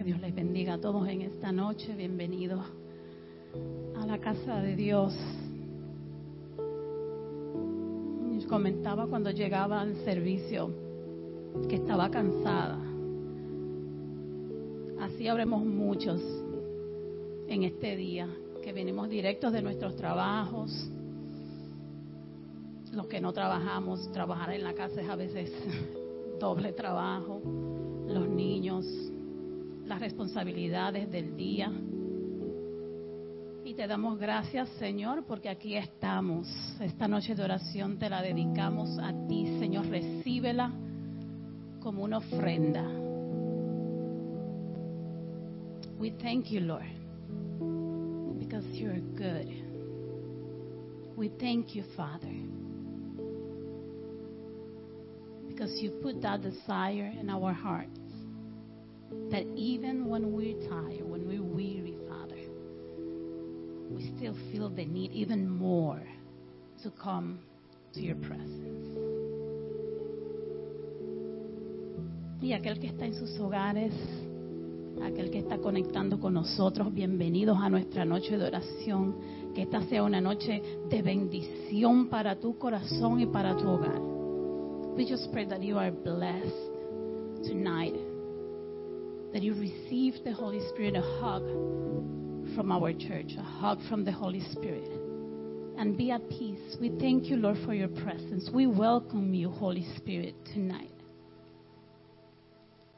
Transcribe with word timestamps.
Que 0.00 0.04
Dios 0.04 0.20
les 0.22 0.34
bendiga 0.34 0.72
a 0.72 0.80
todos 0.80 1.06
en 1.08 1.20
esta 1.20 1.52
noche. 1.52 1.94
Bienvenidos 1.94 2.64
a 3.98 4.06
la 4.06 4.16
casa 4.16 4.62
de 4.62 4.74
Dios. 4.74 5.14
Comentaba 8.48 9.06
cuando 9.08 9.30
llegaba 9.30 9.82
al 9.82 9.94
servicio 9.96 10.70
que 11.68 11.76
estaba 11.76 12.10
cansada. 12.10 12.78
Así 15.02 15.28
habremos 15.28 15.66
muchos 15.66 16.18
en 17.46 17.64
este 17.64 17.94
día 17.94 18.26
que 18.64 18.72
venimos 18.72 19.10
directos 19.10 19.52
de 19.52 19.60
nuestros 19.60 19.96
trabajos. 19.96 20.90
Los 22.94 23.06
que 23.06 23.20
no 23.20 23.34
trabajamos, 23.34 24.10
trabajar 24.12 24.54
en 24.54 24.64
la 24.64 24.72
casa 24.72 25.02
es 25.02 25.10
a 25.10 25.16
veces 25.16 25.52
doble 26.40 26.72
trabajo. 26.72 27.42
Los 28.08 28.26
niños, 28.30 28.86
las 29.90 30.00
responsabilidades 30.00 31.10
del 31.10 31.36
día. 31.36 31.68
Y 33.64 33.74
te 33.74 33.88
damos 33.88 34.20
gracias, 34.20 34.68
Señor, 34.78 35.24
porque 35.26 35.48
aquí 35.48 35.76
estamos. 35.76 36.46
Esta 36.80 37.08
noche 37.08 37.34
de 37.34 37.42
oración 37.42 37.98
te 37.98 38.08
la 38.08 38.22
dedicamos 38.22 38.96
a 39.00 39.12
ti, 39.26 39.58
Señor. 39.58 39.86
Recíbela 39.88 40.70
como 41.80 42.04
una 42.04 42.18
ofrenda. 42.18 42.84
We 45.98 46.12
thank 46.22 46.46
you, 46.50 46.60
Lord, 46.60 46.86
because 48.38 48.64
you're 48.72 49.00
good. 49.16 49.48
We 51.16 51.30
thank 51.30 51.74
you, 51.74 51.82
Father, 51.96 52.32
because 55.48 55.82
you 55.82 55.90
put 56.00 56.22
that 56.22 56.42
desire 56.42 57.12
in 57.20 57.28
our 57.28 57.52
hearts 57.52 57.99
that 59.30 59.44
even 59.56 60.06
when 60.08 60.32
we're 60.32 60.58
tired, 60.68 61.02
when 61.02 61.26
we're 61.26 61.42
weary, 61.42 61.96
Father, 62.08 62.36
we 63.90 64.12
still 64.16 64.36
feel 64.52 64.68
the 64.68 64.84
need 64.84 65.12
even 65.12 65.48
more 65.48 66.02
to 66.82 66.90
come 66.90 67.40
to 67.92 68.00
your 68.00 68.16
presence. 68.16 69.10
Y 72.42 72.54
aquel 72.54 72.80
que 72.80 72.88
está 72.88 73.04
en 73.04 73.14
sus 73.14 73.38
hogares, 73.38 73.92
aquel 75.02 75.30
que 75.30 75.40
está 75.40 75.58
conectando 75.58 76.18
con 76.18 76.34
nosotros, 76.34 76.92
bienvenidos 76.92 77.58
a 77.60 77.68
nuestra 77.68 78.04
noche 78.04 78.38
de 78.38 78.46
oración. 78.46 79.14
Que 79.54 79.62
esta 79.62 79.82
sea 79.88 80.04
una 80.04 80.20
noche 80.20 80.62
de 80.88 81.02
bendición 81.02 82.08
para 82.08 82.38
tu 82.38 82.56
corazón 82.56 83.20
y 83.20 83.26
para 83.26 83.56
tu 83.56 83.68
hogar. 83.68 84.00
We 84.96 85.04
just 85.06 85.30
pray 85.32 85.46
that 85.46 85.62
you 85.62 85.76
are 85.78 85.90
blessed 85.90 86.54
tonight, 87.42 87.94
that 89.32 89.42
you 89.42 89.54
receive 89.54 90.14
the 90.24 90.32
Holy 90.32 90.60
Spirit, 90.70 90.96
a 90.96 91.02
hug 91.20 91.42
from 92.54 92.72
our 92.72 92.92
church, 92.92 93.32
a 93.38 93.42
hug 93.42 93.78
from 93.88 94.04
the 94.04 94.12
Holy 94.12 94.40
Spirit. 94.52 94.90
And 95.78 95.96
be 95.96 96.10
at 96.10 96.28
peace. 96.28 96.76
We 96.80 96.90
thank 97.00 97.26
you, 97.26 97.36
Lord, 97.36 97.56
for 97.64 97.72
your 97.72 97.88
presence. 97.88 98.50
We 98.52 98.66
welcome 98.66 99.32
you, 99.32 99.50
Holy 99.50 99.86
Spirit, 99.96 100.34
tonight. 100.52 100.90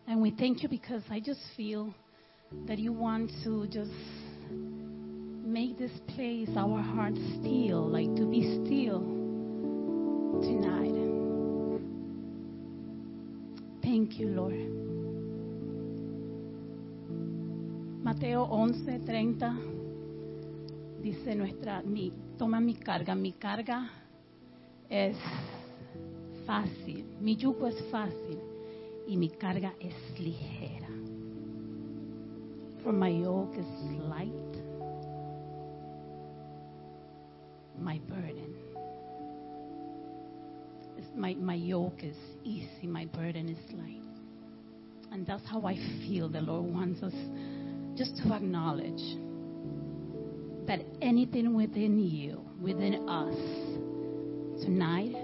And 0.09 0.21
we 0.21 0.33
thank 0.33 0.63
you 0.63 0.69
because 0.69 1.03
I 1.11 1.21
just 1.21 1.41
feel 1.57 1.95
that 2.67 2.79
you 2.79 2.93
want 2.93 3.31
to 3.45 3.67
just 3.69 3.93
make 4.51 5.79
this 5.79 5.93
place, 6.09 6.49
our 6.57 6.81
hearts 6.81 7.21
still, 7.41 7.89
like 7.89 8.15
to 8.17 8.27
be 8.29 8.43
still 8.65 9.01
tonight. 10.41 10.93
Thank 13.83 14.19
you, 14.19 14.29
Lord. 14.29 14.92
Mateo 18.03 18.49
11:30 18.51 19.57
dice 21.01 21.37
nuestra, 21.37 21.83
mi, 21.83 22.13
toma 22.37 22.59
mi 22.61 22.75
carga, 22.75 23.15
mi 23.15 23.33
carga 23.33 23.89
es 24.91 25.17
fácil, 26.45 27.05
mi 27.21 27.37
yugo 27.37 27.69
es 27.69 27.81
fácil 27.93 28.41
y 29.07 29.17
mi 29.17 29.29
carga 29.29 29.73
es 29.79 29.95
ligera. 30.19 30.89
For 32.83 32.93
my 32.93 33.23
yoke 33.23 33.57
is 33.61 33.67
light, 34.09 34.57
my 37.79 38.01
burden. 38.01 38.57
My, 41.15 41.35
my 41.35 41.55
yoke 41.55 42.03
is 42.03 42.17
easy, 42.43 42.87
my 42.87 43.05
burden 43.05 43.49
is 43.49 43.73
light. 43.75 44.03
And 45.13 45.27
that's 45.27 45.47
how 45.47 45.65
I 45.67 45.77
feel 46.01 46.29
the 46.29 46.41
Lord 46.41 46.73
wants 46.73 47.03
us 47.03 47.15
just 47.97 48.17
to 48.19 48.33
acknowledge 48.33 49.03
that 50.67 50.81
anything 51.01 51.55
within 51.55 51.99
you, 51.99 52.41
within 52.61 53.09
us, 53.09 53.37
tonight, 54.65 55.15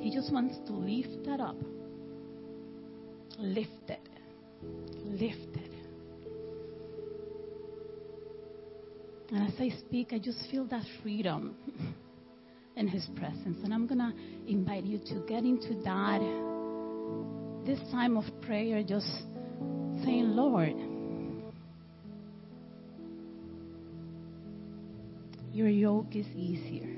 He 0.00 0.10
just 0.14 0.32
wants 0.32 0.56
to 0.66 0.72
lift 0.72 1.26
that 1.26 1.40
up 1.40 1.56
Lift 3.38 3.88
it. 3.88 4.08
Lift 5.04 5.56
it. 5.56 5.70
And 9.32 9.48
as 9.48 9.54
I 9.58 9.70
speak, 9.80 10.12
I 10.12 10.18
just 10.18 10.38
feel 10.50 10.64
that 10.66 10.84
freedom 11.02 11.56
in 12.76 12.86
His 12.86 13.06
presence. 13.16 13.58
And 13.64 13.74
I'm 13.74 13.86
going 13.86 13.98
to 13.98 14.12
invite 14.46 14.84
you 14.84 14.98
to 14.98 15.24
get 15.26 15.42
into 15.42 15.74
that, 15.82 16.20
this 17.66 17.80
time 17.90 18.16
of 18.16 18.24
prayer, 18.42 18.84
just 18.84 19.06
saying, 20.04 20.28
Lord, 20.28 20.74
your 25.54 25.68
yoke 25.68 26.16
is 26.16 26.26
easier, 26.34 26.90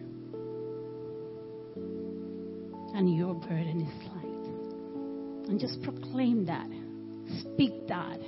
and 2.95 3.15
your 3.15 3.35
burden 3.35 3.83
is 3.83 4.09
light 4.09 5.49
and 5.51 5.61
just 5.61 5.83
proclaim 5.83 6.47
that. 6.47 6.67
Speak 7.41 7.87
that 7.89 8.19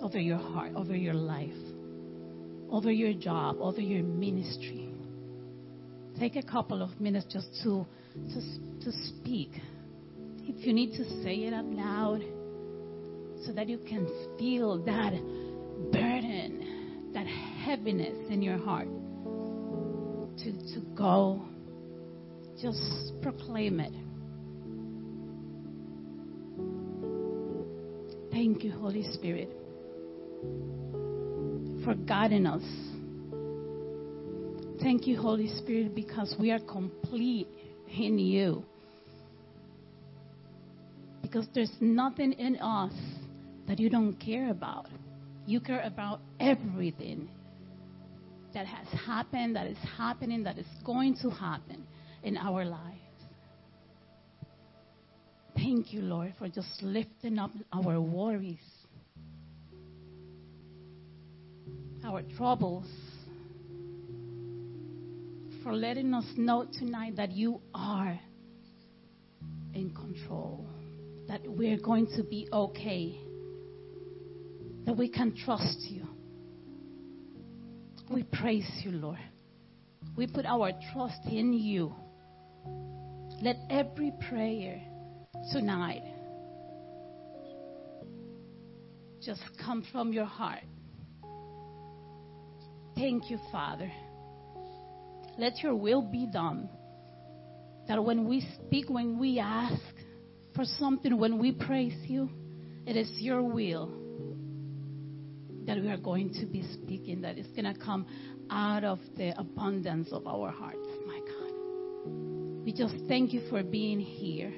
over 0.00 0.18
your 0.18 0.38
heart, 0.38 0.72
over 0.74 0.96
your 0.96 1.12
life, 1.12 1.50
over 2.70 2.90
your 2.90 3.12
job, 3.12 3.58
over 3.60 3.82
your 3.82 4.02
ministry. 4.02 4.88
Take 6.18 6.36
a 6.36 6.42
couple 6.42 6.82
of 6.82 6.98
minutes 6.98 7.26
just 7.30 7.48
to, 7.62 7.86
to, 8.14 8.84
to 8.84 8.92
speak. 9.08 9.50
If 10.44 10.66
you 10.66 10.72
need 10.72 10.92
to 10.92 11.04
say 11.22 11.34
it 11.44 11.52
out 11.52 11.66
loud 11.66 12.22
so 13.44 13.52
that 13.52 13.68
you 13.68 13.76
can 13.86 14.06
feel 14.38 14.82
that 14.84 15.12
burden, 15.92 17.10
that 17.12 17.26
heaviness 17.26 18.30
in 18.30 18.40
your 18.40 18.56
heart 18.56 18.88
to, 20.44 20.52
to 20.74 20.80
go, 20.96 21.40
just 22.60 23.12
proclaim 23.22 23.80
it. 23.80 23.92
Thank 28.32 28.64
you, 28.64 28.72
Holy 28.72 29.04
Spirit, 29.12 29.50
for 31.84 31.94
guiding 31.94 32.46
us. 32.46 32.62
Thank 34.80 35.06
you, 35.06 35.20
Holy 35.20 35.48
Spirit, 35.58 35.94
because 35.94 36.34
we 36.40 36.50
are 36.50 36.58
complete 36.58 37.46
in 37.96 38.18
you. 38.18 38.64
Because 41.22 41.46
there's 41.54 41.72
nothing 41.80 42.32
in 42.32 42.56
us 42.56 42.92
that 43.68 43.78
you 43.78 43.88
don't 43.88 44.14
care 44.14 44.50
about. 44.50 44.88
You 45.46 45.60
care 45.60 45.82
about 45.82 46.20
everything 46.40 47.28
that 48.54 48.66
has 48.66 48.86
happened, 49.06 49.56
that 49.56 49.66
is 49.66 49.78
happening, 49.96 50.42
that 50.44 50.58
is 50.58 50.66
going 50.84 51.16
to 51.22 51.30
happen 51.30 51.86
in 52.22 52.36
our 52.36 52.64
lives. 52.64 52.98
Thank 55.54 55.92
you, 55.92 56.02
Lord, 56.02 56.34
for 56.38 56.48
just 56.48 56.82
lifting 56.82 57.38
up 57.38 57.50
our 57.72 58.00
worries, 58.00 58.58
our 62.04 62.22
troubles, 62.36 62.86
for 65.62 65.72
letting 65.72 66.14
us 66.14 66.24
know 66.36 66.66
tonight 66.78 67.16
that 67.16 67.32
you 67.32 67.60
are 67.74 68.18
in 69.74 69.94
control, 69.94 70.66
that 71.28 71.40
we're 71.46 71.78
going 71.78 72.06
to 72.16 72.24
be 72.24 72.48
okay, 72.52 73.16
that 74.84 74.96
we 74.96 75.08
can 75.08 75.34
trust 75.36 75.78
you. 75.82 76.06
We 78.12 78.24
praise 78.24 78.68
you, 78.84 78.90
Lord. 78.90 79.18
We 80.16 80.26
put 80.26 80.44
our 80.44 80.70
trust 80.92 81.20
in 81.26 81.54
you. 81.54 81.94
Let 83.40 83.56
every 83.70 84.12
prayer 84.28 84.82
tonight 85.50 86.02
just 89.22 89.40
come 89.64 89.82
from 89.90 90.12
your 90.12 90.26
heart. 90.26 90.60
Thank 92.96 93.30
you, 93.30 93.38
Father. 93.50 93.90
Let 95.38 95.60
your 95.62 95.74
will 95.74 96.02
be 96.02 96.26
done. 96.26 96.68
That 97.88 98.04
when 98.04 98.28
we 98.28 98.46
speak, 98.66 98.90
when 98.90 99.18
we 99.18 99.38
ask 99.38 99.80
for 100.54 100.64
something, 100.78 101.18
when 101.18 101.38
we 101.38 101.52
praise 101.52 101.96
you, 102.06 102.28
it 102.86 102.94
is 102.94 103.10
your 103.20 103.42
will 103.42 104.01
that 105.66 105.78
we 105.78 105.88
are 105.88 105.96
going 105.96 106.32
to 106.34 106.46
be 106.46 106.62
speaking, 106.72 107.20
that 107.22 107.38
it's 107.38 107.50
going 107.50 107.72
to 107.72 107.78
come 107.78 108.06
out 108.50 108.84
of 108.84 108.98
the 109.16 109.38
abundance 109.38 110.12
of 110.12 110.26
our 110.26 110.50
hearts, 110.50 110.86
my 111.06 111.18
God. 111.18 112.64
We 112.64 112.72
just 112.72 112.94
thank 113.08 113.32
you 113.32 113.42
for 113.48 113.62
being 113.62 114.00
here. 114.00 114.52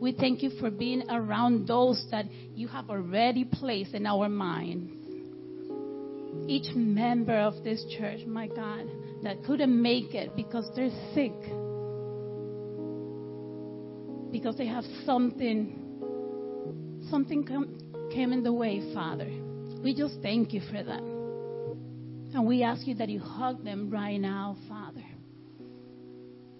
We 0.00 0.12
thank 0.12 0.42
you 0.42 0.50
for 0.60 0.70
being 0.70 1.04
around 1.10 1.66
those 1.66 2.04
that 2.10 2.26
you 2.54 2.68
have 2.68 2.90
already 2.90 3.44
placed 3.44 3.94
in 3.94 4.06
our 4.06 4.28
minds. 4.28 4.92
Each 6.46 6.74
member 6.74 7.38
of 7.38 7.62
this 7.64 7.84
church, 7.98 8.26
my 8.26 8.48
God, 8.48 8.86
that 9.22 9.44
couldn't 9.44 9.80
make 9.80 10.14
it 10.14 10.36
because 10.36 10.68
they're 10.74 10.90
sick, 11.14 11.32
because 14.30 14.56
they 14.56 14.66
have 14.66 14.84
something, 15.06 17.00
something 17.08 17.44
come, 17.44 17.78
came 18.12 18.32
in 18.32 18.42
the 18.42 18.52
way, 18.52 18.92
Father. 18.92 19.30
We 19.84 19.94
just 19.94 20.14
thank 20.22 20.54
you 20.54 20.62
for 20.62 20.82
them. 20.82 21.04
And 22.32 22.46
we 22.46 22.62
ask 22.62 22.86
you 22.86 22.94
that 22.94 23.10
you 23.10 23.20
hug 23.20 23.62
them 23.62 23.90
right 23.90 24.18
now, 24.18 24.56
Father. 24.66 25.04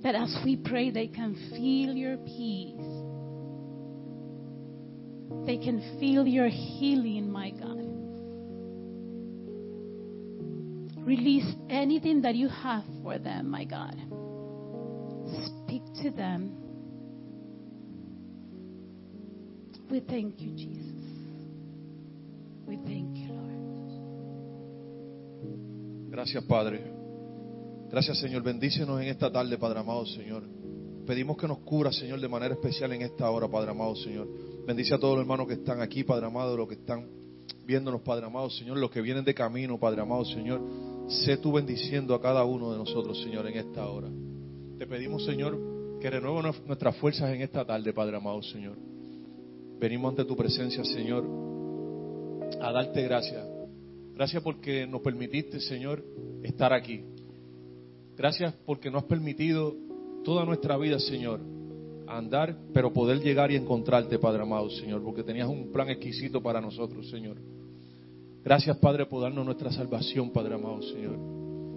That 0.02 0.14
as 0.14 0.36
we 0.44 0.56
pray, 0.56 0.90
they 0.90 1.08
can 1.08 1.34
feel 1.50 1.94
your 1.94 2.18
peace. 2.18 2.76
They 5.46 5.56
can 5.56 5.96
feel 5.98 6.26
your 6.26 6.48
healing, 6.48 7.32
my 7.32 7.50
God. 7.50 7.80
Release 11.06 11.50
anything 11.70 12.20
that 12.22 12.34
you 12.34 12.48
have 12.48 12.84
for 13.02 13.18
them, 13.18 13.50
my 13.50 13.64
God. 13.64 13.96
Speak 15.64 15.82
to 16.02 16.10
them. 16.10 16.56
We 19.90 20.00
thank 20.00 20.40
you, 20.40 20.52
Jesus. 20.54 21.03
Thank 22.66 23.16
you, 23.16 23.28
Lord. 23.28 23.54
Gracias, 26.10 26.44
Padre. 26.44 26.80
Gracias, 27.90 28.18
Señor. 28.18 28.42
Bendícenos 28.42 29.00
en 29.00 29.08
esta 29.08 29.30
tarde, 29.30 29.56
Padre 29.58 29.80
amado, 29.80 30.06
Señor. 30.06 30.42
Pedimos 31.06 31.36
que 31.36 31.46
nos 31.46 31.58
cubra, 31.58 31.92
Señor, 31.92 32.20
de 32.20 32.28
manera 32.28 32.54
especial 32.54 32.92
en 32.92 33.02
esta 33.02 33.30
hora, 33.30 33.46
Padre 33.48 33.70
amado, 33.70 33.94
Señor. 33.96 34.26
Bendice 34.66 34.94
a 34.94 34.98
todos 34.98 35.14
los 35.16 35.22
hermanos 35.22 35.46
que 35.46 35.54
están 35.54 35.80
aquí, 35.80 36.02
Padre 36.02 36.26
amado, 36.26 36.56
los 36.56 36.66
que 36.66 36.74
están 36.74 37.06
viéndonos, 37.66 38.00
Padre 38.00 38.26
amado, 38.26 38.48
Señor, 38.50 38.78
los 38.78 38.90
que 38.90 39.02
vienen 39.02 39.24
de 39.24 39.34
camino, 39.34 39.78
Padre 39.78 40.00
amado, 40.00 40.24
Señor. 40.24 40.62
Sé 41.08 41.36
tú 41.36 41.52
bendiciendo 41.52 42.14
a 42.14 42.22
cada 42.22 42.44
uno 42.44 42.72
de 42.72 42.78
nosotros, 42.78 43.22
Señor, 43.22 43.46
en 43.46 43.58
esta 43.58 43.86
hora. 43.86 44.08
Te 44.78 44.86
pedimos, 44.86 45.24
Señor, 45.24 45.98
que 46.00 46.08
renueve 46.08 46.50
nuestras 46.66 46.96
fuerzas 46.96 47.32
en 47.34 47.42
esta 47.42 47.64
tarde, 47.64 47.92
Padre 47.92 48.16
amado, 48.16 48.42
Señor. 48.42 48.76
Venimos 49.78 50.10
ante 50.10 50.24
tu 50.24 50.34
presencia, 50.34 50.82
Señor, 50.84 51.24
a 52.64 52.72
darte 52.72 53.02
gracias. 53.02 53.46
Gracias 54.14 54.42
porque 54.42 54.86
nos 54.86 55.02
permitiste, 55.02 55.60
Señor, 55.60 56.02
estar 56.42 56.72
aquí. 56.72 57.04
Gracias 58.16 58.54
porque 58.64 58.90
nos 58.90 59.02
has 59.02 59.08
permitido 59.08 59.74
toda 60.24 60.44
nuestra 60.44 60.76
vida, 60.78 60.98
Señor, 60.98 61.40
andar, 62.06 62.56
pero 62.72 62.92
poder 62.92 63.20
llegar 63.20 63.50
y 63.50 63.56
encontrarte, 63.56 64.18
Padre 64.18 64.42
amado, 64.42 64.70
Señor, 64.70 65.02
porque 65.02 65.22
tenías 65.22 65.48
un 65.48 65.72
plan 65.72 65.90
exquisito 65.90 66.40
para 66.42 66.60
nosotros, 66.60 67.10
Señor. 67.10 67.36
Gracias, 68.44 68.76
Padre, 68.78 69.06
por 69.06 69.22
darnos 69.22 69.44
nuestra 69.44 69.70
salvación, 69.72 70.30
Padre 70.30 70.54
amado, 70.54 70.80
Señor. 70.82 71.18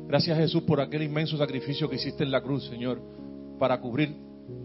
Gracias, 0.07 0.38
Jesús, 0.38 0.63
por 0.63 0.80
aquel 0.80 1.04
inmenso 1.04 1.38
sacrificio 1.38 1.90
que 1.90 1.95
hiciste 1.95 2.24
en 2.24 2.31
la 2.31 2.42
cruz, 2.42 2.66
Señor, 2.68 3.01
para 3.60 3.81
cubrir 3.81 4.16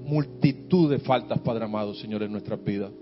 multitud 0.04 0.90
de 0.90 0.98
faltas, 0.98 1.40
Padre 1.40 1.64
amado, 1.64 1.94
Señor, 1.94 2.22
en 2.22 2.32
nuestras 2.32 2.62
vidas. 2.62 2.92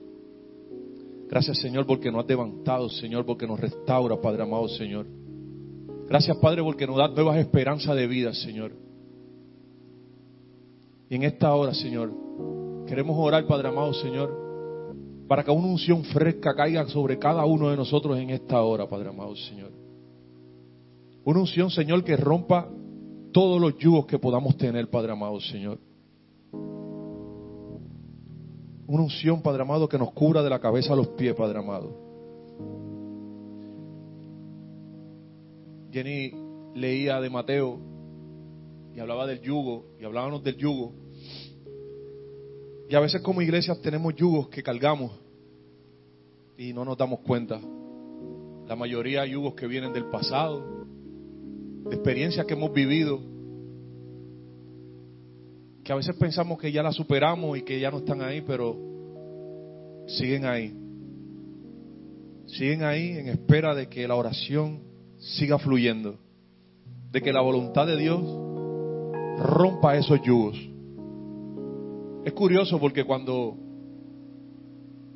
Gracias, 1.31 1.59
Señor, 1.59 1.87
porque 1.87 2.11
nos 2.11 2.25
has 2.25 2.29
levantado, 2.29 2.89
Señor, 2.89 3.25
porque 3.25 3.47
nos 3.47 3.61
restaura, 3.61 4.21
Padre 4.21 4.43
amado, 4.43 4.67
Señor. 4.67 5.07
Gracias, 6.09 6.37
Padre, 6.39 6.61
porque 6.61 6.89
nos 6.89 6.97
da 6.97 7.07
nuevas 7.07 7.37
esperanzas 7.39 7.95
de 7.95 8.09
vida, 8.09 8.35
Señor. 8.35 8.73
Y 11.09 11.15
en 11.15 11.23
esta 11.23 11.55
hora, 11.55 11.73
Señor, 11.73 12.13
queremos 12.85 13.17
orar, 13.17 13.47
Padre 13.47 13.69
amado, 13.69 13.95
Señor, 13.95 14.29
para 15.29 15.45
que 15.45 15.53
una 15.53 15.69
unción 15.69 16.03
fresca 16.03 16.53
caiga 16.57 16.85
sobre 16.89 17.17
cada 17.17 17.45
uno 17.47 17.71
de 17.71 17.77
nosotros 17.77 18.19
en 18.19 18.31
esta 18.31 18.61
hora, 18.63 18.89
Padre 18.89 19.11
amado, 19.11 19.37
Señor. 19.37 19.71
Una 21.23 21.39
unción, 21.39 21.71
Señor, 21.71 22.03
que 22.03 22.17
rompa 22.17 22.69
todos 23.33 23.61
los 23.61 23.79
yugos 23.79 24.05
que 24.07 24.19
podamos 24.19 24.57
tener, 24.57 24.91
Padre 24.91 25.13
amado, 25.13 25.41
Señor. 25.41 25.79
Una 28.91 29.05
unción, 29.05 29.41
Padre 29.41 29.63
amado, 29.63 29.89
que 29.89 29.97
nos 29.97 30.11
cubra 30.11 30.43
de 30.43 30.51
la 30.51 30.59
cabeza 30.59 30.95
a 30.95 30.97
los 30.97 31.07
pies, 31.11 31.33
Padre 31.37 31.61
amado. 31.61 31.95
Jenny 35.93 36.33
leía 36.75 37.21
de 37.21 37.31
Mateo 37.31 37.79
y 38.93 38.99
hablaba 38.99 39.29
del 39.29 39.41
yugo, 39.43 39.85
y 40.01 40.05
hablábamos 40.05 40.43
del 40.43 40.57
yugo. 40.57 40.93
Y 42.89 42.95
a 42.97 42.99
veces 42.99 43.21
como 43.23 43.41
iglesias 43.43 43.81
tenemos 43.81 44.13
yugos 44.17 44.49
que 44.49 44.61
cargamos 44.61 45.13
y 46.59 46.73
no 46.73 46.85
nos 46.85 46.99
damos 46.99 47.21
cuenta. 47.21 47.61
La 48.67 48.75
mayoría 48.75 49.25
yugos 49.25 49.55
que 49.55 49.69
vienen 49.69 49.93
del 49.93 50.07
pasado, 50.07 50.85
de 51.89 51.95
experiencias 51.95 52.45
que 52.45 52.55
hemos 52.55 52.73
vivido, 52.73 53.21
que 55.91 55.95
a 55.95 55.97
veces 55.97 56.15
pensamos 56.15 56.57
que 56.57 56.71
ya 56.71 56.85
las 56.85 56.95
superamos 56.95 57.59
y 57.59 57.63
que 57.63 57.81
ya 57.81 57.91
no 57.91 57.99
están 57.99 58.23
ahí, 58.23 58.43
pero 58.43 58.77
siguen 60.07 60.45
ahí. 60.45 60.73
Siguen 62.47 62.85
ahí 62.85 63.19
en 63.19 63.27
espera 63.27 63.75
de 63.75 63.89
que 63.89 64.07
la 64.07 64.15
oración 64.15 64.85
siga 65.19 65.59
fluyendo, 65.59 66.17
de 67.11 67.21
que 67.21 67.33
la 67.33 67.41
voluntad 67.41 67.89
de 67.89 67.97
Dios 67.97 68.23
rompa 69.41 69.97
esos 69.97 70.23
yugos. 70.23 70.57
Es 72.25 72.35
curioso 72.35 72.79
porque 72.79 73.03
cuando 73.03 73.57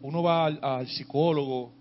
uno 0.02 0.22
va 0.24 0.46
al, 0.46 0.58
al, 0.60 0.88
psicólogo, 0.88 1.72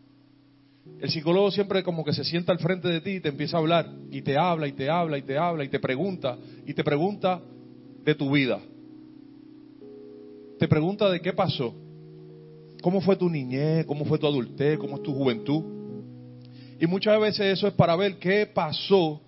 el 0.99 1.09
psicólogo 1.09 1.49
siempre 1.49 1.81
como 1.81 2.05
que 2.05 2.13
se 2.13 2.23
sienta 2.23 2.51
al 2.51 2.59
frente 2.59 2.89
de 2.89 3.01
ti 3.01 3.09
y 3.13 3.21
te 3.21 3.29
empieza 3.29 3.57
a 3.57 3.61
hablar 3.61 3.89
y 4.11 4.21
te 4.21 4.37
habla 4.37 4.67
y 4.67 4.73
te 4.73 4.87
habla 4.87 5.17
y 5.17 5.23
te 5.23 5.35
habla 5.35 5.63
y 5.63 5.69
te 5.69 5.79
pregunta 5.79 6.37
y 6.67 6.75
te 6.75 6.83
pregunta 6.83 7.41
de 8.05 8.13
tu 8.13 8.29
vida. 8.29 8.59
Te 10.63 10.69
pregunta 10.69 11.09
de 11.09 11.19
qué 11.19 11.33
pasó. 11.33 11.75
¿Cómo 12.81 13.01
fue 13.01 13.17
tu 13.17 13.29
niñez? 13.29 13.85
¿Cómo 13.85 14.05
fue 14.05 14.17
tu 14.17 14.25
adultez? 14.25 14.79
¿Cómo 14.79 14.95
es 14.95 15.03
tu 15.03 15.13
juventud? 15.13 15.61
Y 16.79 16.87
muchas 16.87 17.19
veces 17.19 17.57
eso 17.57 17.67
es 17.67 17.73
para 17.73 17.97
ver 17.97 18.17
qué 18.17 18.45
pasó 18.45 19.19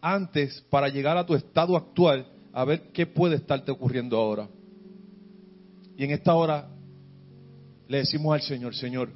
antes 0.00 0.62
para 0.70 0.88
llegar 0.88 1.18
a 1.18 1.26
tu 1.26 1.34
estado 1.34 1.76
actual, 1.76 2.26
a 2.50 2.64
ver 2.64 2.90
qué 2.94 3.04
puede 3.04 3.36
estarte 3.36 3.70
ocurriendo 3.70 4.16
ahora. 4.16 4.48
Y 5.98 6.04
en 6.04 6.12
esta 6.12 6.34
hora 6.34 6.66
le 7.86 7.98
decimos 7.98 8.32
al 8.32 8.40
Señor, 8.40 8.74
Señor, 8.74 9.10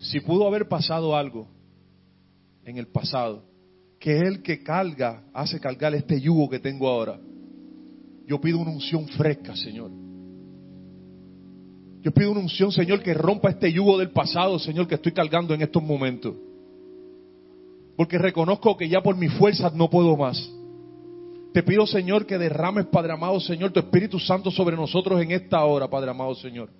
si 0.00 0.20
pudo 0.20 0.46
haber 0.46 0.68
pasado 0.68 1.16
algo 1.16 1.48
en 2.62 2.76
el 2.76 2.88
pasado, 2.88 3.42
que 3.98 4.18
es 4.18 4.22
el 4.24 4.42
que 4.42 4.62
carga, 4.62 5.22
hace 5.32 5.58
cargar 5.58 5.94
este 5.94 6.20
yugo 6.20 6.50
que 6.50 6.58
tengo 6.58 6.86
ahora, 6.86 7.18
yo 8.28 8.38
pido 8.38 8.58
una 8.58 8.70
unción 8.70 9.08
fresca, 9.08 9.56
Señor. 9.56 9.90
Yo 12.02 12.12
pido 12.12 12.30
una 12.30 12.40
unción, 12.40 12.70
Señor, 12.70 13.02
que 13.02 13.14
rompa 13.14 13.48
este 13.48 13.72
yugo 13.72 13.96
del 13.96 14.10
pasado, 14.10 14.58
Señor, 14.58 14.86
que 14.86 14.96
estoy 14.96 15.12
cargando 15.12 15.54
en 15.54 15.62
estos 15.62 15.82
momentos. 15.82 16.34
Porque 17.96 18.18
reconozco 18.18 18.76
que 18.76 18.88
ya 18.88 19.00
por 19.00 19.16
mis 19.16 19.32
fuerzas 19.32 19.74
no 19.74 19.88
puedo 19.88 20.14
más. 20.14 20.38
Te 21.54 21.62
pido, 21.62 21.86
Señor, 21.86 22.26
que 22.26 22.36
derrames, 22.36 22.86
Padre 22.86 23.14
amado, 23.14 23.40
Señor, 23.40 23.72
tu 23.72 23.80
Espíritu 23.80 24.18
Santo 24.18 24.50
sobre 24.50 24.76
nosotros 24.76 25.20
en 25.22 25.30
esta 25.30 25.64
hora, 25.64 25.88
Padre 25.88 26.10
amado, 26.10 26.34
Señor. 26.34 26.70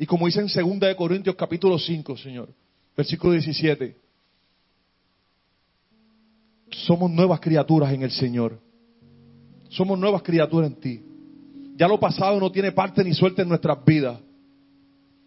Y 0.00 0.04
como 0.04 0.26
dice 0.26 0.40
en 0.40 0.48
2 0.48 0.80
de 0.80 0.96
Corintios 0.96 1.36
capítulo 1.36 1.78
5, 1.78 2.16
Señor, 2.16 2.52
versículo 2.96 3.34
17. 3.34 3.96
Somos 6.70 7.08
nuevas 7.08 7.38
criaturas 7.38 7.92
en 7.92 8.02
el 8.02 8.10
Señor. 8.10 8.65
Somos 9.68 9.98
nuevas 9.98 10.22
criaturas 10.22 10.70
en 10.70 10.80
ti. 10.80 11.02
Ya 11.76 11.86
lo 11.86 12.00
pasado 12.00 12.40
no 12.40 12.50
tiene 12.50 12.72
parte 12.72 13.04
ni 13.04 13.12
suerte 13.12 13.42
en 13.42 13.48
nuestras 13.48 13.84
vidas. 13.84 14.18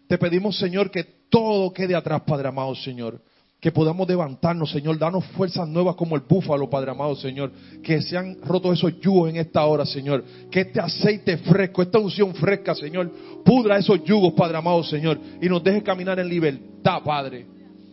Te 0.08 0.18
pedimos, 0.18 0.58
Señor, 0.58 0.90
que 0.90 1.04
todo 1.28 1.72
quede 1.72 1.94
atrás, 1.94 2.22
Padre 2.22 2.48
amado, 2.48 2.74
Señor. 2.74 3.22
Que 3.60 3.70
podamos 3.70 4.08
levantarnos, 4.08 4.70
Señor. 4.70 4.98
Danos 4.98 5.24
fuerzas 5.26 5.68
nuevas 5.68 5.94
como 5.94 6.16
el 6.16 6.22
búfalo, 6.22 6.68
Padre 6.68 6.90
amado, 6.90 7.14
Señor. 7.14 7.52
Que 7.82 8.02
se 8.02 8.16
han 8.16 8.40
roto 8.42 8.72
esos 8.72 8.98
yugos 9.00 9.30
en 9.30 9.36
esta 9.36 9.64
hora, 9.66 9.86
Señor. 9.86 10.24
Que 10.50 10.62
este 10.62 10.80
aceite 10.80 11.36
fresco, 11.38 11.82
esta 11.82 11.98
unción 11.98 12.34
fresca, 12.34 12.74
Señor, 12.74 13.12
pudra 13.44 13.78
esos 13.78 14.02
yugos, 14.02 14.32
Padre 14.32 14.58
amado, 14.58 14.82
Señor. 14.82 15.20
Y 15.40 15.48
nos 15.48 15.62
deje 15.62 15.82
caminar 15.82 16.18
en 16.18 16.28
libertad, 16.28 17.02
Padre. 17.04 17.46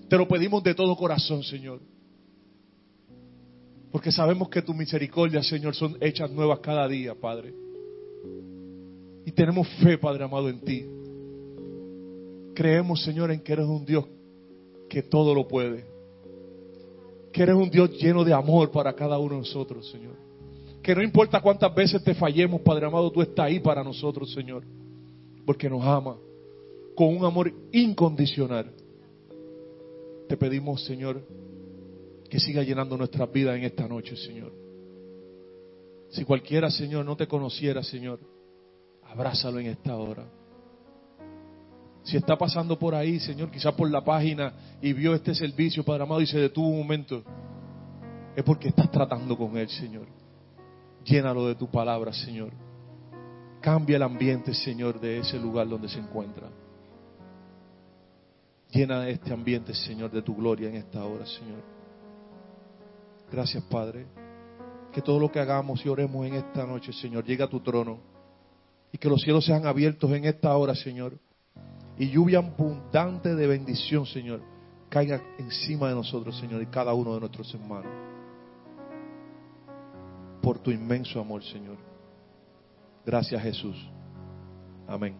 Te 0.10 0.18
lo 0.18 0.28
pedimos 0.28 0.64
de 0.64 0.74
todo 0.74 0.96
corazón, 0.96 1.44
Señor. 1.44 1.82
Porque 3.98 4.12
sabemos 4.12 4.48
que 4.50 4.62
tus 4.62 4.76
misericordias, 4.76 5.48
Señor, 5.48 5.74
son 5.74 5.98
hechas 6.00 6.30
nuevas 6.30 6.60
cada 6.60 6.88
día, 6.88 7.16
Padre. 7.16 7.52
Y 9.26 9.32
tenemos 9.32 9.68
fe, 9.82 9.98
Padre 9.98 10.24
amado, 10.24 10.50
en 10.50 10.60
ti. 10.60 10.86
Creemos, 12.54 13.02
Señor, 13.02 13.32
en 13.32 13.40
que 13.40 13.54
eres 13.54 13.66
un 13.66 13.84
Dios 13.84 14.06
que 14.88 15.02
todo 15.02 15.34
lo 15.34 15.48
puede. 15.48 15.84
Que 17.34 17.42
eres 17.42 17.56
un 17.56 17.72
Dios 17.72 17.90
lleno 18.00 18.24
de 18.24 18.36
amor 18.36 18.70
para 18.70 18.94
cada 18.94 19.18
uno 19.18 19.34
de 19.34 19.40
nosotros, 19.40 19.90
Señor. 19.90 20.14
Que 20.84 20.94
no 20.94 21.02
importa 21.02 21.42
cuántas 21.42 21.74
veces 21.74 22.04
te 22.04 22.14
fallemos, 22.14 22.62
Padre 22.62 22.86
amado, 22.86 23.12
tú 23.12 23.24
estás 23.24 23.48
ahí 23.48 23.60
para 23.60 23.84
nosotros, 23.84 24.32
Señor. 24.32 24.62
Porque 25.44 25.68
nos 25.68 25.84
ama 25.84 26.18
con 26.96 27.18
un 27.18 27.26
amor 27.26 27.52
incondicional. 27.72 28.70
Te 30.28 30.38
pedimos, 30.38 30.86
Señor, 30.86 31.20
que 32.30 32.40
siga 32.40 32.64
llenando 32.64 32.98
nuestras 32.98 33.32
vidas 33.32 33.58
en 33.58 33.64
esta 33.64 33.88
noche, 33.88 34.16
Señor. 34.16 34.52
Si 36.10 36.24
cualquiera, 36.24 36.70
Señor, 36.70 37.06
no 37.06 37.16
te 37.16 37.28
conociera, 37.28 37.84
Señor, 37.84 38.20
abrázalo 39.04 39.60
en 39.60 39.68
esta 39.68 39.96
hora. 39.96 40.26
Si 42.04 42.16
está 42.16 42.38
pasando 42.38 42.80
por 42.80 42.96
ahí, 42.96 43.20
Señor, 43.20 43.52
quizás 43.52 43.74
por 43.74 43.90
la 43.92 44.04
página 44.04 44.54
y 44.82 44.94
vio 44.94 45.14
este 45.14 45.36
servicio, 45.36 45.84
Padre 45.84 46.04
amado, 46.04 46.22
y 46.22 46.28
se 46.28 46.40
detuvo 46.40 46.70
un 46.70 46.78
momento, 46.78 47.24
es 48.36 48.44
porque 48.44 48.70
estás 48.70 48.90
tratando 48.90 49.38
con 49.38 49.58
Él, 49.58 49.68
Señor. 49.68 50.08
Llénalo 51.04 51.48
de 51.48 51.56
tu 51.56 51.70
palabra, 51.70 52.14
Señor. 52.14 52.52
Cambia 53.62 53.98
el 53.98 54.04
ambiente, 54.04 54.54
Señor, 54.54 55.00
de 55.00 55.20
ese 55.20 55.38
lugar 55.38 55.68
donde 55.68 55.90
se 55.90 56.00
encuentra. 56.00 56.50
Llena 58.70 59.10
este 59.10 59.34
ambiente, 59.34 59.74
Señor, 59.74 60.12
de 60.12 60.22
tu 60.22 60.36
gloria 60.36 60.70
en 60.70 60.76
esta 60.76 61.04
hora, 61.04 61.26
Señor. 61.26 61.77
Gracias, 63.32 63.64
Padre. 63.64 64.08
Que 64.92 65.02
todo 65.02 65.20
lo 65.20 65.32
que 65.32 65.40
hagamos 65.40 65.86
y 65.86 65.90
oremos 65.90 66.26
en 66.26 66.36
esta 66.36 66.66
noche, 66.66 66.94
Señor, 66.94 67.26
llegue 67.26 67.44
a 67.44 67.50
tu 67.50 67.60
trono. 67.60 68.00
Y 68.92 68.98
que 68.98 69.10
los 69.10 69.22
cielos 69.22 69.46
sean 69.46 69.66
abiertos 69.66 70.10
en 70.12 70.26
esta 70.26 70.56
hora, 70.56 70.74
Señor. 70.76 71.18
Y 71.98 72.10
lluvia 72.10 72.40
abundante 72.40 73.36
de 73.36 73.48
bendición, 73.48 74.06
Señor, 74.06 74.42
caiga 74.90 75.22
encima 75.38 75.90
de 75.90 75.96
nosotros, 75.96 76.38
Señor, 76.40 76.62
y 76.62 76.68
cada 76.68 76.94
uno 76.94 77.14
de 77.16 77.20
nuestros 77.20 77.54
hermanos. 77.54 77.92
Por 80.42 80.60
tu 80.60 80.72
inmenso 80.72 81.20
amor, 81.20 81.44
Señor. 81.44 81.78
Gracias, 83.06 83.42
Jesús. 83.42 83.76
Amén. 84.88 85.18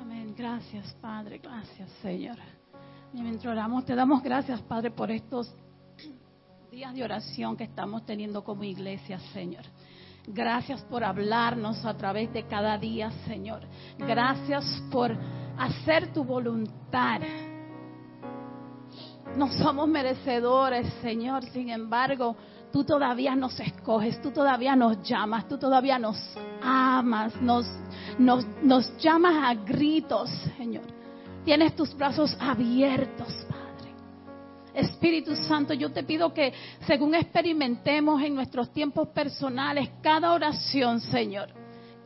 Amén. 0.00 0.34
Gracias, 0.36 0.94
Padre. 1.00 1.38
Gracias, 1.38 1.90
Señor. 2.02 2.36
Mientras 3.12 3.46
oramos, 3.46 3.84
te 3.84 3.94
damos 3.94 4.22
gracias, 4.22 4.60
Padre, 4.62 4.90
por 4.90 5.10
estos 5.10 5.54
días 6.78 6.94
de 6.94 7.02
oración 7.02 7.56
que 7.56 7.64
estamos 7.64 8.06
teniendo 8.06 8.44
como 8.44 8.62
iglesia, 8.62 9.18
Señor. 9.32 9.64
Gracias 10.28 10.80
por 10.82 11.02
hablarnos 11.02 11.84
a 11.84 11.96
través 11.96 12.32
de 12.32 12.46
cada 12.46 12.78
día, 12.78 13.10
Señor. 13.26 13.62
Gracias 13.98 14.64
por 14.88 15.10
hacer 15.58 16.12
tu 16.12 16.22
voluntad. 16.22 17.20
No 19.36 19.48
somos 19.48 19.88
merecedores, 19.88 20.86
Señor. 21.02 21.42
Sin 21.46 21.68
embargo, 21.68 22.36
tú 22.70 22.84
todavía 22.84 23.34
nos 23.34 23.58
escoges, 23.58 24.22
tú 24.22 24.30
todavía 24.30 24.76
nos 24.76 25.02
llamas, 25.02 25.48
tú 25.48 25.58
todavía 25.58 25.98
nos 25.98 26.16
amas, 26.62 27.34
nos, 27.42 27.66
nos, 28.20 28.46
nos 28.62 28.96
llamas 28.98 29.34
a 29.48 29.54
gritos, 29.54 30.30
Señor. 30.56 30.84
Tienes 31.44 31.74
tus 31.74 31.92
brazos 31.96 32.36
abiertos. 32.38 33.47
Espíritu 34.78 35.34
Santo, 35.36 35.74
yo 35.74 35.90
te 35.90 36.04
pido 36.04 36.32
que 36.32 36.52
según 36.86 37.14
experimentemos 37.14 38.22
en 38.22 38.34
nuestros 38.34 38.72
tiempos 38.72 39.08
personales 39.08 39.90
cada 40.02 40.32
oración, 40.32 41.00
Señor, 41.00 41.48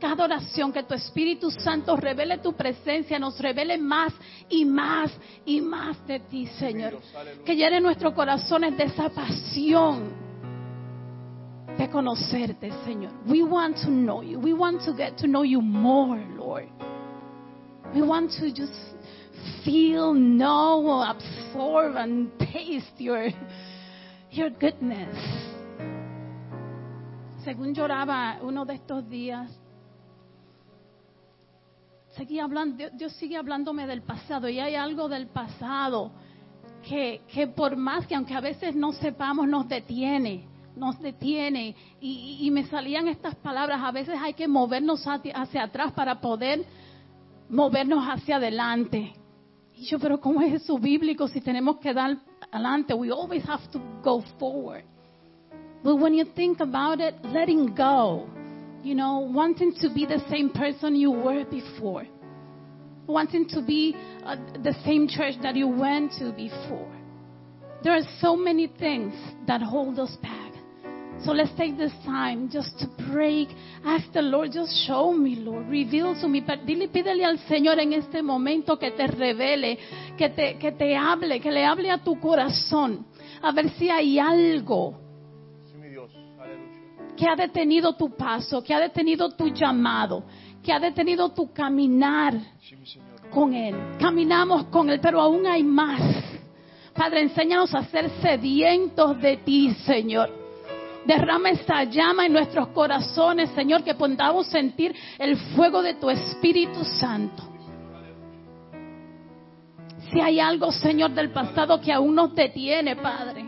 cada 0.01 0.25
oración 0.25 0.73
que 0.73 0.83
tu 0.83 0.95
Espíritu 0.95 1.51
Santo 1.51 1.97
revele 1.97 2.39
tu 2.39 2.55
presencia, 2.55 3.19
nos 3.19 3.39
revele 3.39 3.79
más 3.79 4.13
y 4.49 4.65
más 4.65 5.13
y 5.45 5.61
más 5.61 6.05
de 6.07 6.19
ti, 6.21 6.47
Señor. 6.47 6.99
Que 7.45 7.55
llene 7.55 7.81
nuestros 7.81 8.13
corazones 8.13 8.77
de 8.77 8.85
esa 8.85 9.09
pasión 9.11 10.11
de 11.79 11.89
conocerte, 11.89 12.73
Señor. 12.85 13.13
We 13.27 13.43
want 13.43 13.77
to 13.83 13.89
know 13.89 14.23
you. 14.23 14.39
We 14.41 14.53
want 14.53 14.85
to 14.87 14.93
get 14.93 15.17
to 15.19 15.27
know 15.27 15.45
you 15.45 15.61
more, 15.61 16.21
Lord. 16.37 16.69
We 17.95 18.03
want 18.03 18.33
to 18.41 18.51
just 18.51 18.92
feel, 19.65 20.15
know, 20.15 21.03
absorb, 21.03 21.97
and 21.97 22.31
taste 22.39 22.99
your, 22.99 23.29
your 24.31 24.51
goodness. 24.51 25.17
Según 27.45 27.75
lloraba 27.75 28.39
uno 28.43 28.65
de 28.65 28.75
estos 28.75 29.09
días, 29.09 29.51
seguía 32.17 32.45
hablando, 32.45 32.91
Dios 32.91 33.13
sigue 33.15 33.37
hablándome 33.37 33.87
del 33.87 34.03
pasado 34.03 34.49
y 34.49 34.61
hay 34.61 34.75
algo 34.75 35.09
del 35.09 35.27
pasado 35.27 36.13
que, 36.89 37.23
que 37.33 37.49
por 37.49 37.77
más 37.77 38.07
que 38.07 38.15
aunque 38.15 38.35
a 38.35 38.41
veces 38.41 38.77
no 38.77 38.93
sepamos, 38.93 39.49
nos 39.49 39.69
detiene 39.69 40.53
nos 40.77 40.99
detiene 41.01 41.75
y, 42.01 42.51
me 42.51 42.65
salían 42.67 43.09
estas 43.09 43.35
palabras, 43.37 43.81
a 43.83 43.93
veces 43.93 44.17
hay 44.21 44.35
que 44.35 44.49
movernos 44.49 45.05
hacia 45.07 45.63
atrás 45.63 45.93
para 45.93 46.21
poder 46.21 46.65
movernos 47.49 48.05
hacia 48.05 48.37
adelante. 48.37 49.13
Y 49.83 49.87
yo, 49.87 49.99
pero 49.99 50.21
¿cómo 50.21 50.41
es 50.43 50.63
eso 50.63 50.79
bíblico 50.79 51.27
si 51.27 51.41
tenemos 51.41 51.79
que 51.79 51.93
dar 51.93 52.17
adelante? 52.53 52.95
We 52.95 53.11
always 53.11 53.43
have 53.49 53.69
to 53.73 53.81
go 54.01 54.23
forward. 54.39 54.85
But 55.83 55.97
when 55.97 56.15
you 56.15 56.25
think 56.37 56.61
about 56.61 57.01
it, 57.01 57.17
letting 57.25 57.75
go, 57.75 58.29
you 58.85 58.95
know, 58.95 59.29
wanting 59.29 59.75
to 59.81 59.91
be 59.93 60.07
the 60.07 60.21
same 60.31 60.51
person 60.51 60.95
you 60.95 61.11
were 61.11 61.45
before, 61.51 62.07
wanting 63.09 63.49
to 63.49 63.61
be 63.61 63.97
uh, 64.25 64.37
the 64.63 64.73
same 64.85 65.09
church 65.09 65.35
that 65.43 65.57
you 65.57 65.67
went 65.67 66.13
to 66.21 66.31
before. 66.31 66.95
There 67.83 67.93
are 67.93 68.07
so 68.21 68.37
many 68.37 68.69
things 68.69 69.15
that 69.49 69.63
hold 69.63 69.99
us 69.99 70.17
back. 70.23 70.42
So 71.25 71.31
let's 71.31 71.55
take 71.57 71.77
this 71.77 71.93
time 72.05 72.49
just 72.51 72.77
to 72.81 72.89
pray. 73.13 73.47
Ask 73.85 74.13
the 74.13 74.23
Lord, 74.23 74.51
just 74.51 74.73
show 74.87 75.13
me, 75.13 75.37
Lord. 75.37 75.69
Reveal 75.69 76.21
to 76.21 76.27
me. 76.27 76.41
Dile, 76.41 76.89
pídele 76.89 77.25
al 77.25 77.39
Señor 77.47 77.79
en 77.79 77.93
este 77.93 78.23
momento 78.23 78.77
que 78.77 78.91
te 78.91 79.07
revele, 79.07 79.79
que 80.19 80.31
te, 80.31 80.59
que 80.59 80.73
te 80.73 80.97
hable, 80.97 81.39
que 81.39 81.53
le 81.53 81.65
hable 81.65 81.93
a 81.93 81.99
tu 81.99 82.19
corazón. 82.19 83.07
A 83.41 83.53
ver 83.53 83.71
si 83.71 83.89
hay 83.89 84.19
algo 84.19 84.99
que 87.17 87.29
ha 87.29 87.37
detenido 87.37 87.95
tu 87.95 88.17
paso, 88.17 88.61
que 88.61 88.75
ha 88.75 88.81
detenido 88.81 89.31
tu 89.31 89.47
llamado, 89.49 90.25
que 90.61 90.73
ha 90.73 90.81
detenido 90.81 91.29
tu 91.29 91.53
caminar 91.53 92.35
con 93.31 93.55
Él. 93.55 93.77
Caminamos 94.01 94.65
con 94.65 94.91
Él, 94.91 94.99
pero 95.01 95.21
aún 95.21 95.47
hay 95.47 95.63
más. 95.63 96.01
Padre, 96.93 97.23
enséñanos 97.23 97.73
a 97.77 97.85
ser 97.85 98.11
sedientos 98.21 99.21
de 99.21 99.37
ti, 99.37 99.73
Señor. 99.87 100.42
Derrama 101.07 101.51
esa 101.51 101.85
llama 101.85 102.27
en 102.27 102.33
nuestros 102.33 102.69
corazones, 102.69 103.51
Señor, 103.51 103.83
que 103.83 103.95
podamos 103.95 104.47
sentir 104.47 104.95
el 105.19 105.37
fuego 105.37 105.83
de 105.83 105.95
tu 105.95 106.09
Espíritu 106.09 106.85
Santo. 106.85 107.43
Si 110.11 110.21
hay 110.21 110.39
algo, 110.39 110.71
Señor, 110.71 111.13
del 111.13 111.31
pasado 111.31 111.81
que 111.81 111.93
aún 111.93 112.15
nos 112.15 112.35
detiene, 112.35 112.97
Padre, 112.97 113.47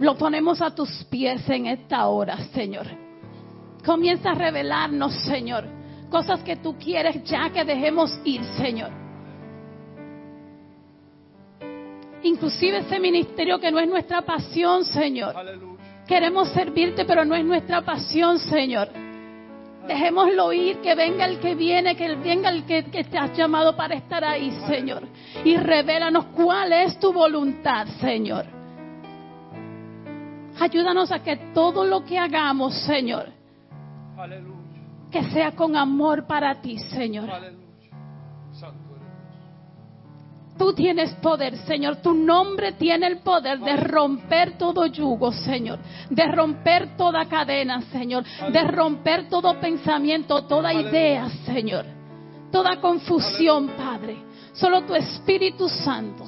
lo 0.00 0.16
ponemos 0.16 0.60
a 0.60 0.74
tus 0.74 1.04
pies 1.04 1.48
en 1.48 1.66
esta 1.66 2.06
hora, 2.06 2.38
Señor. 2.52 2.86
Comienza 3.84 4.30
a 4.30 4.34
revelarnos, 4.34 5.14
Señor, 5.24 5.66
cosas 6.10 6.42
que 6.42 6.56
tú 6.56 6.76
quieres 6.78 7.22
ya 7.24 7.50
que 7.50 7.64
dejemos 7.64 8.18
ir, 8.24 8.42
Señor. 8.56 9.03
Inclusive 12.24 12.78
ese 12.78 12.98
ministerio 12.98 13.58
que 13.58 13.70
no 13.70 13.78
es 13.78 13.88
nuestra 13.88 14.22
pasión, 14.22 14.84
Señor. 14.84 15.34
Queremos 16.06 16.48
servirte, 16.50 17.04
pero 17.04 17.24
no 17.24 17.34
es 17.34 17.44
nuestra 17.44 17.82
pasión, 17.82 18.38
Señor. 18.38 18.88
Dejémoslo 19.86 20.52
ir, 20.52 20.78
que 20.78 20.94
venga 20.94 21.26
el 21.26 21.38
que 21.38 21.54
viene, 21.54 21.94
que 21.94 22.14
venga 22.16 22.48
el 22.48 22.64
que, 22.64 22.84
que 22.84 23.04
te 23.04 23.18
has 23.18 23.36
llamado 23.36 23.76
para 23.76 23.94
estar 23.94 24.24
ahí, 24.24 24.50
Señor. 24.66 25.02
Y 25.44 25.56
revélanos 25.56 26.26
cuál 26.34 26.72
es 26.72 26.98
tu 26.98 27.12
voluntad, 27.12 27.86
Señor. 28.00 28.46
Ayúdanos 30.58 31.10
a 31.10 31.22
que 31.22 31.36
todo 31.52 31.84
lo 31.84 32.04
que 32.04 32.18
hagamos, 32.18 32.74
Señor, 32.84 33.28
que 35.10 35.22
sea 35.30 35.52
con 35.52 35.76
amor 35.76 36.26
para 36.26 36.60
ti, 36.60 36.78
Señor. 36.78 37.28
Tú 40.56 40.72
tienes 40.72 41.12
poder, 41.14 41.56
Señor. 41.66 41.96
Tu 41.96 42.14
nombre 42.14 42.72
tiene 42.72 43.06
el 43.08 43.18
poder 43.18 43.58
de 43.58 43.76
romper 43.76 44.56
todo 44.56 44.86
yugo, 44.86 45.32
Señor. 45.32 45.78
De 46.10 46.26
romper 46.28 46.96
toda 46.96 47.24
cadena, 47.26 47.82
Señor. 47.90 48.24
De 48.52 48.62
romper 48.64 49.28
todo 49.28 49.58
pensamiento, 49.60 50.44
toda 50.44 50.72
idea, 50.72 51.28
Señor. 51.44 51.84
Toda 52.52 52.80
confusión, 52.80 53.68
Padre. 53.76 54.16
Solo 54.52 54.82
tu 54.82 54.94
Espíritu 54.94 55.68
Santo 55.68 56.24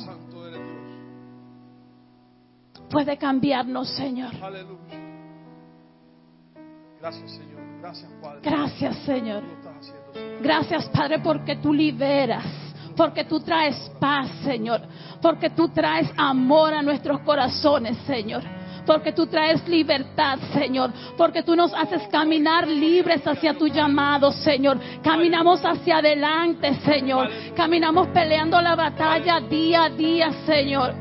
puede 2.91 3.17
cambiarnos, 3.17 3.89
Señor. 3.91 4.33
Gracias, 7.01 7.31
Señor. 7.31 7.61
Gracias, 7.81 8.11
Padre. 8.23 8.41
Gracias, 8.43 8.97
Señor. 9.05 9.43
Gracias, 10.41 10.89
Padre, 10.89 11.19
porque 11.21 11.57
tú 11.57 11.73
liberas, 11.73 12.45
porque 12.97 13.25
tú 13.25 13.41
traes 13.41 13.77
paz, 14.01 14.31
Señor, 14.43 14.81
porque 15.21 15.51
tú 15.51 15.69
traes 15.69 16.11
amor 16.17 16.73
a 16.73 16.83
nuestros 16.83 17.21
corazones, 17.21 17.97
Señor. 18.07 18.43
Porque 18.87 19.11
tú 19.13 19.27
traes 19.27 19.67
libertad, 19.69 20.39
Señor. 20.55 20.93
Porque 21.17 21.43
tú 21.43 21.57
nos 21.57 21.75
haces 21.75 22.03
caminar 22.09 22.69
libres 22.69 23.21
hacia 23.27 23.53
tu 23.55 23.67
llamado, 23.67 24.31
Señor. 24.31 24.79
Caminamos 25.03 25.61
hacia 25.65 25.99
adelante, 25.99 26.73
Señor. 26.85 27.29
Caminamos 27.57 28.07
peleando 28.09 28.61
la 28.61 28.77
batalla 28.77 29.41
día 29.41 29.87
a 29.87 29.91
día, 29.91 30.31
Señor. 30.47 30.95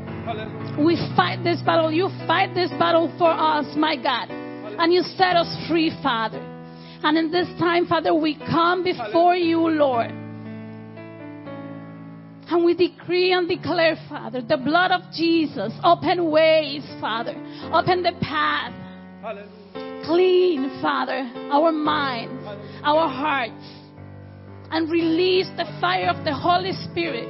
We 0.78 0.96
fight 1.14 1.44
this 1.44 1.62
battle. 1.62 1.92
You 1.92 2.10
fight 2.26 2.54
this 2.54 2.72
battle 2.72 3.08
for 3.16 3.30
us, 3.30 3.76
my 3.76 3.94
God. 3.94 4.30
And 4.78 4.92
you 4.92 5.02
set 5.02 5.36
us 5.36 5.48
free, 5.68 5.92
Father. 6.02 6.40
And 7.04 7.16
in 7.16 7.30
this 7.30 7.46
time, 7.56 7.86
Father, 7.86 8.12
we 8.12 8.34
come 8.34 8.82
before 8.82 9.36
you, 9.36 9.68
Lord. 9.68 10.25
And 12.48 12.64
we 12.64 12.74
decree 12.74 13.32
and 13.32 13.48
declare, 13.48 13.96
Father, 14.08 14.40
the 14.40 14.56
blood 14.56 14.92
of 14.92 15.00
Jesus. 15.12 15.72
Open 15.82 16.30
ways, 16.30 16.84
Father. 17.00 17.34
Open 17.72 18.02
the 18.02 18.12
path. 18.20 18.72
Clean, 20.04 20.78
Father, 20.80 21.28
our 21.50 21.72
minds, 21.72 22.46
our 22.84 23.08
hearts. 23.08 23.52
And 24.70 24.90
release 24.90 25.48
the 25.56 25.64
fire 25.80 26.08
of 26.08 26.24
the 26.24 26.34
Holy 26.34 26.72
Spirit 26.90 27.28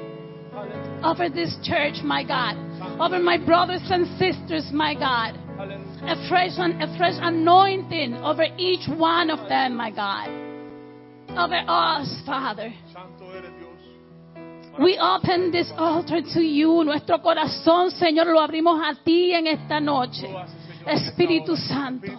over 1.05 1.29
this 1.29 1.57
church, 1.63 2.03
my 2.03 2.23
God. 2.25 2.57
Over 3.01 3.19
my 3.19 3.39
brothers 3.39 3.83
and 3.91 4.07
sisters, 4.19 4.71
my 4.73 4.95
God. 4.95 5.35
A 5.59 6.29
fresh, 6.29 6.53
a 6.59 6.97
fresh 6.99 7.15
anointing 7.17 8.15
over 8.17 8.45
each 8.59 8.87
one 8.89 9.31
of 9.31 9.49
them, 9.49 9.77
my 9.77 9.91
God. 9.91 10.29
Over 11.31 11.63
us, 11.67 12.23
Father. 12.25 12.73
We 14.79 14.99
open 14.99 15.51
this 15.51 15.73
altar 15.77 16.21
to 16.35 16.41
you. 16.41 16.85
Nuestro 16.85 17.19
corazón, 17.19 17.91
Señor, 17.91 18.27
lo 18.27 18.41
abrimos 18.41 18.79
a 18.81 18.95
ti 19.03 19.33
en 19.33 19.47
esta 19.47 19.81
noche. 19.81 20.29
Espíritu 20.87 21.57
Santo. 21.57 22.13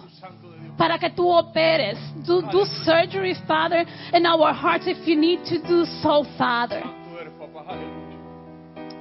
Para 0.76 0.98
que 0.98 1.10
tú 1.10 1.28
operes. 1.28 1.98
Do, 2.26 2.42
do 2.42 2.64
surgery, 2.84 3.34
Father, 3.46 3.84
in 4.12 4.26
our 4.26 4.52
hearts 4.52 4.86
if 4.86 5.06
you 5.06 5.16
need 5.16 5.44
to 5.44 5.60
do 5.62 5.84
so, 6.02 6.24
Father. 6.36 6.82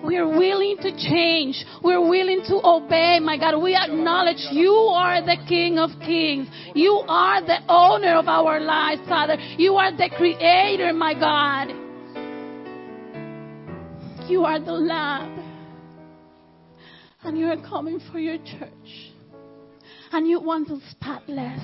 We 0.03 0.15
are 0.17 0.27
willing 0.27 0.77
to 0.77 0.91
change. 0.95 1.65
We're 1.83 2.07
willing 2.07 2.43
to 2.47 2.61
obey, 2.63 3.19
my 3.19 3.37
God. 3.37 3.61
We 3.61 3.75
acknowledge 3.75 4.47
you 4.51 4.71
are 4.71 5.21
the 5.21 5.37
King 5.47 5.79
of 5.79 5.89
Kings. 5.99 6.47
You 6.75 7.03
are 7.07 7.41
the 7.41 7.59
owner 7.67 8.15
of 8.15 8.27
our 8.27 8.59
lives, 8.59 9.01
Father. 9.09 9.35
You 9.57 9.75
are 9.75 9.91
the 9.91 10.09
creator, 10.15 10.93
my 10.93 11.13
God. 11.13 11.86
You 14.27 14.43
are 14.43 14.59
the 14.59 14.73
Lamb. 14.73 15.41
And 17.23 17.37
you 17.37 17.47
are 17.47 17.57
coming 17.57 18.01
for 18.11 18.19
your 18.19 18.37
church. 18.37 19.13
And 20.11 20.27
you 20.27 20.41
want 20.41 20.69
us 20.69 20.81
spotless. 20.91 21.61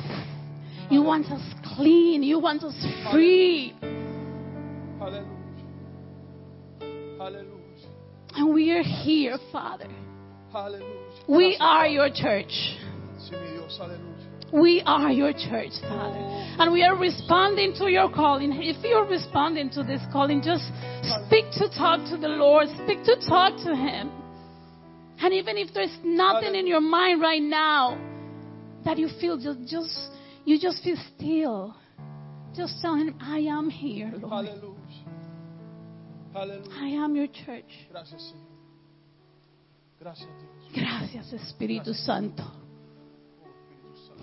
You 0.89 1.01
want 1.01 1.25
us 1.27 1.41
clean. 1.75 2.23
You 2.23 2.39
want 2.39 2.63
us 2.63 2.75
free. 3.11 3.75
Hallelujah. 4.99 5.27
Hallelujah. 7.17 7.49
And 8.35 8.53
we 8.53 8.71
are 8.71 8.83
here, 8.83 9.37
Father. 9.51 9.89
Hallelujah. 10.51 11.11
We 11.27 11.57
are 11.59 11.87
your 11.87 12.09
church. 12.13 12.51
Sí, 14.53 14.61
mi 14.61 14.61
Dios, 14.61 14.61
aleluya. 14.61 14.61
We 14.61 14.83
are 14.85 15.11
your 15.11 15.33
church, 15.33 15.73
Father. 15.81 16.19
And 16.59 16.71
we 16.71 16.83
are 16.83 16.95
responding 16.95 17.73
to 17.75 17.89
your 17.89 18.09
calling. 18.09 18.53
If 18.53 18.83
you're 18.83 19.05
responding 19.07 19.69
to 19.71 19.83
this 19.83 20.01
calling, 20.11 20.41
just 20.41 20.63
speak 21.25 21.45
to 21.53 21.69
talk 21.69 22.05
to 22.09 22.17
the 22.17 22.27
Lord, 22.27 22.67
speak 22.83 23.03
to 23.05 23.15
talk 23.27 23.57
to 23.63 23.75
Him. 23.75 24.11
And 25.19 25.33
even 25.33 25.57
if 25.57 25.73
there's 25.73 25.97
nothing 26.03 26.55
in 26.55 26.67
your 26.67 26.81
mind 26.81 27.21
right 27.21 27.41
now 27.41 27.97
that 28.85 28.97
you 28.97 29.09
feel 29.19 29.37
just, 29.37 29.59
just 29.67 30.09
you 30.45 30.59
just 30.59 30.83
feel 30.83 30.97
still, 31.15 31.75
just 32.55 32.81
tell 32.81 32.95
Him, 32.95 33.17
I 33.21 33.39
am 33.39 33.69
here, 33.69 34.13
Lord. 34.15 34.47
Hallelujah. 34.47 34.77
Aleluya. 36.35 36.73
I 36.79 36.87
am 36.89 37.15
your 37.15 37.27
church. 37.27 37.71
Gracias, 37.91 38.21
Señor. 38.21 38.53
Gracias, 39.99 40.29
Dios. 40.39 40.73
Gracias, 40.75 41.33
Espíritu 41.33 41.93
Santo. 41.93 42.62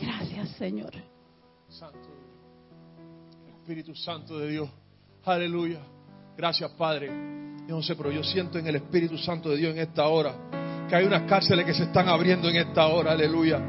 Gracias, 0.00 0.50
Señor. 0.56 0.92
Santo. 1.68 2.08
Espíritu 3.48 3.94
Santo 3.94 4.38
de 4.38 4.48
Dios. 4.48 4.70
Aleluya. 5.24 5.80
Gracias, 6.36 6.70
Padre. 6.72 7.08
Yo 7.68 7.76
no 7.76 7.82
sé, 7.82 7.94
pero 7.94 8.10
yo 8.10 8.24
siento 8.24 8.58
en 8.58 8.66
el 8.66 8.76
Espíritu 8.76 9.18
Santo 9.18 9.50
de 9.50 9.56
Dios 9.58 9.74
en 9.74 9.80
esta 9.80 10.08
hora 10.08 10.34
que 10.88 10.96
hay 10.96 11.04
unas 11.04 11.22
cárceles 11.22 11.64
que 11.64 11.74
se 11.74 11.84
están 11.84 12.08
abriendo 12.08 12.48
en 12.48 12.56
esta 12.56 12.86
hora. 12.88 13.12
Aleluya. 13.12 13.60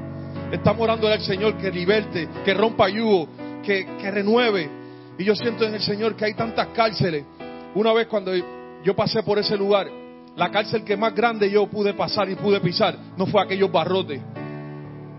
Estamos 0.51 0.81
orando 0.81 1.07
al 1.07 1.21
Señor 1.21 1.55
que 1.57 1.69
liberte, 1.69 2.27
que 2.43 2.53
rompa 2.53 2.89
yugo, 2.89 3.27
que, 3.63 3.85
que 4.01 4.09
renueve. 4.09 4.69
Y 5.19 5.23
yo 5.23 5.35
siento 5.35 5.65
en 5.65 5.75
el 5.75 5.81
Señor 5.81 6.15
que 6.15 6.25
hay 6.25 6.33
tantas 6.33 6.67
cárceles. 6.69 7.25
Una 7.75 7.93
vez 7.93 8.07
cuando 8.07 8.31
yo 8.83 8.95
pasé 8.95 9.21
por 9.21 9.37
ese 9.37 9.55
lugar, 9.55 9.87
la 10.35 10.49
cárcel 10.49 10.83
que 10.83 10.97
más 10.97 11.13
grande 11.13 11.51
yo 11.51 11.67
pude 11.67 11.93
pasar 11.93 12.29
y 12.29 12.35
pude 12.35 12.59
pisar 12.59 12.97
no 13.17 13.27
fue 13.27 13.41
aquellos 13.43 13.71
barrotes. 13.71 14.19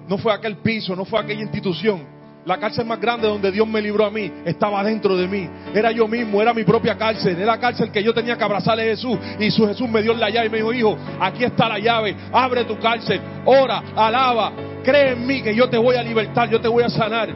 No 0.08 0.18
fue 0.18 0.32
aquel 0.32 0.56
piso, 0.58 0.96
no 0.96 1.04
fue 1.04 1.20
aquella 1.20 1.42
institución. 1.42 2.22
La 2.44 2.58
cárcel 2.58 2.84
más 2.86 3.00
grande 3.00 3.28
donde 3.28 3.52
Dios 3.52 3.68
me 3.68 3.80
libró 3.80 4.04
a 4.04 4.10
mí 4.10 4.30
estaba 4.44 4.82
dentro 4.82 5.16
de 5.16 5.28
mí. 5.28 5.48
Era 5.72 5.92
yo 5.92 6.08
mismo, 6.08 6.42
era 6.42 6.52
mi 6.52 6.64
propia 6.64 6.98
cárcel. 6.98 7.36
Era 7.36 7.52
la 7.52 7.60
cárcel 7.60 7.92
que 7.92 8.02
yo 8.02 8.12
tenía 8.12 8.36
que 8.36 8.42
abrazarle 8.42 8.82
a 8.82 8.86
Jesús. 8.86 9.16
Y 9.38 9.50
su 9.52 9.64
Jesús 9.66 9.88
me 9.88 10.02
dio 10.02 10.12
la 10.14 10.28
llave 10.28 10.46
y 10.48 10.50
me 10.50 10.56
dijo, 10.56 10.72
hijo, 10.72 10.98
aquí 11.20 11.44
está 11.44 11.68
la 11.68 11.78
llave. 11.78 12.16
Abre 12.32 12.64
tu 12.64 12.76
cárcel, 12.80 13.20
ora, 13.44 13.82
alaba, 13.94 14.52
cree 14.82 15.12
en 15.12 15.24
mí 15.24 15.40
que 15.40 15.54
yo 15.54 15.68
te 15.68 15.78
voy 15.78 15.94
a 15.94 16.02
libertar, 16.02 16.50
yo 16.50 16.60
te 16.60 16.66
voy 16.66 16.82
a 16.82 16.88
sanar. 16.88 17.28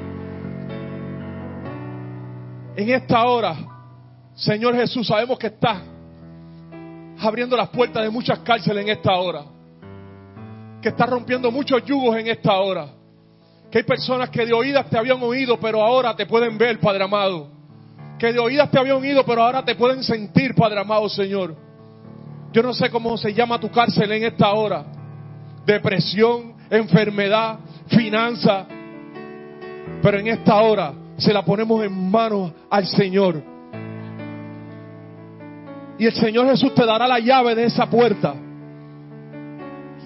En 2.76 2.90
esta 2.90 3.24
hora, 3.26 3.56
Señor 4.34 4.74
Jesús, 4.74 5.06
sabemos 5.06 5.38
que 5.38 5.46
estás 5.46 5.82
abriendo 7.20 7.56
las 7.56 7.68
puertas 7.68 8.02
de 8.02 8.10
muchas 8.10 8.40
cárceles 8.40 8.82
en 8.82 8.90
esta 8.90 9.14
hora 9.14 9.55
que 10.86 10.90
está 10.90 11.04
rompiendo 11.04 11.50
muchos 11.50 11.84
yugos 11.84 12.16
en 12.16 12.28
esta 12.28 12.60
hora. 12.60 12.86
Que 13.72 13.78
hay 13.78 13.84
personas 13.84 14.30
que 14.30 14.46
de 14.46 14.52
oídas 14.52 14.88
te 14.88 14.96
habían 14.96 15.20
oído, 15.20 15.58
pero 15.58 15.82
ahora 15.82 16.14
te 16.14 16.26
pueden 16.26 16.56
ver, 16.56 16.78
Padre 16.78 17.02
amado. 17.02 17.48
Que 18.20 18.32
de 18.32 18.38
oídas 18.38 18.70
te 18.70 18.78
habían 18.78 18.98
oído, 18.98 19.26
pero 19.26 19.42
ahora 19.42 19.64
te 19.64 19.74
pueden 19.74 20.04
sentir, 20.04 20.54
Padre 20.54 20.78
amado, 20.78 21.08
Señor. 21.08 21.56
Yo 22.52 22.62
no 22.62 22.72
sé 22.72 22.88
cómo 22.88 23.16
se 23.16 23.34
llama 23.34 23.58
tu 23.58 23.68
cárcel 23.68 24.12
en 24.12 24.26
esta 24.26 24.52
hora. 24.52 24.84
Depresión, 25.66 26.54
enfermedad, 26.70 27.58
finanza. 27.88 28.66
Pero 30.00 30.20
en 30.20 30.28
esta 30.28 30.54
hora 30.54 30.92
se 31.16 31.32
la 31.32 31.44
ponemos 31.44 31.82
en 31.82 32.10
manos 32.12 32.52
al 32.70 32.86
Señor. 32.86 33.42
Y 35.98 36.06
el 36.06 36.14
Señor 36.14 36.46
Jesús 36.46 36.72
te 36.76 36.86
dará 36.86 37.08
la 37.08 37.18
llave 37.18 37.56
de 37.56 37.64
esa 37.64 37.90
puerta 37.90 38.45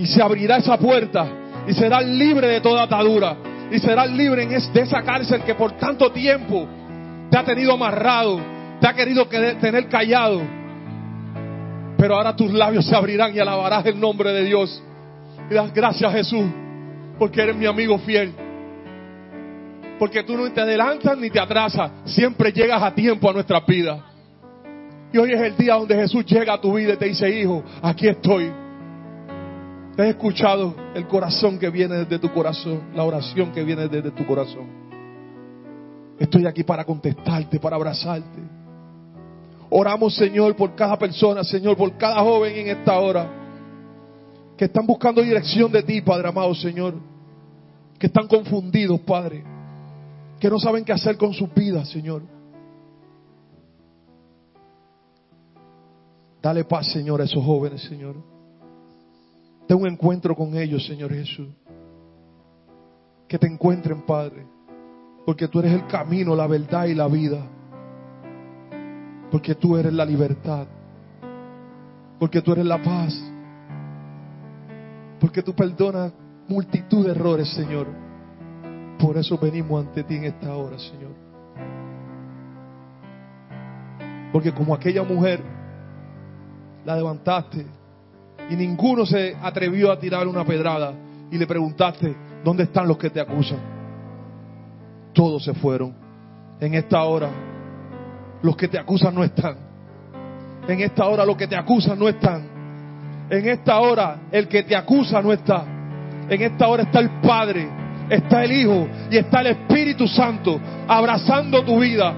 y 0.00 0.06
se 0.06 0.22
abrirá 0.22 0.56
esa 0.56 0.78
puerta 0.78 1.26
y 1.68 1.74
serás 1.74 2.06
libre 2.06 2.48
de 2.48 2.60
toda 2.62 2.84
atadura 2.84 3.36
y 3.70 3.78
serás 3.78 4.10
libre 4.10 4.46
de 4.46 4.80
esa 4.80 5.02
cárcel 5.02 5.42
que 5.42 5.54
por 5.54 5.72
tanto 5.72 6.10
tiempo 6.10 6.66
te 7.30 7.36
ha 7.36 7.44
tenido 7.44 7.74
amarrado, 7.74 8.40
te 8.80 8.88
ha 8.88 8.94
querido 8.94 9.28
que- 9.28 9.56
tener 9.60 9.88
callado. 9.88 10.40
Pero 11.98 12.16
ahora 12.16 12.34
tus 12.34 12.50
labios 12.50 12.86
se 12.86 12.96
abrirán 12.96 13.36
y 13.36 13.40
alabarás 13.40 13.84
el 13.84 14.00
nombre 14.00 14.32
de 14.32 14.44
Dios. 14.44 14.82
Y 15.50 15.54
das 15.54 15.72
gracias 15.74 16.10
Jesús, 16.14 16.46
porque 17.18 17.42
eres 17.42 17.54
mi 17.54 17.66
amigo 17.66 17.98
fiel. 17.98 18.32
Porque 19.98 20.22
tú 20.22 20.34
no 20.34 20.50
te 20.50 20.62
adelantas 20.62 21.18
ni 21.18 21.28
te 21.28 21.38
atrasas, 21.38 21.90
siempre 22.06 22.52
llegas 22.52 22.82
a 22.82 22.94
tiempo 22.94 23.28
a 23.28 23.34
nuestras 23.34 23.66
vidas. 23.66 24.00
Y 25.12 25.18
hoy 25.18 25.32
es 25.32 25.40
el 25.42 25.56
día 25.58 25.74
donde 25.74 25.94
Jesús 25.94 26.24
llega 26.24 26.54
a 26.54 26.60
tu 26.60 26.72
vida 26.72 26.94
y 26.94 26.96
te 26.96 27.04
dice, 27.04 27.28
hijo, 27.28 27.62
aquí 27.82 28.08
estoy. 28.08 28.50
Te 30.00 30.06
he 30.06 30.08
escuchado 30.08 30.74
el 30.94 31.06
corazón 31.06 31.58
que 31.58 31.68
viene 31.68 31.94
desde 31.94 32.18
tu 32.18 32.32
corazón, 32.32 32.84
la 32.94 33.04
oración 33.04 33.52
que 33.52 33.62
viene 33.62 33.86
desde 33.86 34.10
tu 34.12 34.24
corazón. 34.24 34.66
Estoy 36.18 36.46
aquí 36.46 36.64
para 36.64 36.86
contestarte, 36.86 37.60
para 37.60 37.76
abrazarte. 37.76 38.40
Oramos, 39.68 40.14
Señor, 40.14 40.56
por 40.56 40.74
cada 40.74 40.98
persona, 40.98 41.44
Señor, 41.44 41.76
por 41.76 41.98
cada 41.98 42.22
joven 42.22 42.56
en 42.56 42.78
esta 42.78 42.98
hora. 42.98 43.28
Que 44.56 44.64
están 44.64 44.86
buscando 44.86 45.20
dirección 45.20 45.70
de 45.70 45.82
ti, 45.82 46.00
Padre 46.00 46.28
amado, 46.28 46.54
Señor. 46.54 46.94
Que 47.98 48.06
están 48.06 48.26
confundidos, 48.26 49.00
Padre. 49.00 49.44
Que 50.40 50.48
no 50.48 50.58
saben 50.58 50.82
qué 50.82 50.94
hacer 50.94 51.18
con 51.18 51.34
sus 51.34 51.52
vidas, 51.52 51.90
Señor. 51.90 52.22
Dale 56.40 56.64
paz, 56.64 56.86
Señor, 56.86 57.20
a 57.20 57.24
esos 57.24 57.44
jóvenes, 57.44 57.82
Señor. 57.82 58.39
Ten 59.70 59.80
un 59.80 59.86
encuentro 59.86 60.34
con 60.34 60.56
ellos, 60.56 60.84
Señor 60.84 61.12
Jesús. 61.12 61.46
Que 63.28 63.38
te 63.38 63.46
encuentren, 63.46 64.02
Padre. 64.02 64.44
Porque 65.24 65.46
tú 65.46 65.60
eres 65.60 65.74
el 65.74 65.86
camino, 65.86 66.34
la 66.34 66.48
verdad 66.48 66.86
y 66.86 66.94
la 66.96 67.06
vida. 67.06 67.46
Porque 69.30 69.54
tú 69.54 69.76
eres 69.76 69.92
la 69.92 70.04
libertad. 70.04 70.66
Porque 72.18 72.42
tú 72.42 72.50
eres 72.50 72.66
la 72.66 72.82
paz. 72.82 73.14
Porque 75.20 75.40
tú 75.40 75.54
perdonas 75.54 76.14
multitud 76.48 77.06
de 77.06 77.12
errores, 77.12 77.48
Señor. 77.54 77.86
Por 78.98 79.18
eso 79.18 79.38
venimos 79.38 79.86
ante 79.86 80.02
ti 80.02 80.16
en 80.16 80.24
esta 80.24 80.52
hora, 80.52 80.80
Señor. 80.80 81.12
Porque 84.32 84.52
como 84.52 84.74
aquella 84.74 85.04
mujer, 85.04 85.40
la 86.84 86.96
levantaste 86.96 87.78
y 88.50 88.56
ninguno 88.56 89.06
se 89.06 89.36
atrevió 89.40 89.92
a 89.92 89.98
tirar 89.98 90.26
una 90.26 90.44
pedrada 90.44 90.92
y 91.30 91.38
le 91.38 91.46
preguntaste, 91.46 92.14
¿dónde 92.44 92.64
están 92.64 92.88
los 92.88 92.98
que 92.98 93.08
te 93.08 93.20
acusan? 93.20 93.58
Todos 95.12 95.44
se 95.44 95.54
fueron. 95.54 95.94
En 96.60 96.74
esta 96.74 97.02
hora, 97.04 97.30
los 98.42 98.56
que 98.56 98.66
te 98.66 98.78
acusan 98.78 99.14
no 99.14 99.22
están. 99.22 99.56
En 100.66 100.80
esta 100.80 101.06
hora, 101.06 101.24
los 101.24 101.36
que 101.36 101.46
te 101.46 101.56
acusan 101.56 101.98
no 101.98 102.08
están. 102.08 102.42
En 103.30 103.48
esta 103.48 103.78
hora, 103.78 104.22
el 104.32 104.48
que 104.48 104.64
te 104.64 104.74
acusa 104.74 105.22
no 105.22 105.32
está. 105.32 105.64
En 106.28 106.42
esta 106.42 106.66
hora 106.66 106.82
está 106.82 106.98
el 106.98 107.10
Padre, 107.20 107.68
está 108.08 108.42
el 108.42 108.52
Hijo 108.52 108.88
y 109.10 109.16
está 109.16 109.42
el 109.42 109.46
Espíritu 109.48 110.08
Santo 110.08 110.60
abrazando 110.88 111.62
tu 111.64 111.78
vida 111.78 112.12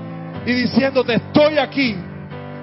y 0.47 0.53
diciéndote, 0.53 1.14
estoy 1.14 1.59
aquí, 1.59 1.95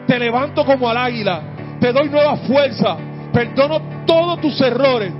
te 0.07 0.17
levanto 0.17 0.65
como 0.65 0.89
al 0.89 0.97
águila, 0.97 1.41
te 1.79 1.93
doy 1.93 2.09
nueva 2.09 2.35
fuerza, 2.37 2.97
perdono 3.39 4.05
todos 4.05 4.41
tus 4.41 4.59
errores 4.59 5.13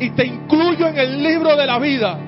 y 0.00 0.08
te 0.10 0.24
incluyo 0.24 0.86
en 0.88 0.96
el 0.96 1.22
libro 1.22 1.54
de 1.54 1.66
la 1.66 1.78
vida. 1.78 2.18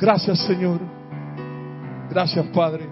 Gracias 0.00 0.38
Señor. 0.46 0.80
Gracias 2.08 2.46
Padre. 2.54 2.88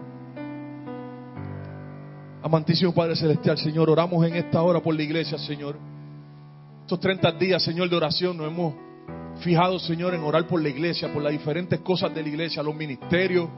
Amantísimo 2.42 2.92
Padre 2.92 3.16
Celestial, 3.16 3.56
Señor, 3.56 3.88
oramos 3.88 4.26
en 4.26 4.36
esta 4.36 4.60
hora 4.60 4.80
por 4.80 4.94
la 4.94 5.02
iglesia, 5.02 5.38
Señor. 5.38 5.76
Estos 6.82 7.00
30 7.00 7.32
días, 7.32 7.62
Señor, 7.62 7.88
de 7.88 7.96
oración 7.96 8.36
nos 8.36 8.48
hemos 8.48 8.74
fijado, 9.40 9.78
Señor, 9.78 10.12
en 10.12 10.20
orar 10.20 10.46
por 10.46 10.60
la 10.60 10.68
iglesia, 10.68 11.10
por 11.10 11.22
las 11.22 11.32
diferentes 11.32 11.80
cosas 11.80 12.14
de 12.14 12.22
la 12.22 12.28
iglesia, 12.28 12.62
los 12.62 12.74
ministerios, 12.74 13.48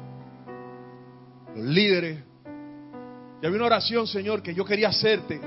los 1.56 1.64
líderes. 1.64 2.31
Y 3.42 3.46
había 3.46 3.56
una 3.56 3.66
oración, 3.66 4.06
Señor, 4.06 4.40
que 4.40 4.54
yo 4.54 4.64
quería 4.64 4.88
hacerte, 4.88 5.40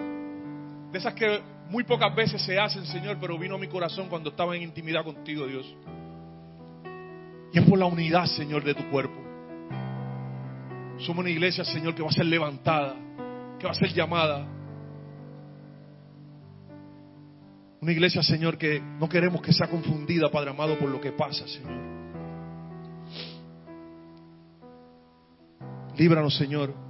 de 0.91 0.97
esas 0.97 1.13
que 1.13 1.39
muy 1.69 1.85
pocas 1.85 2.13
veces 2.13 2.41
se 2.41 2.59
hacen, 2.59 2.85
Señor, 2.85 3.17
pero 3.21 3.39
vino 3.39 3.55
a 3.55 3.57
mi 3.57 3.67
corazón 3.67 4.09
cuando 4.09 4.31
estaba 4.31 4.53
en 4.53 4.63
intimidad 4.63 5.05
contigo, 5.05 5.47
Dios. 5.47 5.65
Y 7.53 7.59
es 7.59 7.65
por 7.65 7.79
la 7.79 7.85
unidad, 7.85 8.25
Señor, 8.25 8.65
de 8.65 8.73
tu 8.73 8.89
cuerpo. 8.89 9.15
Somos 10.99 11.19
una 11.19 11.29
iglesia, 11.29 11.63
Señor, 11.63 11.95
que 11.95 12.01
va 12.01 12.09
a 12.09 12.11
ser 12.11 12.25
levantada, 12.25 12.95
que 13.57 13.65
va 13.65 13.71
a 13.71 13.75
ser 13.75 13.93
llamada. 13.93 14.45
Una 17.79 17.91
iglesia, 17.93 18.21
Señor, 18.23 18.57
que 18.57 18.81
no 18.81 19.07
queremos 19.07 19.41
que 19.41 19.53
sea 19.53 19.67
confundida, 19.69 20.29
Padre 20.29 20.49
amado, 20.49 20.77
por 20.77 20.89
lo 20.89 20.99
que 20.99 21.13
pasa, 21.13 21.47
Señor. 21.47 21.95
Líbranos, 25.97 26.35
Señor, 26.35 26.84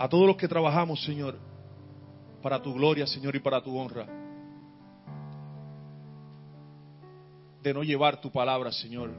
a 0.00 0.08
todos 0.08 0.26
los 0.26 0.36
que 0.36 0.48
trabajamos, 0.48 1.04
Señor, 1.04 1.36
para 2.42 2.62
tu 2.62 2.72
gloria, 2.72 3.06
Señor, 3.06 3.36
y 3.36 3.40
para 3.40 3.62
tu 3.62 3.76
honra. 3.78 4.06
De 7.62 7.74
no 7.74 7.82
llevar 7.82 8.18
tu 8.18 8.32
palabra, 8.32 8.72
Señor, 8.72 9.10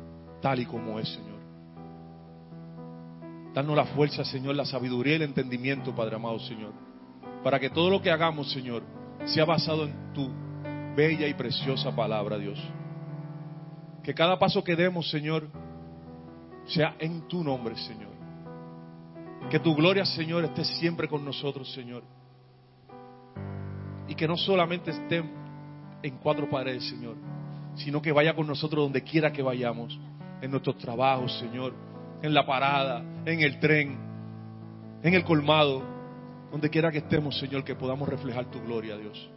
tal 0.41 0.59
y 0.59 0.65
como 0.65 0.99
es, 0.99 1.07
Señor. 1.07 1.39
Danos 3.53 3.75
la 3.75 3.85
fuerza, 3.85 4.25
Señor, 4.25 4.55
la 4.55 4.65
sabiduría 4.65 5.13
y 5.13 5.15
el 5.17 5.21
entendimiento, 5.21 5.93
Padre 5.93 6.15
amado, 6.15 6.39
Señor. 6.39 6.73
Para 7.43 7.59
que 7.59 7.69
todo 7.69 7.91
lo 7.91 8.01
que 8.01 8.09
hagamos, 8.09 8.51
Señor, 8.51 8.81
sea 9.25 9.45
basado 9.45 9.83
en 9.83 10.13
tu 10.13 10.31
bella 10.95 11.27
y 11.27 11.35
preciosa 11.35 11.95
palabra, 11.95 12.39
Dios. 12.39 12.59
Que 14.01 14.15
cada 14.15 14.39
paso 14.39 14.63
que 14.63 14.75
demos, 14.75 15.07
Señor, 15.11 15.47
sea 16.65 16.95
en 16.97 17.27
tu 17.27 17.43
nombre, 17.43 17.77
Señor. 17.77 18.10
Que 19.49 19.59
tu 19.59 19.75
gloria, 19.75 20.05
Señor, 20.05 20.45
esté 20.45 20.63
siempre 20.63 21.07
con 21.07 21.25
nosotros, 21.25 21.71
Señor. 21.73 22.03
Y 24.07 24.15
que 24.15 24.27
no 24.27 24.37
solamente 24.37 24.91
esté 24.91 25.23
en 26.03 26.17
cuatro 26.17 26.49
paredes, 26.49 26.87
Señor, 26.87 27.15
sino 27.75 28.01
que 28.01 28.11
vaya 28.11 28.35
con 28.35 28.47
nosotros 28.47 28.83
donde 28.83 29.03
quiera 29.03 29.31
que 29.31 29.41
vayamos, 29.41 29.99
en 30.41 30.51
nuestros 30.51 30.77
trabajos, 30.77 31.37
Señor, 31.39 31.73
en 32.21 32.33
la 32.33 32.45
parada, 32.45 33.03
en 33.25 33.41
el 33.41 33.59
tren, 33.59 33.97
en 35.03 35.13
el 35.13 35.23
colmado, 35.23 35.83
donde 36.51 36.69
quiera 36.69 36.91
que 36.91 36.97
estemos, 36.99 37.37
Señor, 37.39 37.63
que 37.63 37.75
podamos 37.75 38.09
reflejar 38.09 38.45
tu 38.45 38.59
gloria, 38.61 38.97
Dios. 38.97 39.29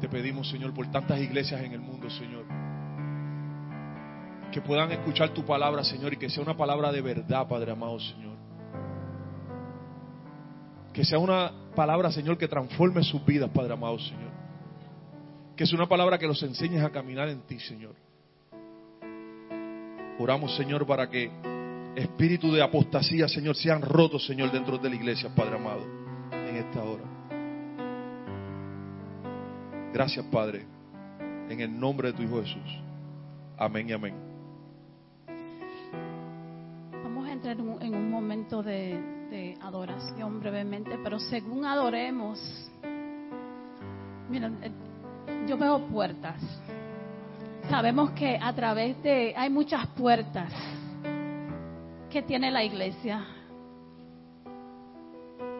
Te 0.00 0.08
pedimos, 0.08 0.48
Señor, 0.48 0.72
por 0.72 0.90
tantas 0.90 1.20
iglesias 1.20 1.60
en 1.62 1.72
el 1.72 1.80
mundo, 1.80 2.08
Señor, 2.10 2.44
que 4.52 4.60
puedan 4.60 4.92
escuchar 4.92 5.30
tu 5.30 5.44
palabra, 5.44 5.82
Señor, 5.82 6.12
y 6.12 6.16
que 6.16 6.30
sea 6.30 6.42
una 6.42 6.56
palabra 6.56 6.92
de 6.92 7.00
verdad, 7.00 7.48
Padre 7.48 7.72
amado, 7.72 7.98
Señor. 7.98 8.36
Que 10.92 11.04
sea 11.04 11.18
una 11.18 11.50
palabra, 11.74 12.12
Señor, 12.12 12.36
que 12.36 12.46
transforme 12.46 13.02
sus 13.02 13.24
vidas, 13.24 13.50
Padre 13.50 13.72
amado, 13.72 13.98
Señor. 13.98 14.30
Que 15.56 15.66
sea 15.66 15.76
una 15.76 15.88
palabra 15.88 16.18
que 16.18 16.26
los 16.26 16.40
enseñes 16.42 16.84
a 16.84 16.90
caminar 16.90 17.28
en 17.30 17.40
ti, 17.40 17.58
Señor. 17.58 17.94
Oramos, 20.18 20.54
Señor, 20.54 20.86
para 20.86 21.08
que 21.08 21.30
espíritu 21.96 22.52
de 22.52 22.62
apostasía, 22.62 23.26
Señor, 23.28 23.56
sean 23.56 23.80
rotos, 23.80 24.26
Señor, 24.26 24.52
dentro 24.52 24.76
de 24.78 24.90
la 24.90 24.96
iglesia, 24.96 25.34
Padre 25.34 25.56
amado, 25.56 25.82
en 26.30 26.56
esta 26.56 26.84
hora. 26.84 27.04
Gracias, 29.94 30.24
Padre, 30.26 30.66
en 31.48 31.60
el 31.60 31.78
nombre 31.78 32.12
de 32.12 32.14
tu 32.14 32.22
Hijo 32.22 32.42
Jesús. 32.42 32.80
Amén 33.58 33.88
y 33.88 33.92
amén. 33.92 34.31
En 37.44 37.60
un, 37.60 37.82
en 37.82 37.94
un 37.94 38.10
momento 38.10 38.62
de, 38.62 39.26
de 39.28 39.58
adoración 39.60 40.38
brevemente, 40.38 40.98
pero 41.02 41.18
según 41.18 41.64
adoremos, 41.64 42.38
miren, 44.28 44.58
eh, 44.62 44.70
yo 45.48 45.58
veo 45.58 45.80
puertas. 45.88 46.40
Sabemos 47.68 48.12
que 48.12 48.38
a 48.40 48.52
través 48.54 49.02
de, 49.02 49.34
hay 49.36 49.50
muchas 49.50 49.86
puertas 49.88 50.52
que 52.10 52.22
tiene 52.22 52.50
la 52.50 52.62
iglesia 52.62 53.24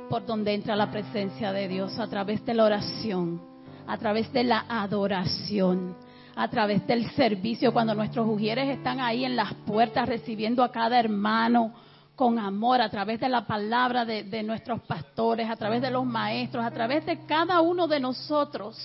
por 0.08 0.26
donde 0.26 0.52
entra 0.52 0.76
la 0.76 0.90
presencia 0.90 1.52
de 1.52 1.68
Dios, 1.68 1.98
a 1.98 2.06
través 2.06 2.44
de 2.44 2.52
la 2.52 2.64
oración, 2.64 3.40
a 3.86 3.96
través 3.96 4.30
de 4.32 4.44
la 4.44 4.66
adoración, 4.68 5.96
a 6.34 6.48
través 6.48 6.86
del 6.86 7.10
servicio, 7.12 7.72
cuando 7.72 7.94
nuestros 7.94 8.26
ujieres 8.26 8.68
están 8.68 9.00
ahí 9.00 9.24
en 9.24 9.36
las 9.36 9.52
puertas 9.54 10.08
recibiendo 10.08 10.62
a 10.62 10.72
cada 10.72 10.98
hermano 10.98 11.74
con 12.16 12.38
amor, 12.38 12.80
a 12.80 12.90
través 12.90 13.20
de 13.20 13.28
la 13.28 13.46
palabra 13.46 14.04
de, 14.04 14.42
nuestros 14.42 14.80
pastores, 14.82 15.48
a 15.50 15.56
través 15.56 15.82
de 15.82 15.90
los 15.90 16.04
maestros, 16.04 16.64
a 16.64 16.70
través 16.70 17.04
de 17.06 17.24
cada 17.26 17.60
uno 17.60 17.88
de 17.88 18.00
nosotros. 18.00 18.78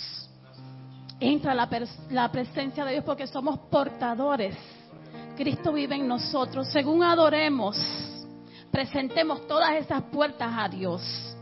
Entra 1.20 1.54
la, 1.54 1.70
la 2.10 2.32
presencia 2.32 2.86
de 2.86 2.94
Dios 2.94 3.04
porque 3.04 3.28
somos 3.28 3.58
portadores 3.72 4.56
Cristo 5.38 5.72
vive 5.72 5.96
en 5.96 6.08
nosotros. 6.08 6.68
Según 6.74 7.04
adoremos, 7.04 7.78
presentemos 8.72 9.48
todas 9.48 9.76
esas 9.76 10.02
puertas 10.04 10.52
a 10.58 10.68
Dios. 10.68 11.37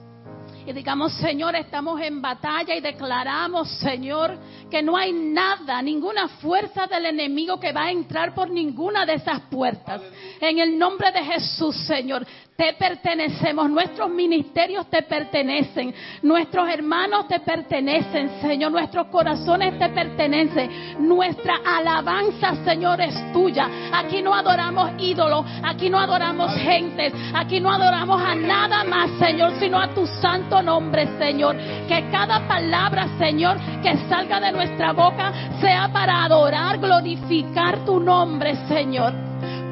Y 0.66 0.74
digamos, 0.74 1.14
Señor, 1.14 1.56
estamos 1.56 2.02
en 2.02 2.22
batalla 2.22 2.76
y 2.76 2.82
declaramos, 2.82 3.70
Señor, 3.78 4.36
que 4.70 4.82
no 4.82 4.98
hay 4.98 5.14
nada, 5.14 5.80
ninguna 5.82 6.28
fuerza 6.28 6.88
del 6.88 7.06
enemigo 7.06 7.60
que 7.60 7.72
va 7.72 7.84
a 7.84 7.92
entrar 7.92 8.34
por 8.34 8.50
ninguna 8.50 9.06
de 9.06 9.14
esas 9.14 9.42
puertas. 9.42 10.02
En 10.42 10.58
el 10.58 10.78
nombre 10.78 11.12
de 11.12 11.24
Jesús, 11.24 11.76
Señor, 11.86 12.26
te 12.56 12.74
pertenecemos, 12.74 13.70
nuestros 13.70 14.10
ministerios 14.10 14.90
te 14.90 15.02
pertenecen, 15.02 15.94
nuestros 16.22 16.70
hermanos 16.70 17.28
te 17.28 17.42
pertenecen, 17.42 18.40
Señor, 18.42 18.72
nuestros 18.72 19.08
corazones 19.08 19.78
te 19.78 19.90
pertenecen, 19.90 21.06
nuestra 21.06 21.56
alabanza, 21.66 22.56
Señor, 22.64 23.02
es 23.02 23.34
tuya. 23.34 23.68
Aquí 23.92 24.22
no 24.22 24.34
adoramos 24.34 24.92
ídolos, 25.00 25.46
aquí 25.64 25.90
no 25.90 26.00
adoramos 26.00 26.54
gentes, 26.56 27.14
aquí 27.34 27.60
no 27.60 27.70
adoramos 27.70 28.22
a 28.22 28.36
nada 28.36 28.86
más, 28.86 29.12
Señor, 29.20 29.60
sino 29.60 29.78
a 29.78 29.94
tu 29.94 30.08
santo 30.08 30.62
nombre, 30.62 31.08
Señor. 31.18 31.58
Que 31.90 32.10
cada 32.10 32.48
palabra, 32.48 33.10
Señor, 33.18 33.58
que 33.84 33.98
salga 34.08 34.40
de 34.40 34.54
nuestra 34.54 34.94
boca 34.94 35.34
sea 35.60 35.90
para 35.92 36.24
adorar, 36.24 36.78
glorificar 36.78 37.84
tu 37.84 38.00
nombre, 38.00 38.56
Señor. 38.68 39.14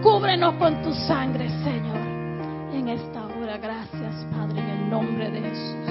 Cúbrenos 0.02 0.56
con 0.56 0.82
tu 0.82 0.94
sangre, 0.94 1.48
Señor 1.48 1.73
en 2.84 2.90
esta 2.90 3.26
hora. 3.26 3.58
Gracias, 3.58 4.28
Padre, 4.32 4.60
en 4.60 4.70
el 4.70 4.90
nombre 4.90 5.32
de 5.32 5.42
Jesús. 5.42 5.83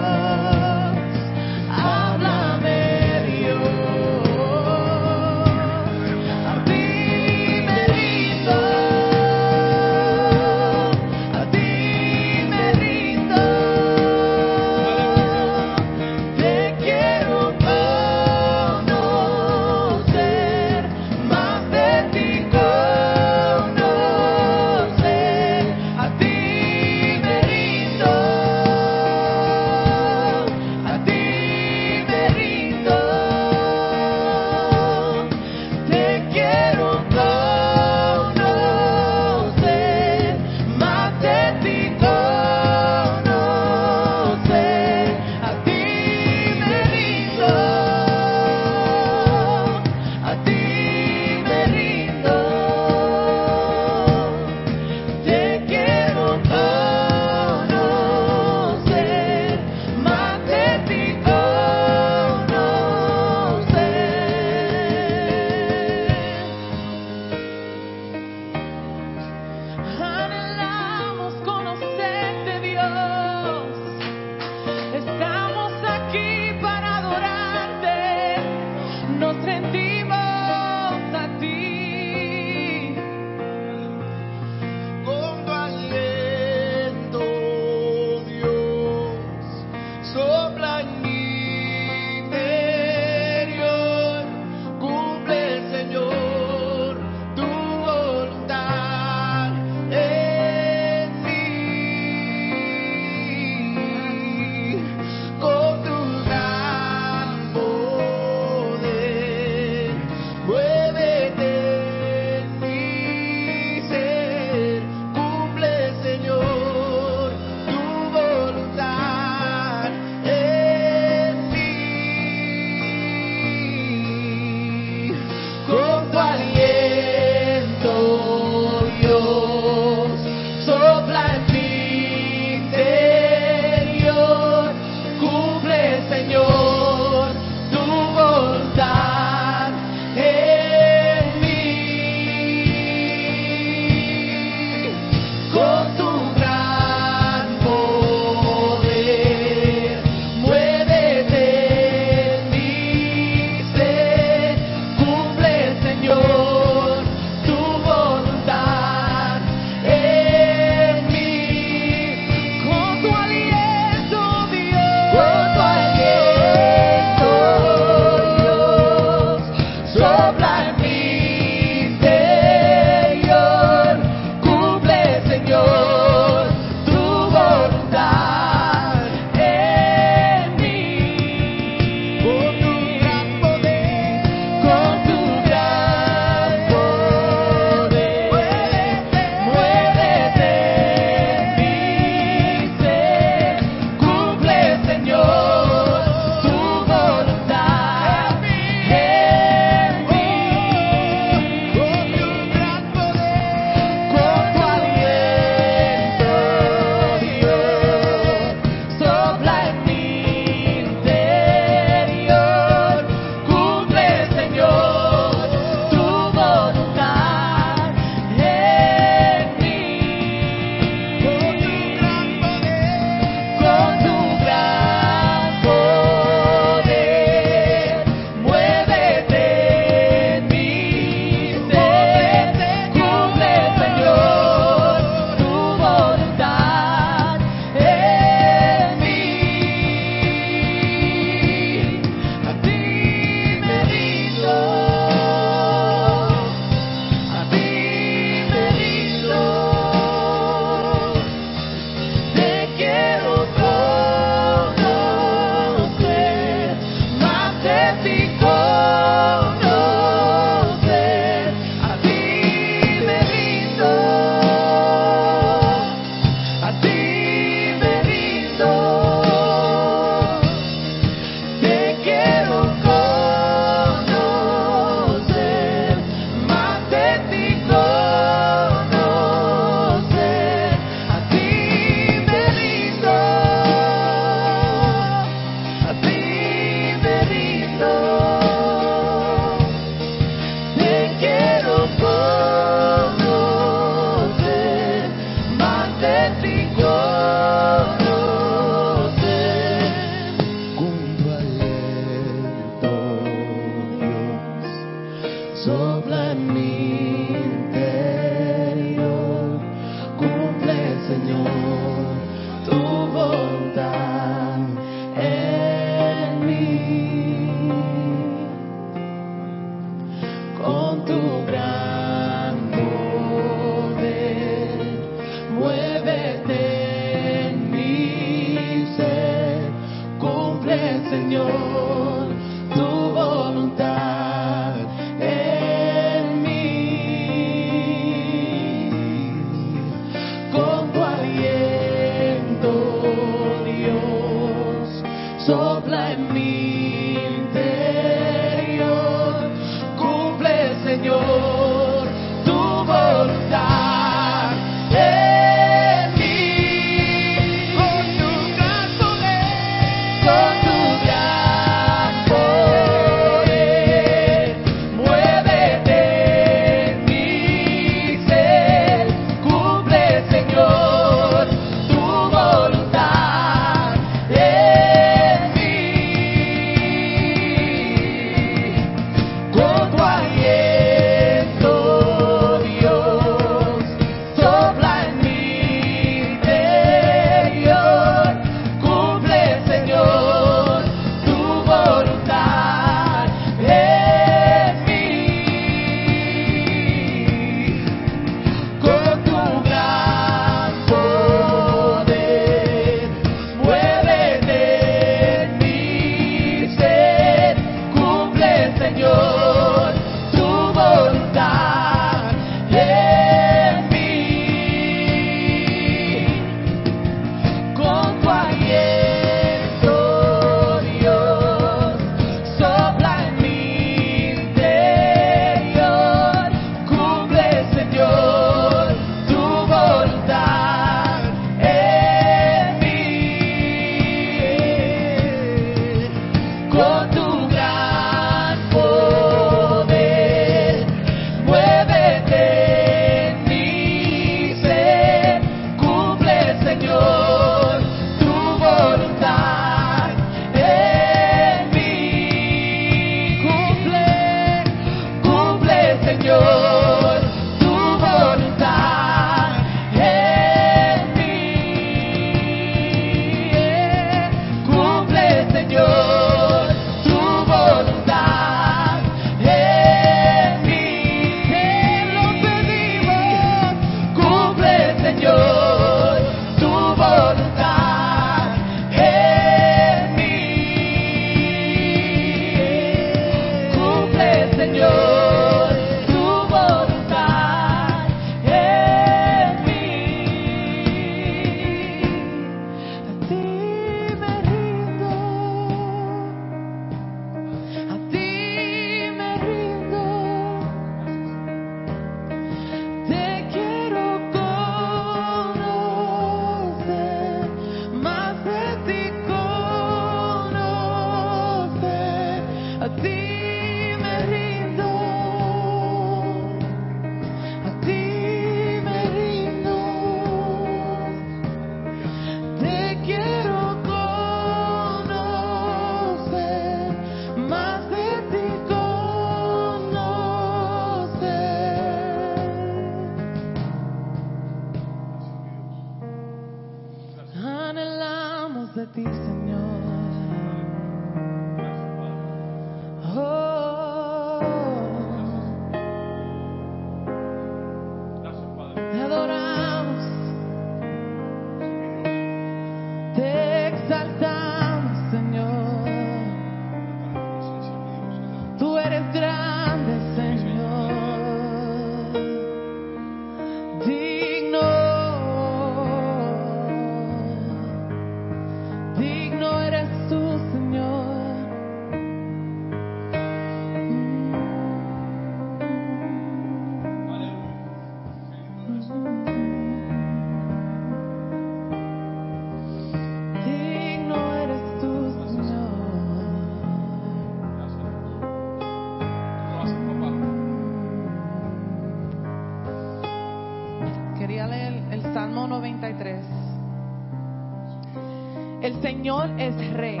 Señor 599.06 599.30
es 599.38 599.54
rey, 599.74 600.00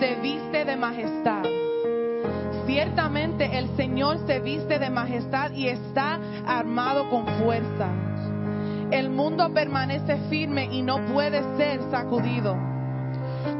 se 0.00 0.16
viste 0.20 0.64
de 0.64 0.76
majestad. 0.76 1.44
Ciertamente 2.66 3.56
el 3.56 3.68
Señor 3.76 4.18
se 4.26 4.40
viste 4.40 4.80
de 4.80 4.90
majestad 4.90 5.52
y 5.52 5.68
está 5.68 6.18
armado 6.44 7.08
con 7.08 7.28
fuerza. 7.28 7.88
El 8.90 9.10
mundo 9.10 9.54
permanece 9.54 10.16
firme 10.28 10.64
y 10.64 10.82
no 10.82 10.96
puede 11.12 11.44
ser 11.56 11.80
sacudido. 11.92 12.56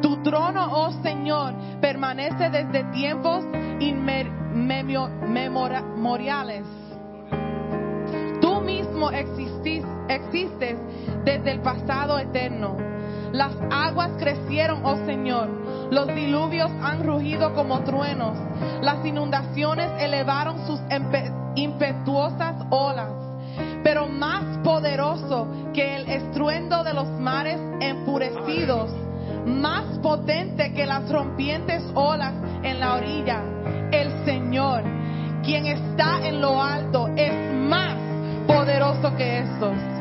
Tu 0.03 0.21
trono, 0.25 0.69
oh 0.73 0.91
Señor, 1.05 1.55
permanece 1.81 2.51
desde 2.51 2.83
tiempos 2.91 3.45
inmemoriales. 3.79 6.67
Tú 8.41 8.61
mismo 8.61 9.13
existes 9.13 10.77
desde 11.25 11.53
el 11.53 11.61
pasado 11.61 12.19
eterno. 12.19 12.90
Las 13.33 13.53
aguas 13.71 14.11
crecieron, 14.19 14.85
oh 14.85 14.97
Señor. 15.07 15.49
Los 15.91 16.09
diluvios 16.09 16.71
han 16.83 17.05
rugido 17.05 17.55
como 17.55 17.81
truenos. 17.81 18.37
Las 18.83 19.05
inundaciones 19.05 19.91
elevaron 20.01 20.67
sus 20.67 20.81
impetuosas 21.55 22.57
olas. 22.71 23.13
Pero 23.85 24.07
más 24.07 24.59
poderoso 24.59 25.49
que 25.73 25.97
el 25.97 26.09
estruendo 26.09 26.83
de 26.85 26.95
los 26.95 27.09
mares 27.21 27.61
enfurecidos, 27.81 28.91
más 29.47 29.99
potente 29.99 30.73
que 30.73 30.87
las 30.87 31.11
rompientes 31.11 31.83
olas 31.95 32.35
en 32.63 32.81
la 32.81 32.95
orilla, 32.95 33.43
el 33.91 34.25
Señor, 34.25 34.83
quien 35.43 35.67
está 35.67 36.27
en 36.27 36.41
lo 36.41 36.61
alto, 36.63 37.09
es 37.17 37.33
más 37.55 37.97
poderoso 38.47 39.17
que 39.17 39.39
estos. 39.39 40.00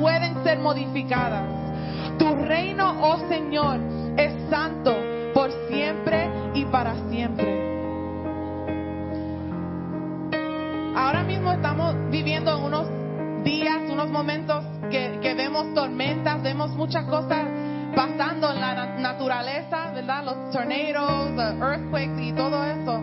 Pueden 0.00 0.42
ser 0.44 0.58
modificadas. 0.58 1.44
Tu 2.18 2.34
reino, 2.34 2.94
oh 3.02 3.18
Señor, 3.28 3.80
es 4.16 4.32
santo 4.50 4.94
por 5.34 5.50
siempre 5.68 6.30
y 6.54 6.64
para 6.64 6.94
siempre. 7.10 7.66
Ahora 10.96 11.22
mismo 11.24 11.52
estamos 11.52 11.94
viviendo 12.10 12.58
unos 12.64 12.88
días, 13.44 13.82
unos 13.90 14.10
momentos 14.10 14.64
que, 14.90 15.34
vemos 15.36 15.74
tormentas, 15.74 16.42
vemos 16.42 16.70
muchas 16.70 17.04
cosas 17.04 17.44
pasando 17.94 18.50
en 18.50 18.60
la 18.60 18.74
na- 18.74 18.98
naturaleza, 18.98 19.90
¿verdad? 19.94 20.24
Los 20.24 20.50
tornados, 20.50 21.36
the 21.36 21.58
earthquakes 21.64 22.22
y 22.22 22.32
todo 22.32 22.64
eso. 22.64 23.00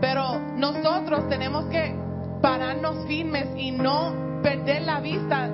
Pero 0.00 0.40
nosotros 0.56 1.28
tenemos 1.28 1.66
que 1.66 1.94
pararnos 2.42 3.06
firmes 3.06 3.46
y 3.56 3.70
no 3.70 4.12
perder 4.44 4.82
la 4.82 5.00
vista 5.00 5.48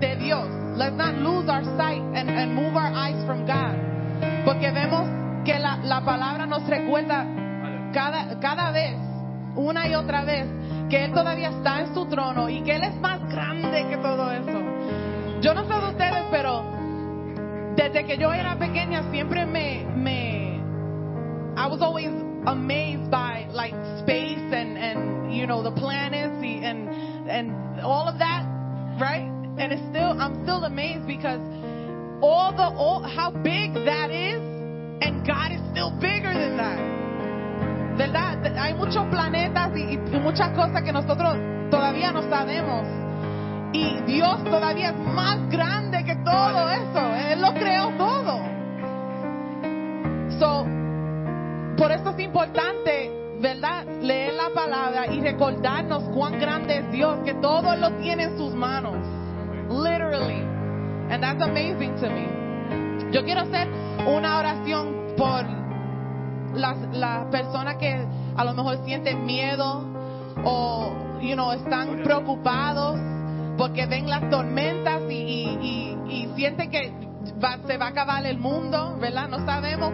de 0.00 0.16
Dios. 0.16 0.48
Let's 0.76 0.96
not 0.96 1.14
lose 1.14 1.48
our 1.48 1.64
sight 1.78 2.02
and, 2.14 2.28
and 2.28 2.54
move 2.54 2.76
our 2.76 2.92
eyes 2.92 3.24
from 3.24 3.46
God. 3.46 3.78
Porque 4.44 4.72
vemos 4.72 5.08
que 5.44 5.56
la, 5.58 5.76
la 5.84 6.04
palabra 6.04 6.46
nos 6.46 6.66
recuerda 6.66 7.24
cada, 7.94 8.38
cada 8.40 8.72
vez, 8.72 8.96
una 9.54 9.86
y 9.86 9.94
otra 9.94 10.24
vez, 10.24 10.48
que 10.90 11.04
Él 11.04 11.12
todavía 11.12 11.50
está 11.50 11.80
en 11.80 11.94
su 11.94 12.06
trono 12.06 12.48
y 12.48 12.60
que 12.62 12.74
Él 12.74 12.82
es 12.82 12.96
más 13.00 13.20
grande 13.30 13.86
que 13.88 13.96
todo 13.98 14.32
eso. 14.32 15.40
Yo 15.40 15.54
no 15.54 15.64
sé 15.64 15.80
de 15.80 15.88
ustedes, 15.88 16.24
pero 16.30 16.64
desde 17.76 18.04
que 18.04 18.18
yo 18.18 18.32
era 18.32 18.58
pequeña 18.58 19.04
siempre 19.12 19.46
me, 19.46 19.84
me 19.94 20.60
I 21.56 21.68
was 21.68 21.80
always 21.80 22.10
amazed 22.46 23.10
by 23.10 23.46
like 23.52 23.74
space 24.00 24.52
and 24.52 24.76
and 24.76 25.32
you 25.32 25.46
know 25.46 25.62
the 25.62 25.72
planets 25.72 26.35
and 27.28 27.80
all 27.80 28.08
of 28.08 28.18
that, 28.18 28.44
right? 29.00 29.28
And 29.58 29.72
it's 29.72 29.82
still 29.90 30.18
I'm 30.18 30.42
still 30.42 30.64
amazed 30.64 31.06
because 31.06 31.40
all 32.22 32.52
the 32.52 32.68
all 32.76 33.02
how 33.02 33.30
big 33.30 33.74
that 33.74 34.10
is, 34.10 34.40
and 35.02 35.26
God 35.26 35.52
is 35.52 35.60
still 35.70 35.90
bigger 36.00 36.32
than 36.32 36.56
that. 36.56 36.96
¿Verdad? 37.96 38.44
Hay 38.58 38.74
muchos 38.74 39.06
planetas 39.08 39.72
y, 39.76 39.96
y 39.96 40.20
muchas 40.20 40.50
cosas 40.50 40.82
que 40.82 40.92
nosotros 40.92 41.36
todavía 41.70 42.12
no 42.12 42.22
sabemos. 42.28 42.86
Y 43.72 44.00
Dios 44.06 44.44
todavía 44.44 44.90
es 44.90 44.98
más 44.98 45.48
grande 45.50 46.04
que 46.04 46.14
todo 46.16 46.70
eso. 46.70 47.14
Él 47.30 47.40
lo 47.40 47.54
creó 47.54 47.90
todo. 47.96 48.40
So, 50.38 50.66
por 51.76 51.90
eso 51.92 52.10
es 52.10 52.18
importante, 52.20 53.10
¿verdad? 53.40 53.86
Leer 54.00 54.25
la 54.48 54.54
palabra 54.54 55.06
y 55.12 55.20
recordarnos 55.20 56.04
cuán 56.14 56.38
grande 56.38 56.78
es 56.78 56.90
Dios, 56.92 57.18
que 57.24 57.34
todo 57.34 57.74
lo 57.76 57.90
tiene 57.98 58.24
en 58.24 58.38
sus 58.38 58.54
manos. 58.54 58.96
Literally. 59.68 60.42
And 61.10 61.22
that's 61.22 61.42
amazing 61.42 61.94
to 62.00 62.08
me. 62.10 63.10
Yo 63.12 63.24
quiero 63.24 63.40
hacer 63.42 63.68
una 64.06 64.38
oración 64.38 65.14
por 65.16 65.44
las, 66.54 66.76
las 66.92 67.26
personas 67.26 67.76
que 67.76 68.04
a 68.36 68.44
lo 68.44 68.54
mejor 68.54 68.84
sienten 68.84 69.24
miedo 69.24 69.84
o, 70.44 70.92
you 71.20 71.34
know, 71.34 71.52
están 71.52 72.02
preocupados 72.02 72.98
porque 73.56 73.86
ven 73.86 74.08
las 74.08 74.28
tormentas 74.30 75.02
y, 75.08 75.14
y- 75.14 75.58
y- 76.08 76.14
y 76.14 76.32
sienten 76.36 76.70
que 76.70 76.92
va- 77.42 77.58
se 77.66 77.78
va 77.78 77.86
a 77.86 77.88
acabar 77.88 78.26
el 78.26 78.38
mundo, 78.38 78.96
¿verdad? 79.00 79.28
No 79.28 79.44
sabemos 79.46 79.92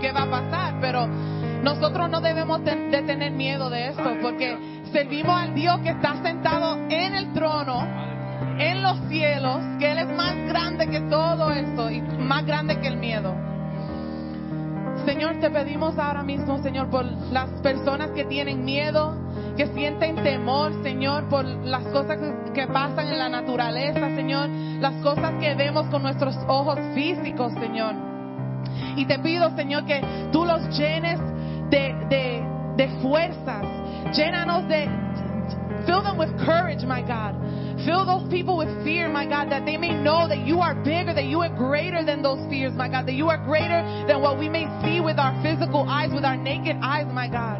qué 0.00 0.12
va 0.12 0.22
a 0.22 0.30
pasar, 0.30 0.74
pero 0.80 1.06
nosotros 1.62 2.10
no 2.10 2.20
debemos 2.20 2.64
de 2.64 3.02
tener 3.02 3.32
miedo 3.32 3.70
de 3.70 3.88
eso 3.88 4.02
porque 4.20 4.56
servimos 4.92 5.40
al 5.40 5.54
Dios 5.54 5.78
que 5.80 5.90
está 5.90 6.20
sentado 6.22 6.76
en 6.88 7.14
el 7.14 7.32
trono, 7.32 7.86
en 8.58 8.82
los 8.82 8.98
cielos, 9.08 9.60
que 9.78 9.92
Él 9.92 9.98
es 9.98 10.08
más 10.08 10.34
grande 10.48 10.88
que 10.88 11.00
todo 11.02 11.50
esto 11.50 11.90
y 11.90 12.00
más 12.00 12.44
grande 12.44 12.78
que 12.80 12.88
el 12.88 12.96
miedo. 12.96 13.34
Señor, 15.06 15.40
te 15.40 15.50
pedimos 15.50 15.98
ahora 15.98 16.22
mismo, 16.22 16.58
Señor, 16.62 16.88
por 16.88 17.04
las 17.04 17.48
personas 17.60 18.10
que 18.10 18.24
tienen 18.24 18.64
miedo, 18.64 19.16
que 19.56 19.66
sienten 19.68 20.16
temor, 20.16 20.72
Señor, 20.82 21.28
por 21.28 21.44
las 21.44 21.84
cosas 21.86 22.18
que 22.54 22.66
pasan 22.66 23.08
en 23.08 23.18
la 23.18 23.28
naturaleza, 23.28 24.14
Señor, 24.14 24.48
las 24.80 24.94
cosas 25.02 25.32
que 25.40 25.54
vemos 25.54 25.86
con 25.86 26.02
nuestros 26.02 26.36
ojos 26.46 26.78
físicos, 26.94 27.52
Señor. 27.54 28.11
Y 28.96 29.06
te 29.06 29.18
pido, 29.18 29.50
Señor, 29.56 29.84
que 29.86 30.00
tú 30.32 30.44
los 30.44 30.62
llenes 30.76 31.18
de, 31.70 31.94
de, 32.08 32.44
de 32.76 32.88
fuerzas, 33.00 33.64
llénanos 34.14 34.68
de, 34.68 34.88
fill 35.86 36.02
them 36.02 36.18
with 36.18 36.30
courage, 36.44 36.84
my 36.84 37.02
God. 37.02 37.34
Fill 37.84 38.06
those 38.06 38.30
people 38.30 38.56
with 38.56 38.68
fear, 38.84 39.08
my 39.08 39.26
God, 39.26 39.50
that 39.50 39.64
they 39.64 39.76
may 39.76 39.92
know 39.92 40.28
that 40.28 40.46
you 40.46 40.60
are 40.60 40.74
bigger, 40.74 41.12
that 41.14 41.24
you 41.24 41.40
are 41.40 41.48
greater 41.48 42.04
than 42.04 42.22
those 42.22 42.38
fears, 42.48 42.72
my 42.74 42.88
God, 42.88 43.06
that 43.06 43.14
you 43.14 43.28
are 43.28 43.38
greater 43.38 43.82
than 44.06 44.20
what 44.20 44.38
we 44.38 44.48
may 44.48 44.66
see 44.84 45.00
with 45.00 45.18
our 45.18 45.34
physical 45.42 45.88
eyes, 45.88 46.10
with 46.14 46.24
our 46.24 46.36
naked 46.36 46.76
eyes, 46.82 47.06
my 47.12 47.28
God. 47.28 47.58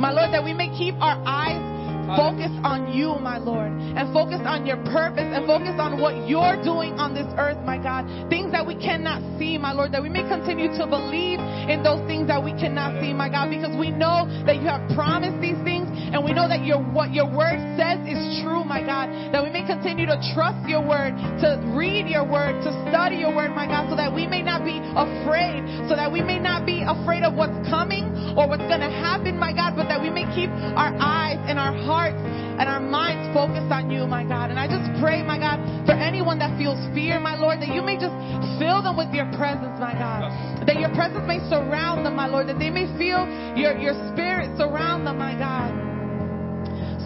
My 0.00 0.10
Lord, 0.10 0.32
that 0.32 0.42
we 0.42 0.54
may 0.54 0.70
keep 0.76 0.94
our 1.02 1.20
eyes 1.26 1.71
focused 2.06 2.58
on 2.64 2.92
you, 2.92 3.14
my 3.20 3.38
Lord, 3.38 3.72
and 3.72 4.12
focused 4.12 4.44
on 4.44 4.66
your 4.66 4.78
purpose 4.90 5.24
and 5.24 5.46
focused 5.46 5.78
on 5.78 6.00
what 6.00 6.28
you're 6.28 6.58
doing 6.62 6.98
on 6.98 7.14
this 7.14 7.28
earth, 7.38 7.58
my 7.64 7.78
God. 7.78 8.06
Things 8.28 8.52
that 8.52 8.66
we 8.66 8.74
cannot 8.74 9.22
see, 9.38 9.58
my 9.58 9.72
Lord, 9.72 9.92
that 9.92 10.02
we 10.02 10.08
may 10.08 10.26
continue 10.26 10.68
to 10.78 10.84
believe 10.86 11.38
in 11.68 11.82
those 11.82 12.02
things 12.10 12.26
that 12.26 12.42
we 12.42 12.52
cannot 12.58 12.98
see, 13.00 13.12
my 13.12 13.28
God, 13.28 13.50
because 13.50 13.74
we 13.78 13.90
know 13.90 14.26
that 14.46 14.58
you 14.58 14.66
have 14.66 14.82
promised 14.94 15.40
these 15.40 15.58
things 15.62 15.86
and 16.12 16.20
we 16.20 16.32
know 16.32 16.48
that 16.48 16.64
your 16.66 16.82
what 16.92 17.12
your 17.12 17.30
word 17.30 17.56
says 17.78 18.02
is 18.04 18.20
true, 18.42 18.64
my 18.64 18.82
God. 18.82 19.08
That 19.32 19.42
we 19.42 19.48
may 19.48 19.64
continue 19.64 20.04
to 20.06 20.18
trust 20.34 20.68
your 20.68 20.82
word, 20.82 21.16
to 21.40 21.62
read 21.72 22.08
your 22.08 22.26
word, 22.26 22.60
to 22.66 22.70
study 22.90 23.22
your 23.22 23.34
word, 23.34 23.54
my 23.54 23.66
God, 23.66 23.88
so 23.88 23.96
that 23.96 24.12
we 24.12 24.26
may 24.26 24.42
not 24.42 24.64
be 24.64 24.76
afraid, 24.82 25.64
so 25.88 25.96
that 25.96 26.10
we 26.10 26.20
may 26.20 26.38
not 26.38 26.66
be 26.66 26.84
afraid 26.84 27.22
of 27.24 27.32
what's 27.34 27.56
coming 27.70 28.04
or 28.36 28.48
what's 28.48 28.66
going 28.68 28.84
to 28.84 28.92
happen, 28.92 29.38
my 29.38 29.52
God, 29.52 29.76
but 29.76 29.88
that 29.88 30.00
we 30.00 30.10
may 30.10 30.26
keep 30.34 30.50
our 30.76 30.92
eyes 31.00 31.40
and 31.48 31.58
our 31.58 31.72
hearts 31.72 31.91
and 32.62 32.68
our 32.68 32.80
minds 32.80 33.32
focused 33.34 33.72
on 33.72 33.90
you, 33.90 34.06
my 34.06 34.24
God. 34.24 34.50
And 34.50 34.58
I 34.60 34.68
just 34.68 34.86
pray, 35.00 35.22
my 35.22 35.38
God, 35.38 35.58
for 35.86 35.92
anyone 35.92 36.38
that 36.38 36.56
feels 36.58 36.78
fear, 36.94 37.18
my 37.18 37.34
Lord, 37.34 37.60
that 37.60 37.74
you 37.74 37.82
may 37.82 37.96
just 37.96 38.14
fill 38.60 38.82
them 38.84 38.96
with 38.96 39.10
your 39.12 39.26
presence, 39.34 39.74
my 39.80 39.92
God. 39.96 40.30
That 40.66 40.78
your 40.78 40.94
presence 40.94 41.24
may 41.26 41.40
surround 41.50 42.06
them, 42.06 42.14
my 42.14 42.26
Lord, 42.26 42.48
that 42.48 42.58
they 42.58 42.70
may 42.70 42.86
feel 42.94 43.26
your, 43.56 43.76
your 43.76 43.96
spirit 44.12 44.54
surround 44.56 45.06
them, 45.06 45.18
my 45.18 45.34
God. 45.34 45.74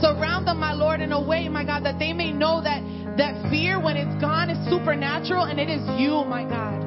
Surround 0.02 0.46
them, 0.46 0.60
my 0.60 0.74
Lord, 0.74 1.00
in 1.00 1.12
a 1.12 1.20
way, 1.20 1.48
my 1.48 1.64
God, 1.64 1.84
that 1.84 1.98
they 1.98 2.12
may 2.12 2.32
know 2.32 2.60
that 2.60 2.84
that 3.16 3.48
fear, 3.48 3.80
when 3.80 3.96
it's 3.96 4.12
gone, 4.20 4.50
is 4.50 4.60
supernatural 4.68 5.44
and 5.48 5.58
it 5.58 5.70
is 5.70 5.80
you, 5.96 6.20
my 6.28 6.44
God. 6.44 6.84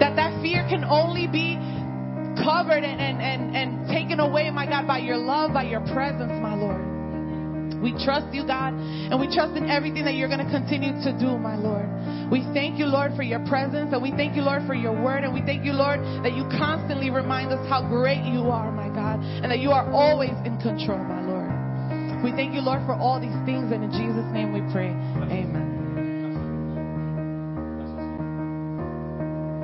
That 0.00 0.16
that 0.16 0.42
fear 0.42 0.66
can 0.68 0.84
only 0.84 1.26
be 1.26 1.56
covered 2.44 2.84
and, 2.84 3.00
and, 3.00 3.22
and, 3.22 3.56
and 3.56 3.88
taken 3.88 4.20
away, 4.20 4.50
my 4.50 4.66
God, 4.66 4.86
by 4.86 4.98
your 4.98 5.16
love, 5.16 5.54
by 5.54 5.64
your 5.64 5.80
presence, 5.80 6.32
my 6.42 6.54
Lord. 6.54 6.99
We 7.82 7.96
trust 8.04 8.32
you, 8.34 8.46
God, 8.46 8.74
and 8.74 9.18
we 9.18 9.26
trust 9.32 9.56
in 9.56 9.68
everything 9.68 10.04
that 10.04 10.14
you're 10.14 10.28
going 10.28 10.44
to 10.44 10.52
continue 10.52 10.92
to 11.02 11.16
do, 11.16 11.38
my 11.38 11.56
Lord. 11.56 11.88
We 12.30 12.44
thank 12.52 12.78
you, 12.78 12.86
Lord, 12.86 13.16
for 13.16 13.22
your 13.22 13.40
presence, 13.48 13.90
and 13.92 14.02
we 14.02 14.12
thank 14.12 14.36
you, 14.36 14.42
Lord, 14.42 14.62
for 14.66 14.74
your 14.74 14.92
word, 14.92 15.24
and 15.24 15.32
we 15.32 15.40
thank 15.42 15.64
you, 15.64 15.72
Lord, 15.72 16.00
that 16.22 16.36
you 16.36 16.44
constantly 16.60 17.10
remind 17.10 17.50
us 17.52 17.66
how 17.68 17.82
great 17.82 18.22
you 18.24 18.50
are, 18.50 18.70
my 18.70 18.88
God, 18.88 19.24
and 19.24 19.50
that 19.50 19.60
you 19.60 19.70
are 19.70 19.90
always 19.90 20.36
in 20.44 20.60
control, 20.60 21.00
my 21.00 21.24
Lord. 21.24 21.50
We 22.22 22.32
thank 22.32 22.52
you, 22.52 22.60
Lord, 22.60 22.84
for 22.84 22.94
all 22.94 23.18
these 23.18 23.34
things, 23.48 23.72
and 23.72 23.82
in 23.82 23.90
Jesus' 23.90 24.28
name 24.32 24.52
we 24.52 24.60
pray. 24.72 24.92
Amen. 24.92 25.80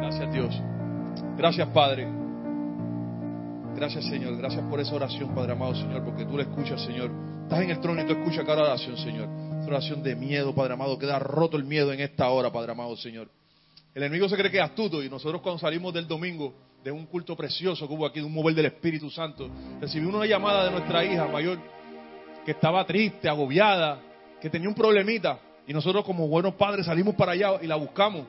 Gracias, 0.00 0.32
Dios. 0.32 0.54
Gracias, 1.36 1.68
Padre. 1.68 2.08
Gracias, 3.76 4.06
Señor. 4.06 4.38
Gracias 4.38 4.64
por 4.70 4.80
esa 4.80 4.94
oración, 4.94 5.34
Padre 5.34 5.52
amado, 5.52 5.74
Señor, 5.74 6.02
porque 6.02 6.24
tú 6.24 6.36
la 6.36 6.44
escuchas, 6.44 6.82
Señor. 6.82 7.10
Estás 7.46 7.60
en 7.60 7.70
el 7.70 7.80
trono 7.80 8.02
y 8.02 8.06
tú 8.06 8.12
escuchas 8.12 8.44
cada 8.44 8.62
oración, 8.64 8.98
Señor. 8.98 9.28
Es 9.28 9.66
una 9.68 9.76
oración 9.76 10.02
de 10.02 10.16
miedo, 10.16 10.52
Padre 10.52 10.72
amado. 10.72 10.98
Queda 10.98 11.20
roto 11.20 11.56
el 11.56 11.62
miedo 11.62 11.92
en 11.92 12.00
esta 12.00 12.28
hora, 12.28 12.50
Padre 12.50 12.72
amado, 12.72 12.96
Señor. 12.96 13.28
El 13.94 14.02
enemigo 14.02 14.28
se 14.28 14.36
cree 14.36 14.50
que 14.50 14.56
es 14.56 14.64
astuto 14.64 15.00
y 15.00 15.08
nosotros 15.08 15.40
cuando 15.42 15.60
salimos 15.60 15.94
del 15.94 16.08
domingo 16.08 16.52
de 16.82 16.90
un 16.90 17.06
culto 17.06 17.36
precioso 17.36 17.86
que 17.86 17.94
hubo 17.94 18.04
aquí, 18.04 18.18
de 18.18 18.26
un 18.26 18.34
mover 18.34 18.52
del 18.52 18.66
Espíritu 18.66 19.08
Santo, 19.10 19.48
recibimos 19.80 20.16
una 20.16 20.26
llamada 20.26 20.64
de 20.64 20.72
nuestra 20.72 21.04
hija 21.04 21.28
mayor 21.28 21.60
que 22.44 22.50
estaba 22.50 22.84
triste, 22.84 23.28
agobiada, 23.28 24.00
que 24.40 24.50
tenía 24.50 24.68
un 24.68 24.74
problemita. 24.74 25.38
Y 25.68 25.72
nosotros 25.72 26.04
como 26.04 26.26
buenos 26.26 26.54
padres 26.54 26.86
salimos 26.86 27.14
para 27.14 27.30
allá 27.30 27.60
y 27.62 27.68
la 27.68 27.76
buscamos. 27.76 28.26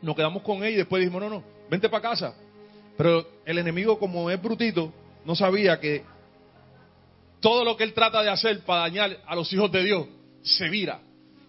Nos 0.00 0.16
quedamos 0.16 0.42
con 0.42 0.64
ella 0.64 0.70
y 0.70 0.76
después 0.76 1.00
dijimos, 1.00 1.20
no, 1.20 1.28
no, 1.28 1.42
vente 1.68 1.90
para 1.90 2.00
casa. 2.00 2.34
Pero 2.96 3.28
el 3.44 3.58
enemigo 3.58 3.98
como 3.98 4.30
es 4.30 4.40
brutito, 4.40 4.90
no 5.26 5.36
sabía 5.36 5.78
que 5.78 6.02
todo 7.40 7.64
lo 7.64 7.76
que 7.76 7.84
él 7.84 7.92
trata 7.92 8.22
de 8.22 8.30
hacer 8.30 8.60
para 8.64 8.82
dañar 8.82 9.18
a 9.26 9.34
los 9.34 9.52
hijos 9.52 9.70
de 9.70 9.84
Dios 9.84 10.06
se 10.42 10.68
vira. 10.68 11.00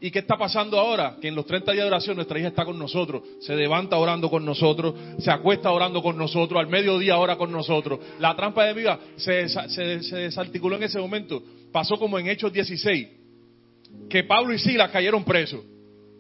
¿Y 0.02 0.12
qué 0.12 0.20
está 0.20 0.38
pasando 0.38 0.80
ahora? 0.80 1.18
Que 1.20 1.28
en 1.28 1.36
los 1.36 1.46
30 1.46 1.74
días 1.74 1.84
de 1.84 1.88
oración 1.90 2.16
nuestra 2.16 2.40
hija 2.40 2.48
está 2.50 2.64
con 2.64 2.80
nosotros, 2.80 3.22
se 3.42 3.54
levanta 3.54 3.98
orando 3.98 4.30
con 4.30 4.46
nosotros, 4.46 4.96
se 5.20 5.30
acuesta 5.30 5.72
orando 5.72 6.02
con 6.02 6.18
nosotros, 6.18 6.58
al 6.58 6.68
mediodía 6.68 7.18
ora 7.18 7.36
con 7.36 7.52
nosotros. 7.52 8.00
La 8.20 8.34
trampa 8.34 8.64
de 8.64 8.74
vida 8.74 8.98
se, 9.18 9.46
desarticuló 10.16 10.78
en 10.78 10.84
ese 10.84 11.00
momento. 11.00 11.44
Pasó 11.74 11.98
como 11.98 12.18
en 12.18 12.30
Hechos 12.30 12.54
16, 12.54 13.08
que 14.10 14.24
Pablo 14.24 14.54
y 14.54 14.60
Silas 14.60 14.90
cayeron 14.90 15.26
presos 15.26 15.66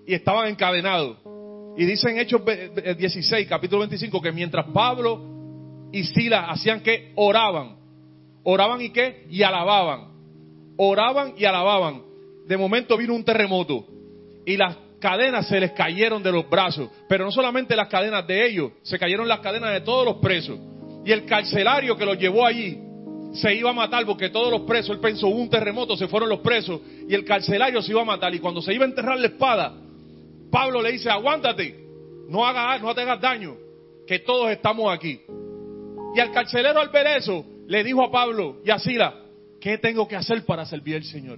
y 0.06 0.14
estaban 0.14 0.50
encadenados. 0.50 1.18
Y 1.78 1.86
dice 1.86 2.10
en 2.10 2.20
Hechos 2.20 2.42
16, 2.98 3.48
capítulo 3.48 3.80
25, 3.80 4.22
que 4.22 4.34
mientras 4.34 4.66
Pablo 4.74 5.22
y 5.94 6.04
Silas 6.04 6.48
hacían 6.50 6.82
que 6.82 7.14
oraban, 7.16 7.79
oraban 8.44 8.82
y 8.82 8.90
qué? 8.90 9.26
Y 9.30 9.44
alababan. 9.44 10.10
Oraban 10.78 11.34
y 11.38 11.46
alababan. 11.46 12.04
De 12.48 12.58
momento 12.58 12.98
vino 12.98 13.14
un 13.14 13.24
terremoto 13.24 13.86
y 14.46 14.58
las 14.58 14.76
cadenas 15.00 15.48
se 15.48 15.60
les 15.60 15.72
cayeron 15.72 16.22
de 16.24 16.32
los 16.32 16.50
brazos. 16.50 16.90
Pero 17.08 17.26
no 17.26 17.32
solamente 17.32 17.76
las 17.76 17.88
cadenas 17.88 18.26
de 18.28 18.48
ellos, 18.48 18.72
se 18.84 18.98
cayeron 18.98 19.28
las 19.28 19.40
cadenas 19.40 19.74
de 19.74 19.82
todos 19.82 20.06
los 20.06 20.18
presos. 20.18 20.60
Y 21.06 21.12
el 21.12 21.26
carcelario 21.26 21.96
que 21.96 22.06
los 22.06 22.18
llevó 22.18 22.46
allí 22.46 22.78
se 23.34 23.54
iba 23.54 23.70
a 23.70 23.74
matar 23.74 24.06
porque 24.06 24.30
todos 24.30 24.52
los 24.52 24.62
presos, 24.62 24.96
él 24.96 25.00
pensó, 25.00 25.28
un 25.28 25.50
terremoto, 25.50 25.96
se 25.96 26.08
fueron 26.08 26.30
los 26.30 26.40
presos 26.40 26.82
y 27.08 27.14
el 27.14 27.24
carcelario 27.24 27.82
se 27.82 27.92
iba 27.92 28.02
a 28.02 28.06
matar. 28.06 28.34
Y 28.34 28.40
cuando 28.40 28.62
se 28.62 28.74
iba 28.74 28.86
a 28.86 28.88
enterrar 28.88 29.20
la 29.20 29.28
espada, 29.28 29.74
Pablo 30.52 30.82
le 30.82 30.92
dice, 30.92 31.10
aguántate, 31.10 31.76
no, 32.28 32.46
haga, 32.46 32.78
no 32.80 32.94
te 32.94 33.02
hagas 33.02 33.22
daño, 33.22 33.56
que 34.08 34.20
todos 34.20 34.50
estamos 34.52 34.92
aquí. 34.92 35.22
Y 36.16 36.20
al 36.20 36.32
carcelero 36.32 36.80
al 36.80 36.90
ver 36.90 37.08
eso, 37.08 37.46
le 37.70 37.84
dijo 37.84 38.04
a 38.04 38.12
Pablo 38.12 38.62
y 38.66 38.72
a 38.72 38.80
Sila, 38.80 39.14
¿qué 39.62 39.78
tengo 39.78 40.08
que 40.08 40.16
hacer 40.16 40.44
para 40.44 40.66
servir 40.66 40.96
al 40.96 41.04
Señor? 41.04 41.38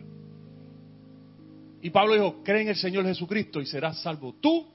Y 1.82 1.90
Pablo 1.90 2.14
dijo, 2.14 2.42
cree 2.42 2.62
en 2.62 2.70
el 2.70 2.78
Señor 2.78 3.04
Jesucristo 3.06 3.60
y 3.60 3.66
serás 3.66 4.02
salvo 4.02 4.36
tú 4.40 4.66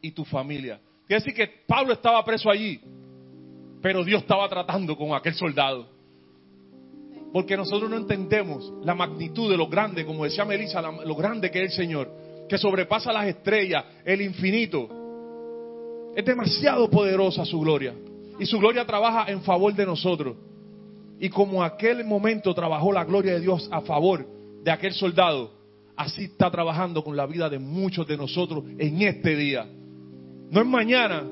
y 0.00 0.12
tu 0.12 0.24
familia. 0.24 0.80
Quiere 1.06 1.20
decir 1.22 1.34
que 1.34 1.46
Pablo 1.66 1.92
estaba 1.92 2.24
preso 2.24 2.48
allí, 2.48 2.80
pero 3.82 4.02
Dios 4.02 4.22
estaba 4.22 4.48
tratando 4.48 4.96
con 4.96 5.12
aquel 5.12 5.34
soldado. 5.34 5.90
Porque 7.34 7.54
nosotros 7.54 7.90
no 7.90 7.98
entendemos 7.98 8.72
la 8.82 8.94
magnitud 8.94 9.50
de 9.50 9.58
lo 9.58 9.68
grande, 9.68 10.06
como 10.06 10.24
decía 10.24 10.46
Melissa, 10.46 10.80
lo 10.80 11.14
grande 11.14 11.50
que 11.50 11.64
es 11.64 11.72
el 11.72 11.76
Señor, 11.76 12.10
que 12.48 12.56
sobrepasa 12.56 13.12
las 13.12 13.26
estrellas, 13.26 13.84
el 14.06 14.22
infinito. 14.22 14.88
Es 16.16 16.24
demasiado 16.24 16.88
poderosa 16.88 17.44
su 17.44 17.60
gloria. 17.60 17.94
Y 18.40 18.46
su 18.46 18.58
gloria 18.58 18.86
trabaja 18.86 19.30
en 19.30 19.42
favor 19.42 19.74
de 19.74 19.84
nosotros. 19.84 20.47
Y 21.20 21.28
como 21.30 21.62
aquel 21.62 22.04
momento 22.04 22.54
trabajó 22.54 22.92
la 22.92 23.04
gloria 23.04 23.34
de 23.34 23.40
Dios 23.40 23.68
a 23.72 23.80
favor 23.80 24.26
de 24.62 24.70
aquel 24.70 24.92
soldado, 24.92 25.52
así 25.96 26.24
está 26.24 26.50
trabajando 26.50 27.02
con 27.02 27.16
la 27.16 27.26
vida 27.26 27.48
de 27.48 27.58
muchos 27.58 28.06
de 28.06 28.16
nosotros 28.16 28.64
en 28.78 29.02
este 29.02 29.34
día. 29.34 29.66
No 30.50 30.60
es 30.60 30.66
mañana, 30.66 31.22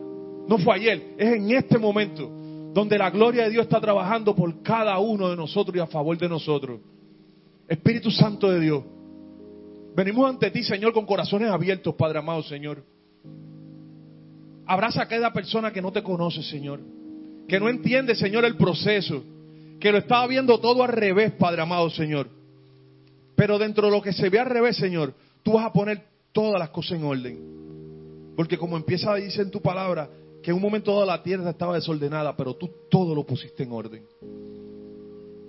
no 0.49 0.59
fue 0.59 0.75
ayer, 0.75 1.15
es 1.17 1.37
en 1.37 1.51
este 1.53 1.79
momento 1.79 2.31
donde 2.73 2.99
la 2.99 3.11
gloria 3.11 3.45
de 3.45 3.51
Dios 3.51 3.65
está 3.65 3.81
trabajando 3.81 4.35
por 4.35 4.63
cada 4.63 4.99
uno 4.99 5.31
de 5.31 5.37
nosotros 5.37 5.77
y 5.77 5.81
a 5.81 5.87
favor 5.87 6.19
de 6.19 6.29
nosotros. 6.29 6.81
Espíritu 7.69 8.11
Santo 8.11 8.51
de 8.51 8.61
Dios, 8.61 8.85
venimos 9.95 10.29
ante 10.29 10.51
ti, 10.51 10.63
Señor, 10.63 10.93
con 10.93 11.07
corazones 11.07 11.51
abiertos, 11.51 11.95
Padre 11.95 12.19
amado, 12.19 12.43
Señor. 12.43 12.85
Abraza 14.67 15.03
a 15.03 15.09
cada 15.09 15.33
persona 15.33 15.73
que 15.73 15.81
no 15.81 15.93
te 15.93 16.03
conoce, 16.03 16.43
Señor. 16.43 16.81
Que 17.49 17.61
no 17.61 17.69
entiende, 17.69 18.15
Señor, 18.15 18.45
el 18.45 18.57
proceso. 18.57 19.23
Que 19.81 19.93
lo 19.93 19.99
estaba 19.99 20.27
viendo 20.27 20.59
todo 20.59 20.83
al 20.83 20.91
revés, 20.91 21.33
Padre 21.33 21.63
amado, 21.63 21.91
Señor. 21.91 22.29
Pero 23.35 23.59
dentro 23.59 23.87
de 23.87 23.93
lo 23.93 24.03
que 24.03 24.13
se 24.13 24.29
ve 24.31 24.39
al 24.39 24.47
revés, 24.47 24.77
Señor, 24.77 25.13
tú 25.43 25.53
vas 25.53 25.67
a 25.67 25.73
poner 25.73 26.03
todas 26.33 26.59
las 26.59 26.71
cosas 26.71 26.99
en 26.99 27.05
orden. 27.05 28.35
Porque 28.35 28.59
como 28.59 28.77
empieza 28.77 29.13
a 29.13 29.17
decir 29.17 29.43
en 29.43 29.51
tu 29.51 29.61
palabra, 29.61 30.09
que 30.43 30.51
en 30.51 30.57
un 30.57 30.63
momento 30.63 30.93
toda 30.93 31.07
la 31.07 31.23
tierra 31.23 31.51
estaba 31.51 31.75
desordenada, 31.75 32.37
pero 32.37 32.55
tú 32.55 32.71
todo 32.91 33.15
lo 33.15 33.25
pusiste 33.25 33.63
en 33.63 33.73
orden. 33.73 34.07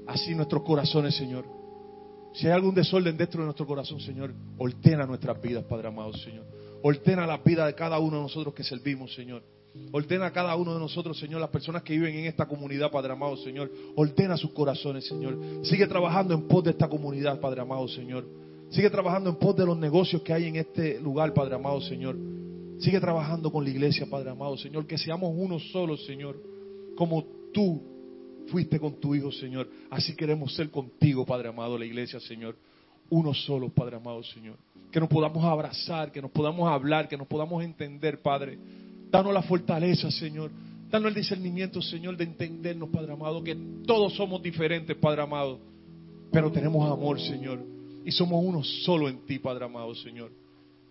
Así 0.07 0.33
nuestros 0.33 0.63
corazones, 0.63 1.15
Señor. 1.15 1.45
Si 2.33 2.47
hay 2.47 2.53
algún 2.53 2.75
desorden 2.75 3.17
dentro 3.17 3.41
de 3.41 3.45
nuestro 3.45 3.65
corazón, 3.65 3.99
Señor, 3.99 4.33
ordena 4.57 5.05
nuestras 5.05 5.41
vidas, 5.41 5.63
Padre 5.63 5.87
amado, 5.87 6.13
Señor. 6.13 6.45
Ordena 6.83 7.25
la 7.25 7.37
vida 7.37 7.65
de 7.65 7.73
cada 7.73 7.99
uno 7.99 8.17
de 8.17 8.23
nosotros 8.23 8.53
que 8.53 8.63
servimos, 8.63 9.13
Señor. 9.13 9.41
Ordena 9.91 10.27
a 10.27 10.31
cada 10.31 10.55
uno 10.55 10.73
de 10.73 10.79
nosotros, 10.79 11.17
Señor, 11.17 11.39
las 11.39 11.49
personas 11.49 11.83
que 11.83 11.93
viven 11.93 12.15
en 12.15 12.25
esta 12.25 12.45
comunidad, 12.45 12.91
Padre 12.91 13.13
amado, 13.13 13.37
Señor. 13.37 13.71
Ordena 13.95 14.37
sus 14.37 14.51
corazones, 14.51 15.05
Señor. 15.05 15.37
Sigue 15.63 15.87
trabajando 15.87 16.33
en 16.33 16.47
pos 16.47 16.63
de 16.63 16.71
esta 16.71 16.87
comunidad, 16.89 17.39
Padre 17.39 17.61
amado, 17.61 17.87
Señor. 17.87 18.27
Sigue 18.69 18.89
trabajando 18.89 19.29
en 19.29 19.37
pos 19.37 19.55
de 19.55 19.65
los 19.65 19.77
negocios 19.77 20.21
que 20.21 20.33
hay 20.33 20.45
en 20.45 20.57
este 20.57 20.99
lugar, 20.99 21.33
Padre 21.33 21.55
amado, 21.55 21.79
Señor. 21.81 22.17
Sigue 22.79 22.99
trabajando 22.99 23.51
con 23.51 23.63
la 23.63 23.69
iglesia, 23.69 24.05
Padre 24.09 24.29
amado, 24.29 24.57
Señor. 24.57 24.85
Que 24.85 24.97
seamos 24.97 25.33
uno 25.35 25.57
solo, 25.59 25.97
Señor. 25.97 26.41
Como 26.95 27.23
tú 27.53 27.81
fuiste 28.47 28.79
con 28.79 28.99
tu 28.99 29.15
Hijo, 29.15 29.31
Señor. 29.31 29.69
Así 29.89 30.15
queremos 30.15 30.53
ser 30.53 30.69
contigo, 30.69 31.25
Padre 31.25 31.49
amado, 31.49 31.77
la 31.77 31.85
iglesia, 31.85 32.19
Señor. 32.19 32.55
Uno 33.09 33.33
solo, 33.33 33.69
Padre 33.69 33.95
amado, 33.95 34.21
Señor. 34.23 34.57
Que 34.91 34.99
nos 34.99 35.09
podamos 35.09 35.43
abrazar, 35.43 36.11
que 36.11 36.21
nos 36.21 36.31
podamos 36.31 36.69
hablar, 36.69 37.07
que 37.07 37.17
nos 37.17 37.27
podamos 37.27 37.63
entender, 37.63 38.21
Padre. 38.21 38.57
Danos 39.11 39.33
la 39.33 39.41
fortaleza, 39.41 40.11
Señor. 40.11 40.51
Danos 40.89 41.09
el 41.09 41.15
discernimiento, 41.15 41.81
Señor, 41.81 42.15
de 42.15 42.23
entendernos, 42.23 42.89
Padre 42.89 43.13
amado, 43.13 43.43
que 43.43 43.55
todos 43.85 44.13
somos 44.15 44.41
diferentes, 44.41 44.95
Padre 44.95 45.21
amado. 45.21 45.59
Pero 46.31 46.51
tenemos 46.51 46.89
amor, 46.89 47.19
Señor. 47.19 47.59
Y 48.05 48.11
somos 48.11 48.43
uno 48.43 48.63
solo 48.63 49.09
en 49.09 49.25
ti, 49.25 49.39
Padre 49.39 49.65
amado, 49.65 49.93
Señor. 49.95 50.31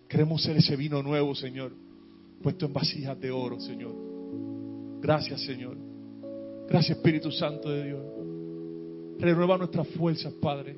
Queremos 0.07 0.41
ser 0.41 0.57
ese 0.57 0.75
vino 0.75 1.01
nuevo, 1.01 1.35
Señor, 1.35 1.73
puesto 2.41 2.65
en 2.65 2.73
vasijas 2.73 3.19
de 3.19 3.31
oro, 3.31 3.59
Señor. 3.59 3.95
Gracias, 5.01 5.41
Señor. 5.41 5.77
Gracias, 6.69 6.97
Espíritu 6.97 7.31
Santo 7.31 7.69
de 7.69 7.85
Dios. 7.85 8.01
Renueva 9.19 9.57
nuestras 9.57 9.87
fuerzas, 9.89 10.33
Padre. 10.33 10.77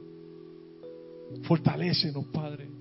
Fortalécenos, 1.44 2.26
Padre. 2.28 2.79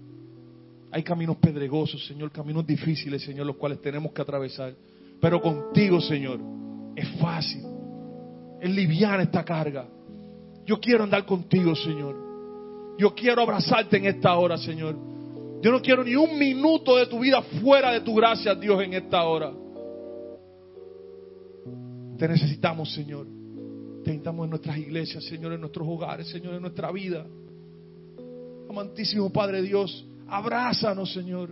Hay 0.90 1.02
caminos 1.02 1.36
pedregosos, 1.36 2.06
Señor, 2.06 2.30
caminos 2.30 2.66
difíciles, 2.66 3.22
Señor, 3.22 3.46
los 3.46 3.56
cuales 3.56 3.80
tenemos 3.80 4.12
que 4.12 4.22
atravesar. 4.22 4.74
Pero 5.20 5.40
contigo, 5.40 6.00
Señor, 6.00 6.40
es 6.96 7.08
fácil. 7.18 7.62
Es 8.60 8.70
liviana 8.70 9.22
esta 9.22 9.44
carga. 9.44 9.86
Yo 10.64 10.80
quiero 10.80 11.04
andar 11.04 11.24
contigo, 11.26 11.74
Señor. 11.74 12.96
Yo 12.98 13.14
quiero 13.14 13.42
abrazarte 13.42 13.96
en 13.96 14.06
esta 14.06 14.36
hora, 14.36 14.56
Señor. 14.58 14.96
Yo 15.62 15.72
no 15.72 15.80
quiero 15.80 16.04
ni 16.04 16.14
un 16.14 16.38
minuto 16.38 16.96
de 16.96 17.06
tu 17.06 17.20
vida 17.20 17.42
fuera 17.62 17.92
de 17.92 18.00
tu 18.00 18.14
gracia, 18.14 18.54
Dios, 18.54 18.82
en 18.82 18.94
esta 18.94 19.24
hora. 19.24 19.52
Te 22.18 22.28
necesitamos, 22.28 22.92
Señor. 22.92 23.26
Te 24.04 24.10
necesitamos 24.10 24.44
en 24.44 24.50
nuestras 24.50 24.78
iglesias, 24.78 25.24
Señor, 25.24 25.52
en 25.52 25.60
nuestros 25.60 25.86
hogares, 25.86 26.28
Señor, 26.28 26.54
en 26.54 26.62
nuestra 26.62 26.90
vida. 26.90 27.26
Amantísimo 28.68 29.30
Padre 29.32 29.62
Dios, 29.62 30.06
abrázanos, 30.28 31.12
Señor. 31.12 31.50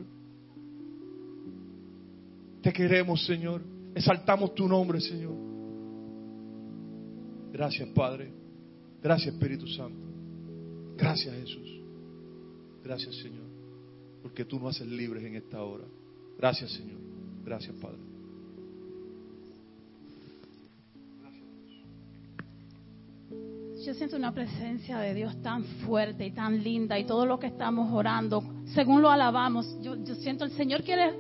Te 2.63 2.73
queremos, 2.73 3.25
Señor. 3.25 3.63
Exaltamos 3.95 4.55
tu 4.55 4.69
nombre, 4.69 5.01
Señor. 5.01 5.35
Gracias, 7.53 7.89
Padre. 7.91 8.33
Gracias, 9.03 9.35
Espíritu 9.35 9.67
Santo. 9.69 10.07
Gracias, 10.97 11.35
Jesús. 11.35 11.81
Gracias, 12.83 13.17
Señor 13.17 13.47
porque 14.27 14.45
tú 14.45 14.59
nos 14.59 14.75
haces 14.75 14.89
libres 14.89 15.23
en 15.23 15.37
esta 15.37 15.63
hora. 15.63 15.85
Gracias, 16.37 16.73
Señor. 16.73 16.99
Gracias, 17.45 17.77
Padre. 17.77 18.01
Yo 23.87 23.95
siento 23.95 24.17
una 24.17 24.35
presencia 24.35 24.99
de 24.99 25.15
Dios 25.15 25.41
tan 25.43 25.63
fuerte 25.63 26.27
y 26.27 26.33
tan 26.33 26.61
linda 26.61 26.99
y 26.99 27.05
todo 27.05 27.25
lo 27.25 27.39
que 27.39 27.47
estamos 27.47 27.93
orando, 27.93 28.43
según 28.75 29.01
lo 29.01 29.09
alabamos, 29.09 29.81
yo, 29.81 29.95
yo 30.03 30.17
siento 30.17 30.45
el 30.45 30.51
Señor 30.51 30.83
quiere 30.83 31.13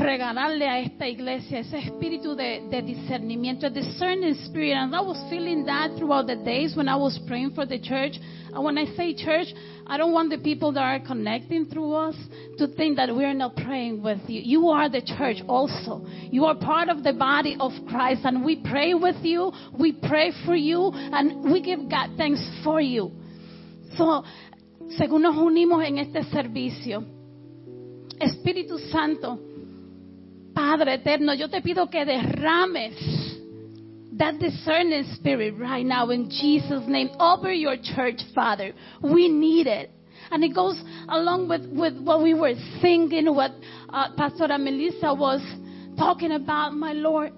regalarle 0.00 0.68
a 0.68 0.80
esta 0.80 1.06
iglesia 1.06 1.58
ese 1.58 1.76
espíritu 1.78 2.34
de, 2.34 2.82
discernimiento, 2.82 3.66
a 3.66 3.70
discerning 3.70 4.34
spirit. 4.44 4.74
And 4.74 4.94
I 4.94 5.00
was 5.00 5.18
feeling 5.28 5.64
that 5.66 5.96
throughout 5.96 6.26
the 6.26 6.36
days 6.36 6.76
when 6.76 6.88
I 6.88 6.96
was 6.96 7.18
praying 7.26 7.52
for 7.54 7.66
the 7.66 7.78
church. 7.78 8.18
And 8.54 8.62
when 8.62 8.78
I 8.78 8.86
say 8.96 9.14
church, 9.14 9.48
I 9.86 9.96
don't 9.96 10.12
want 10.12 10.30
the 10.30 10.38
people 10.38 10.72
that 10.72 10.82
are 10.82 11.00
connecting 11.00 11.66
through 11.66 11.94
us 11.94 12.16
to 12.58 12.68
think 12.68 12.96
that 12.96 13.14
we're 13.14 13.34
not 13.34 13.56
praying 13.56 14.02
with 14.02 14.20
you. 14.28 14.40
You 14.44 14.68
are 14.68 14.88
the 14.88 15.02
church 15.02 15.38
also. 15.48 16.06
You 16.30 16.44
are 16.44 16.54
part 16.54 16.88
of 16.88 17.02
the 17.02 17.12
body 17.12 17.56
of 17.58 17.72
Christ, 17.88 18.20
and 18.24 18.44
we 18.44 18.62
pray 18.62 18.94
with 18.94 19.16
you, 19.22 19.52
we 19.78 19.92
pray 19.92 20.32
for 20.44 20.54
you, 20.54 20.90
and 20.94 21.50
we 21.50 21.62
give 21.62 21.90
God 21.90 22.10
thanks 22.16 22.40
for 22.62 22.80
you. 22.80 23.10
So, 23.96 24.22
según 24.98 25.22
nos 25.22 25.36
unimos 25.36 25.84
en 25.84 25.98
este 25.98 26.22
servicio, 26.30 27.04
Espíritu 28.20 28.78
Santo, 28.90 29.51
Padre 30.54 30.94
eterno, 30.94 31.32
yo 31.32 31.48
te 31.48 31.60
pido 31.60 31.90
que 31.90 32.04
derrames 32.04 33.32
that 34.18 34.38
discerning 34.38 35.04
spirit 35.14 35.54
right 35.58 35.84
now 35.84 36.10
in 36.10 36.28
Jesus' 36.28 36.84
name 36.86 37.10
over 37.18 37.52
your 37.52 37.76
church, 37.82 38.20
Father. 38.34 38.72
We 39.02 39.28
need 39.28 39.66
it. 39.66 39.90
And 40.30 40.44
it 40.44 40.54
goes 40.54 40.82
along 41.08 41.48
with, 41.48 41.66
with 41.72 42.00
what 42.00 42.22
we 42.22 42.34
were 42.34 42.54
singing, 42.80 43.34
what 43.34 43.52
uh, 43.88 44.14
Pastora 44.16 44.58
Melissa 44.58 45.12
was 45.14 45.42
talking 45.98 46.32
about, 46.32 46.72
my 46.72 46.92
Lord. 46.92 47.32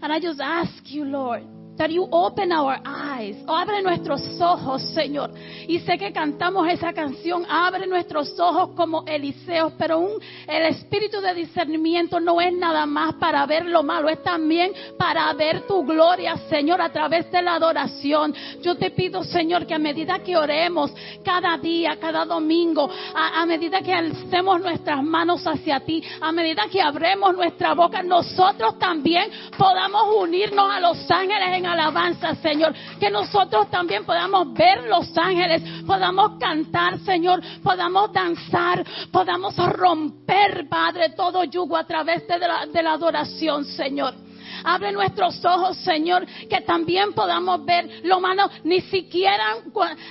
And 0.00 0.12
I 0.12 0.20
just 0.20 0.40
ask 0.40 0.82
you, 0.84 1.04
Lord, 1.04 1.42
that 1.78 1.90
you 1.90 2.06
open. 2.10 2.52
Abre 2.52 3.82
nuestros 3.82 4.20
ojos, 4.40 4.82
Señor. 4.94 5.30
Y 5.66 5.78
sé 5.80 5.98
que 5.98 6.12
cantamos 6.12 6.68
esa 6.68 6.92
canción, 6.92 7.44
abre 7.48 7.86
nuestros 7.86 8.38
ojos 8.38 8.70
como 8.76 9.04
Eliseo, 9.06 9.72
pero 9.78 9.98
un, 9.98 10.20
el 10.46 10.66
espíritu 10.66 11.20
de 11.20 11.34
discernimiento 11.34 12.20
no 12.20 12.40
es 12.40 12.52
nada 12.52 12.86
más 12.86 13.14
para 13.14 13.44
ver 13.46 13.66
lo 13.66 13.82
malo, 13.82 14.08
es 14.08 14.22
también 14.22 14.72
para 14.96 15.32
ver 15.34 15.66
tu 15.66 15.84
gloria, 15.84 16.36
Señor, 16.48 16.80
a 16.80 16.90
través 16.90 17.30
de 17.30 17.42
la 17.42 17.54
adoración. 17.54 18.34
Yo 18.62 18.76
te 18.76 18.90
pido, 18.90 19.24
Señor, 19.24 19.66
que 19.66 19.74
a 19.74 19.78
medida 19.78 20.18
que 20.20 20.36
oremos 20.36 20.92
cada 21.24 21.56
día, 21.58 21.98
cada 22.00 22.24
domingo, 22.24 22.90
a, 23.14 23.40
a 23.40 23.46
medida 23.46 23.80
que 23.80 23.92
alcemos 23.92 24.60
nuestras 24.60 25.02
manos 25.02 25.46
hacia 25.46 25.80
ti, 25.80 26.02
a 26.20 26.32
medida 26.32 26.66
que 26.70 26.80
abremos 26.80 27.34
nuestra 27.34 27.74
boca, 27.74 28.02
nosotros 28.02 28.78
también 28.78 29.30
podamos 29.56 30.16
unirnos 30.16 30.70
a 30.70 30.80
los 30.80 31.10
ángeles 31.10 31.48
en 31.56 31.67
alabanza, 31.72 32.34
Señor. 32.36 32.74
Que 32.98 33.10
nosotros 33.10 33.70
también 33.70 34.04
podamos 34.04 34.52
ver 34.54 34.84
los 34.84 35.16
ángeles, 35.16 35.62
podamos 35.86 36.38
cantar, 36.38 36.98
Señor, 37.00 37.40
podamos 37.62 38.12
danzar, 38.12 38.84
podamos 39.10 39.56
romper, 39.56 40.68
Padre, 40.68 41.10
todo 41.10 41.44
yugo 41.44 41.76
a 41.76 41.84
través 41.84 42.26
de 42.26 42.38
la, 42.38 42.66
de 42.66 42.82
la 42.82 42.92
adoración, 42.92 43.64
Señor. 43.64 44.27
Abre 44.64 44.92
nuestros 44.92 45.44
ojos, 45.44 45.76
Señor, 45.78 46.26
que 46.48 46.60
también 46.62 47.12
podamos 47.12 47.64
ver 47.64 48.00
lo 48.04 48.20
malo, 48.20 48.48
ni 48.64 48.80
siquiera 48.82 49.56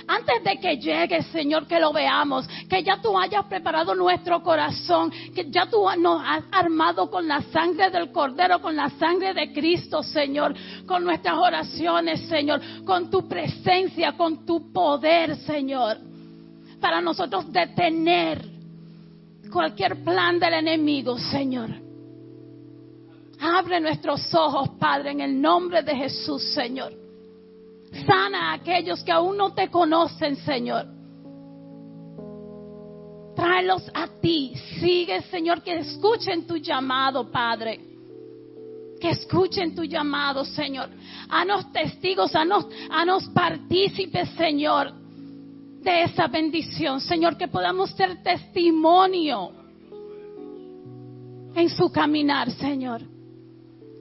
antes 0.06 0.44
de 0.44 0.58
que 0.60 0.76
llegue, 0.76 1.22
Señor, 1.24 1.66
que 1.66 1.80
lo 1.80 1.92
veamos, 1.92 2.46
que 2.68 2.82
ya 2.82 3.00
tú 3.00 3.18
hayas 3.18 3.44
preparado 3.46 3.94
nuestro 3.94 4.42
corazón, 4.42 5.10
que 5.34 5.50
ya 5.50 5.66
tú 5.66 5.84
nos 5.98 6.22
has 6.24 6.44
armado 6.52 7.10
con 7.10 7.26
la 7.26 7.42
sangre 7.42 7.90
del 7.90 8.12
Cordero, 8.12 8.60
con 8.60 8.76
la 8.76 8.90
sangre 8.90 9.34
de 9.34 9.52
Cristo, 9.52 10.02
Señor, 10.02 10.54
con 10.86 11.04
nuestras 11.04 11.34
oraciones, 11.36 12.28
Señor, 12.28 12.60
con 12.84 13.10
tu 13.10 13.28
presencia, 13.28 14.12
con 14.16 14.44
tu 14.44 14.72
poder, 14.72 15.36
Señor, 15.36 15.98
para 16.80 17.00
nosotros 17.00 17.50
detener 17.52 18.58
cualquier 19.50 20.02
plan 20.04 20.38
del 20.38 20.54
enemigo, 20.54 21.18
Señor. 21.18 21.87
Abre 23.40 23.80
nuestros 23.80 24.34
ojos, 24.34 24.70
Padre, 24.80 25.12
en 25.12 25.20
el 25.20 25.40
nombre 25.40 25.82
de 25.82 25.94
Jesús, 25.94 26.42
Señor. 26.54 26.92
Sana 28.06 28.50
a 28.50 28.54
aquellos 28.54 29.02
que 29.02 29.12
aún 29.12 29.36
no 29.36 29.54
te 29.54 29.68
conocen, 29.70 30.36
Señor. 30.36 30.86
Tráelos 33.34 33.88
a 33.94 34.08
ti. 34.20 34.54
Sigue, 34.80 35.22
Señor, 35.22 35.62
que 35.62 35.76
escuchen 35.76 36.46
tu 36.46 36.56
llamado, 36.56 37.30
Padre. 37.30 37.80
Que 39.00 39.10
escuchen 39.10 39.74
tu 39.74 39.84
llamado, 39.84 40.44
Señor. 40.44 40.90
Hanos 41.28 41.72
testigos, 41.72 42.34
hanos, 42.34 42.66
hanos 42.90 43.28
partícipes, 43.28 44.30
Señor, 44.30 44.92
de 45.80 46.02
esa 46.02 46.26
bendición. 46.26 47.00
Señor, 47.00 47.36
que 47.36 47.46
podamos 47.46 47.90
ser 47.90 48.20
testimonio 48.24 49.52
en 51.54 51.68
su 51.70 51.90
caminar, 51.92 52.50
Señor. 52.50 53.17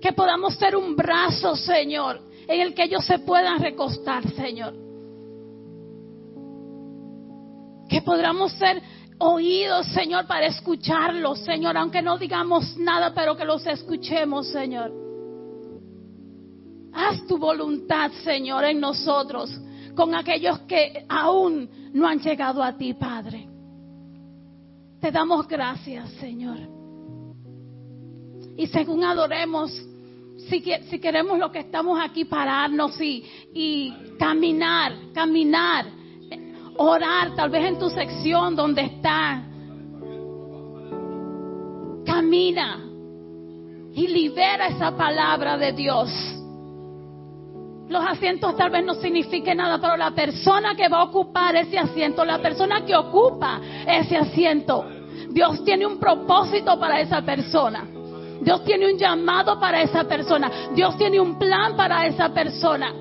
Que 0.07 0.13
podamos 0.13 0.55
ser 0.55 0.73
un 0.73 0.95
brazo, 0.95 1.57
Señor, 1.57 2.21
en 2.47 2.61
el 2.61 2.73
que 2.73 2.85
ellos 2.85 3.03
se 3.03 3.19
puedan 3.19 3.59
recostar, 3.59 4.25
Señor. 4.35 4.73
Que 7.89 8.01
podamos 8.03 8.53
ser 8.53 8.81
oídos, 9.17 9.85
Señor, 9.87 10.25
para 10.25 10.45
escucharlos, 10.45 11.39
Señor, 11.39 11.75
aunque 11.75 12.01
no 12.01 12.17
digamos 12.17 12.77
nada, 12.77 13.13
pero 13.13 13.35
que 13.35 13.43
los 13.43 13.67
escuchemos, 13.67 14.47
Señor. 14.47 14.93
Haz 16.93 17.27
tu 17.27 17.37
voluntad, 17.37 18.09
Señor, 18.23 18.63
en 18.63 18.79
nosotros, 18.79 19.51
con 19.93 20.15
aquellos 20.15 20.59
que 20.59 21.03
aún 21.09 21.69
no 21.91 22.07
han 22.07 22.21
llegado 22.21 22.63
a 22.63 22.77
ti, 22.77 22.93
Padre. 22.93 23.45
Te 25.01 25.11
damos 25.11 25.45
gracias, 25.49 26.09
Señor. 26.11 26.59
Y 28.55 28.67
según 28.67 29.03
adoremos, 29.03 29.69
si, 30.49 30.99
queremos 30.99 31.37
lo 31.37 31.51
que 31.51 31.59
estamos 31.59 31.99
aquí, 32.01 32.25
pararnos 32.25 32.99
y, 33.01 33.23
y 33.53 33.93
caminar, 34.17 34.93
caminar, 35.13 35.85
orar, 36.77 37.35
tal 37.35 37.49
vez 37.49 37.65
en 37.65 37.79
tu 37.79 37.89
sección 37.89 38.55
donde 38.55 38.81
está. 38.81 39.43
Camina 42.05 42.83
y 43.93 44.07
libera 44.07 44.67
esa 44.67 44.95
palabra 44.95 45.57
de 45.57 45.71
Dios. 45.73 46.09
Los 47.89 48.05
asientos 48.05 48.55
tal 48.57 48.69
vez 48.69 48.85
no 48.85 48.95
signifiquen 48.95 49.57
nada, 49.57 49.79
pero 49.79 49.95
la 49.95 50.11
persona 50.11 50.75
que 50.75 50.89
va 50.89 50.99
a 50.99 51.03
ocupar 51.05 51.55
ese 51.55 51.79
asiento, 51.79 52.23
la 52.25 52.39
persona 52.39 52.85
que 52.85 52.95
ocupa 52.95 53.61
ese 53.87 54.17
asiento, 54.17 54.85
Dios 55.29 55.63
tiene 55.63 55.85
un 55.85 55.97
propósito 55.97 56.79
para 56.79 56.99
esa 56.99 57.21
persona. 57.21 57.96
Dios 58.47 58.63
tiene 58.63 58.89
un 58.89 58.97
llamado 58.97 59.59
para 59.59 59.81
esa 59.81 60.05
persona. 60.05 60.49
Dios 60.73 60.95
tiene 60.95 61.19
un 61.19 61.37
plan 61.37 61.75
para 61.75 62.07
esa 62.07 62.29
persona. 62.29 62.93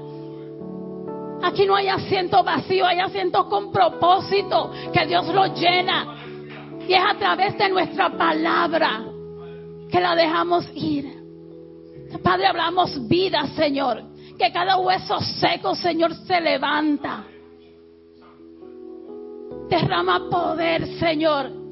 Aquí 1.40 1.64
no 1.64 1.76
hay 1.76 1.86
asiento 1.86 2.42
vacío, 2.42 2.84
hay 2.84 2.98
asientos 2.98 3.46
con 3.46 3.70
propósito 3.70 4.72
que 4.92 5.06
Dios 5.06 5.28
lo 5.28 5.46
llena. 5.54 6.16
Y 6.88 6.92
es 6.92 7.00
a 7.00 7.16
través 7.16 7.56
de 7.56 7.68
nuestra 7.68 8.10
palabra 8.10 9.04
que 9.88 10.00
la 10.00 10.16
dejamos 10.16 10.68
ir. 10.74 11.14
Padre, 12.24 12.48
hablamos 12.48 13.06
vida, 13.06 13.46
Señor. 13.54 14.02
Que 14.36 14.50
cada 14.50 14.78
hueso 14.78 15.20
seco, 15.20 15.76
Señor, 15.76 16.12
se 16.26 16.40
levanta. 16.40 17.22
Derrama 19.68 20.28
poder, 20.28 20.88
Señor. 20.98 21.65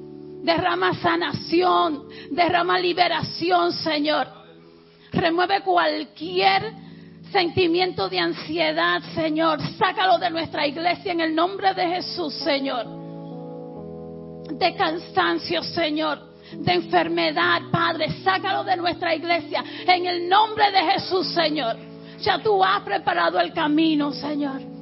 Derrama 0.45 0.93
sanación. 1.01 2.05
Derrama 2.31 2.79
liberación, 2.79 3.73
Señor. 3.73 4.29
Remueve 5.11 5.63
cualquier 5.63 6.71
sentimiento 7.33 8.11
de 8.11 8.19
ansiedad, 8.19 9.01
Señor. 9.15 9.59
Sácalo 9.79 10.19
de 10.19 10.31
nuestra 10.31 10.67
iglesia 10.67 11.13
en 11.13 11.23
el 11.23 11.35
nombre 11.35 11.73
de 11.73 11.87
Jesús, 11.89 12.35
Señor. 12.35 12.85
De 14.53 14.75
cansancio, 14.77 15.63
Señor. 15.63 16.35
De 16.59 16.75
enfermedad, 16.75 17.63
Padre. 17.73 18.09
Sácalo 18.23 18.65
de 18.65 18.77
nuestra 18.77 19.15
iglesia 19.15 19.65
en 19.87 20.05
el 20.05 20.29
nombre 20.29 20.71
de 20.71 20.93
Jesús, 20.93 21.27
Señor. 21.29 21.77
Ya 22.21 22.39
tú 22.43 22.63
has 22.63 22.83
preparado 22.83 23.41
el 23.41 23.55
camino, 23.55 24.13
Señor. 24.13 24.74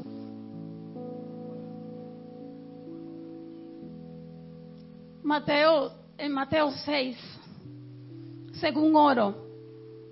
Mateo, 5.32 5.90
en 6.18 6.30
Mateo 6.30 6.70
6, 6.70 7.16
según 8.60 8.94
oro, 8.94 9.34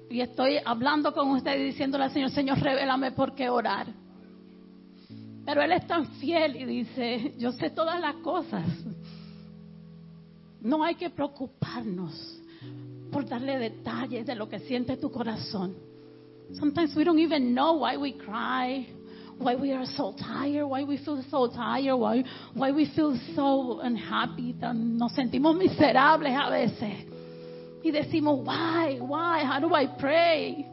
y 0.09 0.23
estoy 0.23 0.57
hablando 0.65 1.13
con 1.13 1.29
usted 1.33 1.61
y 1.61 1.65
diciéndole 1.65 2.05
al 2.05 2.11
Señor, 2.11 2.31
Señor, 2.31 2.59
revélame 2.59 3.13
por 3.13 3.35
qué 3.35 3.51
orar. 3.51 3.87
Pero 5.45 5.61
Él 5.61 5.73
es 5.73 5.87
tan 5.87 6.07
fiel 6.13 6.57
y 6.57 6.65
dice, 6.65 7.35
yo 7.37 7.53
sé 7.53 7.69
todas 7.69 8.01
las 8.01 8.15
cosas. 8.17 8.65
No 10.63 10.83
hay 10.83 10.95
que 10.95 11.11
preocuparnos 11.11 12.41
por 13.13 13.29
darle 13.29 13.59
detalles 13.59 14.25
de 14.25 14.35
lo 14.35 14.49
que 14.49 14.61
siente 14.61 14.97
tu 14.97 15.11
corazón. 15.11 15.77
Sometimes 16.55 16.97
we 16.97 17.05
don't 17.05 17.21
even 17.21 17.53
know 17.53 17.85
why 17.85 17.95
we 17.99 18.17
cry, 18.17 18.89
why 19.41 19.55
we 19.55 19.73
are 19.73 19.87
so 19.97 20.15
tired, 20.19 20.67
why 20.67 20.85
we 20.85 20.99
feel 20.99 21.25
so 21.31 21.49
tired, 21.49 21.97
why, 21.97 22.23
why 22.53 22.73
we 22.73 22.91
feel 22.95 23.19
so 23.35 23.81
unhappy. 23.81 24.55
And 24.61 24.99
nos 24.99 25.13
sentimos 25.17 25.57
miserables 25.57 26.37
a 26.37 26.51
veces. 26.51 27.07
Y 27.83 27.91
decimos, 27.91 28.45
why, 28.45 28.99
why, 29.01 29.43
how 29.45 29.59
do 29.59 29.75
I 29.75 29.87
pray? 29.99 30.67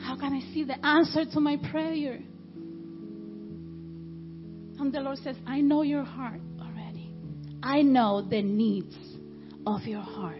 How 0.00 0.16
can 0.16 0.32
I 0.32 0.54
see 0.54 0.62
the 0.62 0.84
answer 0.86 1.24
to 1.32 1.40
my 1.40 1.56
prayer? 1.70 2.20
And 4.78 4.92
the 4.92 5.00
Lord 5.00 5.18
says, 5.18 5.36
I 5.46 5.60
know 5.60 5.82
your 5.82 6.04
heart 6.04 6.40
already. 6.60 7.12
I 7.60 7.82
know 7.82 8.22
the 8.22 8.40
needs 8.40 8.96
of 9.66 9.82
your 9.82 10.00
heart. 10.02 10.36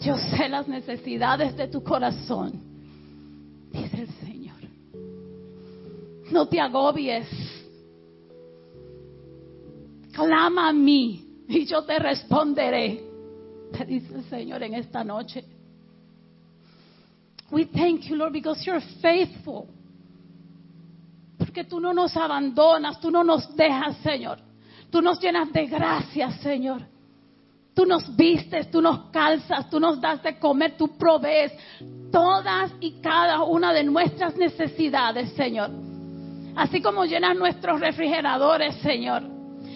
Yo 0.00 0.16
sé 0.16 0.50
las 0.50 0.66
necesidades 0.66 1.56
de 1.56 1.68
tu 1.68 1.80
corazón, 1.80 2.60
No 6.34 6.48
te 6.48 6.60
agobies. 6.60 7.28
Clama 10.12 10.70
a 10.70 10.72
mí 10.72 11.44
y 11.46 11.64
yo 11.64 11.84
te 11.84 11.96
responderé, 11.96 13.04
te 13.70 13.84
dice 13.84 14.16
el 14.16 14.24
Señor 14.24 14.64
en 14.64 14.74
esta 14.74 15.04
noche. 15.04 15.44
We 17.52 17.66
thank 17.66 18.00
you, 18.08 18.16
Lord, 18.16 18.32
because 18.32 18.64
you're 18.66 18.84
faithful. 19.00 19.68
Porque 21.38 21.62
tú 21.62 21.78
no 21.78 21.94
nos 21.94 22.16
abandonas, 22.16 23.00
tú 23.00 23.12
no 23.12 23.22
nos 23.22 23.54
dejas, 23.54 23.96
Señor. 23.98 24.38
Tú 24.90 25.00
nos 25.00 25.20
llenas 25.20 25.52
de 25.52 25.66
gracias, 25.66 26.40
Señor. 26.40 26.82
Tú 27.74 27.86
nos 27.86 28.16
vistes, 28.16 28.72
tú 28.72 28.82
nos 28.82 29.10
calzas, 29.12 29.70
tú 29.70 29.78
nos 29.78 30.00
das 30.00 30.20
de 30.24 30.36
comer, 30.40 30.76
tú 30.76 30.98
provees 30.98 31.52
todas 32.10 32.72
y 32.80 33.00
cada 33.00 33.44
una 33.44 33.72
de 33.72 33.84
nuestras 33.84 34.36
necesidades, 34.36 35.32
Señor. 35.34 35.93
Así 36.56 36.80
como 36.80 37.04
llenas 37.04 37.36
nuestros 37.36 37.80
refrigeradores, 37.80 38.76
Señor. 38.76 39.34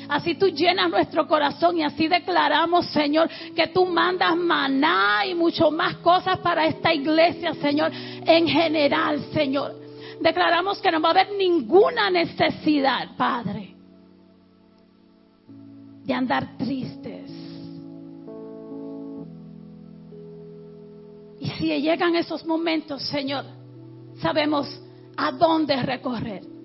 Así 0.08 0.36
tú 0.36 0.46
llenas 0.48 0.90
nuestro 0.90 1.26
corazón 1.26 1.76
y 1.76 1.82
así 1.82 2.08
declaramos, 2.08 2.86
Señor, 2.86 3.28
que 3.54 3.66
tú 3.68 3.84
mandas 3.84 4.36
maná 4.36 5.26
y 5.26 5.34
mucho 5.34 5.70
más 5.70 5.96
cosas 5.96 6.38
para 6.38 6.66
esta 6.66 6.94
iglesia, 6.94 7.52
Señor, 7.54 7.92
en 7.92 8.48
general, 8.48 9.22
Señor. 9.34 9.74
Declaramos 10.20 10.80
que 10.80 10.90
no 10.90 11.00
va 11.00 11.08
a 11.08 11.12
haber 11.12 11.32
ninguna 11.36 12.10
necesidad, 12.10 13.16
Padre, 13.16 13.74
de 16.04 16.14
andar 16.14 16.56
tristes. 16.56 17.30
Y 21.40 21.50
si 21.50 21.82
llegan 21.82 22.16
esos 22.16 22.46
momentos, 22.46 23.02
Señor, 23.08 23.44
sabemos 24.22 24.80
a 25.18 25.32
dónde 25.32 25.76
recorrer. 25.82 26.57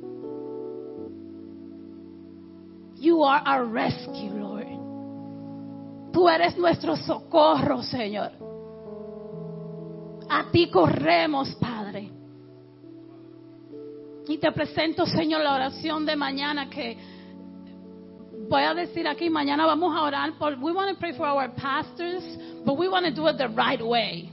You 3.04 3.22
are 3.24 3.42
our 3.46 3.66
rescue, 3.66 4.32
Lord. 4.32 6.14
Tú 6.14 6.30
eres 6.30 6.58
nuestro 6.58 6.96
socorro, 6.96 7.84
Señor. 7.84 8.32
A 10.30 10.50
ti 10.50 10.70
corremos, 10.72 11.54
Padre. 11.60 12.10
Y 14.26 14.38
te 14.38 14.50
presento, 14.54 15.06
Señor, 15.06 15.42
la 15.44 15.54
oración 15.54 16.06
de 16.06 16.16
mañana 16.16 16.70
que 16.70 16.98
voy 18.48 18.64
a 18.64 18.74
decir 18.74 19.06
aquí, 19.06 19.30
mañana 19.30 19.66
vamos 19.66 19.94
a 19.94 20.04
orar 20.04 20.38
por, 20.40 20.58
we 20.62 20.72
want 20.72 20.90
to 20.90 20.98
pray 20.98 21.12
for 21.12 21.26
our 21.26 21.54
pastors, 21.56 22.24
but 22.64 22.78
we 22.78 22.88
want 22.88 23.06
to 23.06 23.12
do 23.12 23.28
it 23.28 23.38
the 23.38 23.50
right 23.50 23.86
way. 23.86 24.32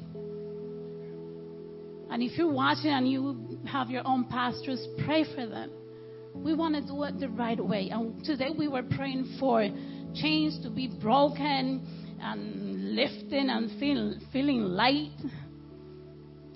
And 2.09 2.23
if 2.23 2.39
you're 2.39 2.53
watching 2.53 2.93
and 2.93 3.11
you 3.11 3.59
have 3.67 3.91
your 3.91 4.07
own 4.07 4.27
pastors, 4.27 4.87
pray 5.05 5.25
for 5.25 5.45
them. 5.45 5.73
We 6.35 6.55
want 6.55 6.75
to 6.75 6.81
do 6.81 7.03
it 7.05 7.19
the 7.19 7.29
right 7.29 7.59
way. 7.59 7.91
And 7.91 8.25
today 8.25 8.51
we 8.57 8.69
were 8.69 8.83
praying 8.83 9.37
for 9.39 9.69
chains 10.15 10.61
to 10.63 10.71
be 10.71 10.89
broken 11.01 11.87
and 12.21 12.95
lifting 12.95 13.49
and 13.51 13.79
feel, 13.79 14.15
feeling 14.33 14.63
light. 14.63 15.13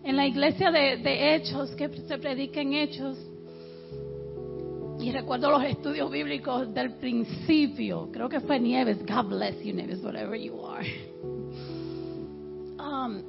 En 0.04 0.16
la 0.16 0.24
iglesia 0.24 0.70
de, 0.70 1.02
de 1.02 1.34
Hechos, 1.34 1.74
que 1.76 1.88
se 2.06 2.18
predica 2.18 2.60
en 2.60 2.74
Hechos, 2.74 3.16
y 5.00 5.12
recuerdo 5.12 5.50
los 5.50 5.64
estudios 5.64 6.10
bíblicos 6.10 6.72
del 6.72 6.94
principio, 6.94 8.10
creo 8.12 8.28
que 8.28 8.40
fue 8.40 8.58
Nieves, 8.58 8.98
God 9.06 9.28
bless 9.28 9.62
you 9.62 9.72
Nieves, 9.72 10.02
whatever 10.02 10.34
you 10.34 10.64
are. 10.64 10.84
Um, 12.78 13.22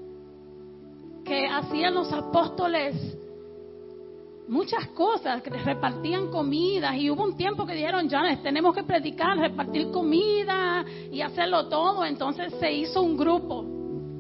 que 1.26 1.48
hacían 1.48 1.94
los 1.94 2.12
apóstoles 2.14 2.96
muchas 4.48 4.88
cosas, 4.90 5.42
que 5.42 5.50
repartían 5.50 6.30
comidas 6.30 6.96
y 6.96 7.10
hubo 7.10 7.24
un 7.24 7.36
tiempo 7.36 7.66
que 7.66 7.74
dijeron, 7.74 8.08
ya 8.08 8.22
tenemos 8.42 8.76
que 8.76 8.84
predicar, 8.84 9.38
repartir 9.38 9.92
comida 9.92 10.86
y 11.12 11.22
hacerlo 11.22 11.68
todo. 11.68 12.06
Entonces 12.06 12.54
se 12.60 12.72
hizo 12.72 13.02
un 13.02 13.18
grupo 13.18 13.66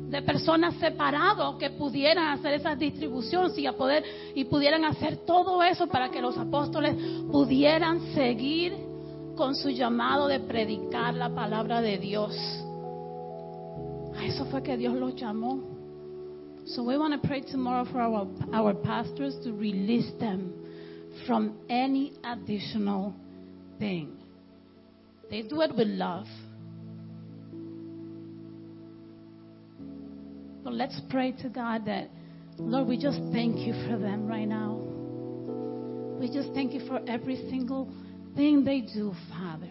de 0.09 0.21
personas 0.21 0.75
separados 0.75 1.55
que 1.57 1.71
pudieran 1.71 2.37
hacer 2.37 2.53
esas 2.53 2.77
distribuciones 2.77 3.57
y, 3.57 3.67
poder, 3.71 4.03
y 4.33 4.45
pudieran 4.45 4.85
hacer 4.85 5.17
todo 5.25 5.61
eso 5.63 5.87
para 5.87 6.09
que 6.09 6.21
los 6.21 6.37
apóstoles 6.37 6.95
pudieran 7.31 7.99
seguir 8.13 8.73
con 9.35 9.55
su 9.55 9.69
llamado 9.69 10.27
de 10.27 10.39
predicar 10.39 11.13
la 11.13 11.29
palabra 11.29 11.81
de 11.81 11.97
Dios. 11.97 12.33
A 14.17 14.25
eso 14.25 14.45
fue 14.45 14.63
que 14.63 14.77
Dios 14.77 14.93
los 14.93 15.15
llamó. 15.15 15.74
So 16.67 16.81
we 16.81 16.97
want 16.97 17.21
to 17.21 17.27
pray 17.27 17.41
tomorrow 17.41 17.85
for 17.91 18.01
our, 18.01 18.27
our 18.51 18.73
pastors 18.73 19.35
to 19.43 19.53
release 19.53 20.11
them 20.19 20.51
from 21.27 21.59
any 21.69 22.13
additional 22.23 23.15
thing. 23.77 24.17
They 25.29 25.43
do 25.43 25.61
it 25.61 25.75
with 25.75 25.87
love. 25.87 26.25
But 30.63 30.73
let's 30.73 30.99
pray 31.11 31.33
to 31.43 31.49
God 31.49 31.85
that, 31.85 32.09
Lord, 32.57 32.87
we 32.87 32.97
just 32.97 33.19
thank 33.31 33.59
you 33.59 33.73
for 33.87 33.99
them 33.99 34.25
right 34.25 34.47
now. 34.47 34.81
We 36.19 36.31
just 36.33 36.51
thank 36.55 36.73
you 36.73 36.87
for 36.87 36.99
every 37.07 37.35
single 37.47 37.93
thing 38.35 38.63
they 38.63 38.81
do, 38.81 39.13
Father. 39.29 39.69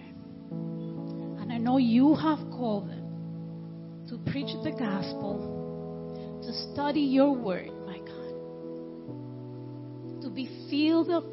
And 1.41 1.53
I 1.53 1.59
know 1.59 1.79
you 1.79 2.15
have 2.15 2.39
called 2.53 2.89
them 2.89 4.07
to 4.11 4.31
preach 4.31 4.55
the 4.63 4.71
gospel 4.71 5.64
to 6.47 6.53
study 6.73 7.01
your 7.01 7.33
word, 7.33 7.71
my 7.87 7.99
God. 7.99 8.33
To 10.23 10.31
be 10.31 10.49
filled 10.71 11.11
up 11.11 11.25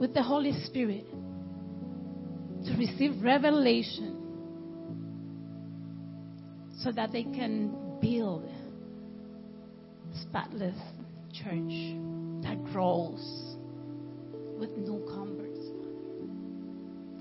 with 0.00 0.14
the 0.14 0.22
Holy 0.22 0.52
Spirit. 0.64 1.06
To 2.66 2.76
receive 2.76 3.22
revelation. 3.22 4.20
So 6.78 6.92
that 6.92 7.12
they 7.12 7.24
can 7.24 7.98
build 8.00 8.44
a 8.44 10.18
spotless 10.22 10.76
church 11.32 11.96
that 12.42 12.62
grows 12.72 13.56
with 14.58 14.70
newcomers. 14.76 15.58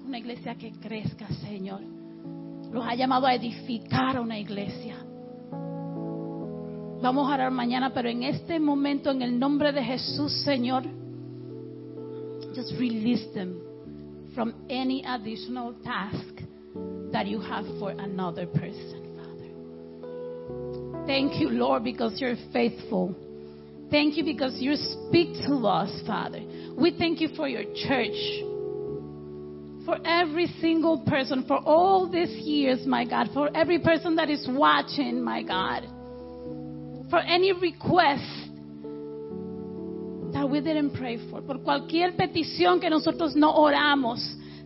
Una 0.06 0.18
iglesia 0.18 0.56
que 0.56 0.72
crezca, 0.74 1.28
Señor. 1.42 1.82
Los 2.72 2.86
ha 2.86 2.96
llamado 2.96 3.28
a 3.28 3.34
edificar 3.36 4.20
una 4.20 4.38
iglesia. 4.40 5.03
Vamos 7.04 7.30
a 7.30 7.34
orar 7.34 7.52
mañana, 7.52 7.94
pero 7.94 8.08
en 8.08 8.24
este 8.24 8.58
momento, 8.62 9.12
en 9.12 9.22
el 9.22 9.38
nombre 9.38 9.74
de 9.74 9.84
Jesús, 9.84 10.32
Señor, 10.46 10.84
just 12.56 12.72
release 12.80 13.28
them 13.34 13.60
from 14.34 14.54
any 14.70 15.04
additional 15.06 15.74
task 15.84 16.46
that 17.12 17.28
you 17.28 17.42
have 17.42 17.66
for 17.78 17.92
another 17.92 18.48
person, 18.48 19.18
Father. 19.18 21.06
Thank 21.06 21.42
you, 21.42 21.50
Lord, 21.50 21.84
because 21.84 22.22
you're 22.22 22.38
faithful. 22.54 23.14
Thank 23.92 24.16
you 24.16 24.24
because 24.24 24.62
you 24.62 24.78
speak 24.78 25.34
to 25.46 25.56
us, 25.68 25.92
Father. 26.08 26.40
We 26.78 26.96
thank 26.98 27.20
you 27.20 27.28
for 27.36 27.50
your 27.50 27.66
church. 27.86 28.16
For 29.86 29.98
every 30.06 30.48
single 30.62 31.00
person, 31.00 31.44
for 31.50 31.58
all 31.58 32.10
these 32.10 32.32
years, 32.48 32.88
my 32.88 33.04
God, 33.04 33.28
for 33.34 33.50
every 33.54 33.80
person 33.80 34.16
that 34.16 34.30
is 34.30 34.48
watching, 34.50 35.22
my 35.22 35.44
God 35.44 35.93
for 37.14 37.20
any 37.20 37.52
request 37.54 38.24
that 40.34 40.50
we 40.50 40.60
didn't 40.62 40.98
pray 40.98 41.20
for, 41.30 41.44
por 41.44 41.62
cualquier 41.62 42.16
petición 42.16 42.80
que 42.80 42.90
nosotros 42.90 43.36
no 43.36 43.54
oramos. 43.54 44.20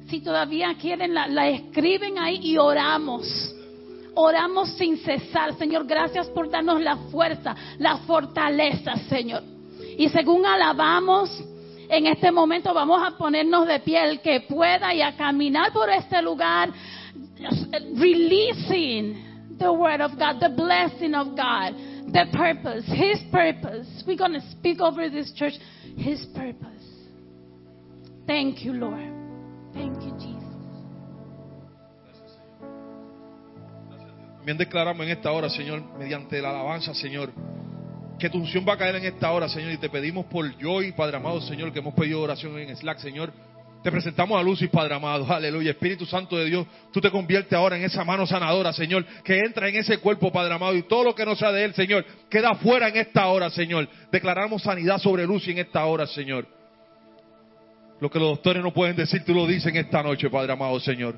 Si 0.07 0.21
todavía 0.21 0.73
quieren, 0.79 1.13
la, 1.13 1.27
la 1.27 1.49
escriben 1.49 2.17
ahí 2.17 2.39
y 2.41 2.57
oramos. 2.57 3.53
Oramos 4.15 4.69
sin 4.77 4.95
cesar, 4.99 5.57
Señor. 5.57 5.85
Gracias 5.85 6.27
por 6.27 6.49
darnos 6.49 6.79
la 6.79 6.95
fuerza, 7.11 7.53
la 7.79 7.97
fortaleza, 7.97 8.95
Señor. 9.09 9.43
Y 9.97 10.07
según 10.07 10.45
alabamos, 10.45 11.29
en 11.89 12.07
este 12.07 12.31
momento 12.31 12.73
vamos 12.73 13.03
a 13.05 13.17
ponernos 13.17 13.67
de 13.67 13.81
pie 13.81 14.05
el 14.05 14.21
que 14.21 14.39
pueda 14.47 14.93
y 14.93 15.01
a 15.01 15.17
caminar 15.17 15.73
por 15.73 15.89
este 15.89 16.21
lugar, 16.21 16.69
releasing 17.93 19.57
the 19.59 19.69
word 19.69 19.99
of 19.99 20.13
God, 20.17 20.39
the 20.39 20.47
blessing 20.47 21.13
of 21.13 21.35
God. 21.35 21.96
The 22.07 22.25
purpose, 22.33 22.85
His 22.87 23.19
purpose. 23.31 24.03
We're 24.05 24.17
going 24.17 24.33
to 24.33 24.51
speak 24.51 24.79
over 24.79 25.09
this 25.09 25.31
church, 25.33 25.53
His 25.97 26.25
purpose. 26.35 26.83
Thank 28.25 28.63
you, 28.63 28.73
Lord. 28.73 29.13
Thank 29.73 30.01
you, 30.01 30.11
Jesus. 30.17 30.37
También 34.37 34.57
declaramos 34.57 35.05
en 35.05 35.11
esta 35.11 35.31
hora, 35.31 35.49
Señor, 35.49 35.83
mediante 35.99 36.41
la 36.41 36.51
alabanza, 36.51 36.93
Señor, 36.93 37.33
que 38.17 38.29
tu 38.29 38.37
unción 38.37 38.65
va 38.67 38.73
a 38.73 38.77
caer 38.77 38.95
en 38.95 39.03
esta 39.03 39.31
hora, 39.31 39.49
Señor, 39.49 39.73
y 39.73 39.77
te 39.77 39.89
pedimos 39.89 40.25
por 40.27 40.49
Joy, 40.57 40.93
Padre 40.93 41.17
amado, 41.17 41.41
Señor, 41.41 41.73
que 41.73 41.79
hemos 41.79 41.93
pedido 41.93 42.21
oración 42.21 42.57
en 42.57 42.75
Slack, 42.75 42.99
Señor. 42.99 43.33
Te 43.87 43.91
presentamos 43.91 44.37
a 44.37 44.43
luz 44.43 44.61
y 44.61 44.67
Padre 44.67 44.95
amado, 44.95 45.25
aleluya. 45.31 45.71
Espíritu 45.71 46.05
Santo 46.05 46.35
de 46.35 46.43
Dios, 46.43 46.67
tú 46.91 46.99
te 46.99 47.09
conviertes 47.09 47.53
ahora 47.53 47.77
en 47.77 47.85
esa 47.85 48.03
mano 48.03 48.27
sanadora, 48.27 48.73
Señor, 48.73 49.05
que 49.23 49.39
entra 49.39 49.69
en 49.69 49.77
ese 49.77 49.99
cuerpo, 49.99 50.29
Padre 50.29 50.53
amado, 50.53 50.75
y 50.75 50.83
todo 50.83 51.05
lo 51.05 51.15
que 51.15 51.25
no 51.25 51.37
sea 51.37 51.53
de 51.53 51.63
él, 51.63 51.73
Señor, 51.73 52.03
queda 52.29 52.53
fuera 52.55 52.89
en 52.89 52.97
esta 52.97 53.27
hora, 53.27 53.49
Señor. 53.49 53.87
Declaramos 54.11 54.63
sanidad 54.63 54.97
sobre 54.97 55.25
luz 55.25 55.47
y 55.47 55.51
en 55.51 55.59
esta 55.59 55.85
hora, 55.85 56.05
Señor. 56.05 56.45
Lo 58.01 58.11
que 58.11 58.19
los 58.19 58.27
doctores 58.27 58.61
no 58.61 58.73
pueden 58.73 58.97
decir, 58.97 59.23
tú 59.23 59.33
lo 59.33 59.47
dices 59.47 59.67
en 59.67 59.77
esta 59.77 60.03
noche, 60.03 60.29
Padre 60.29 60.51
amado, 60.51 60.77
Señor. 60.81 61.17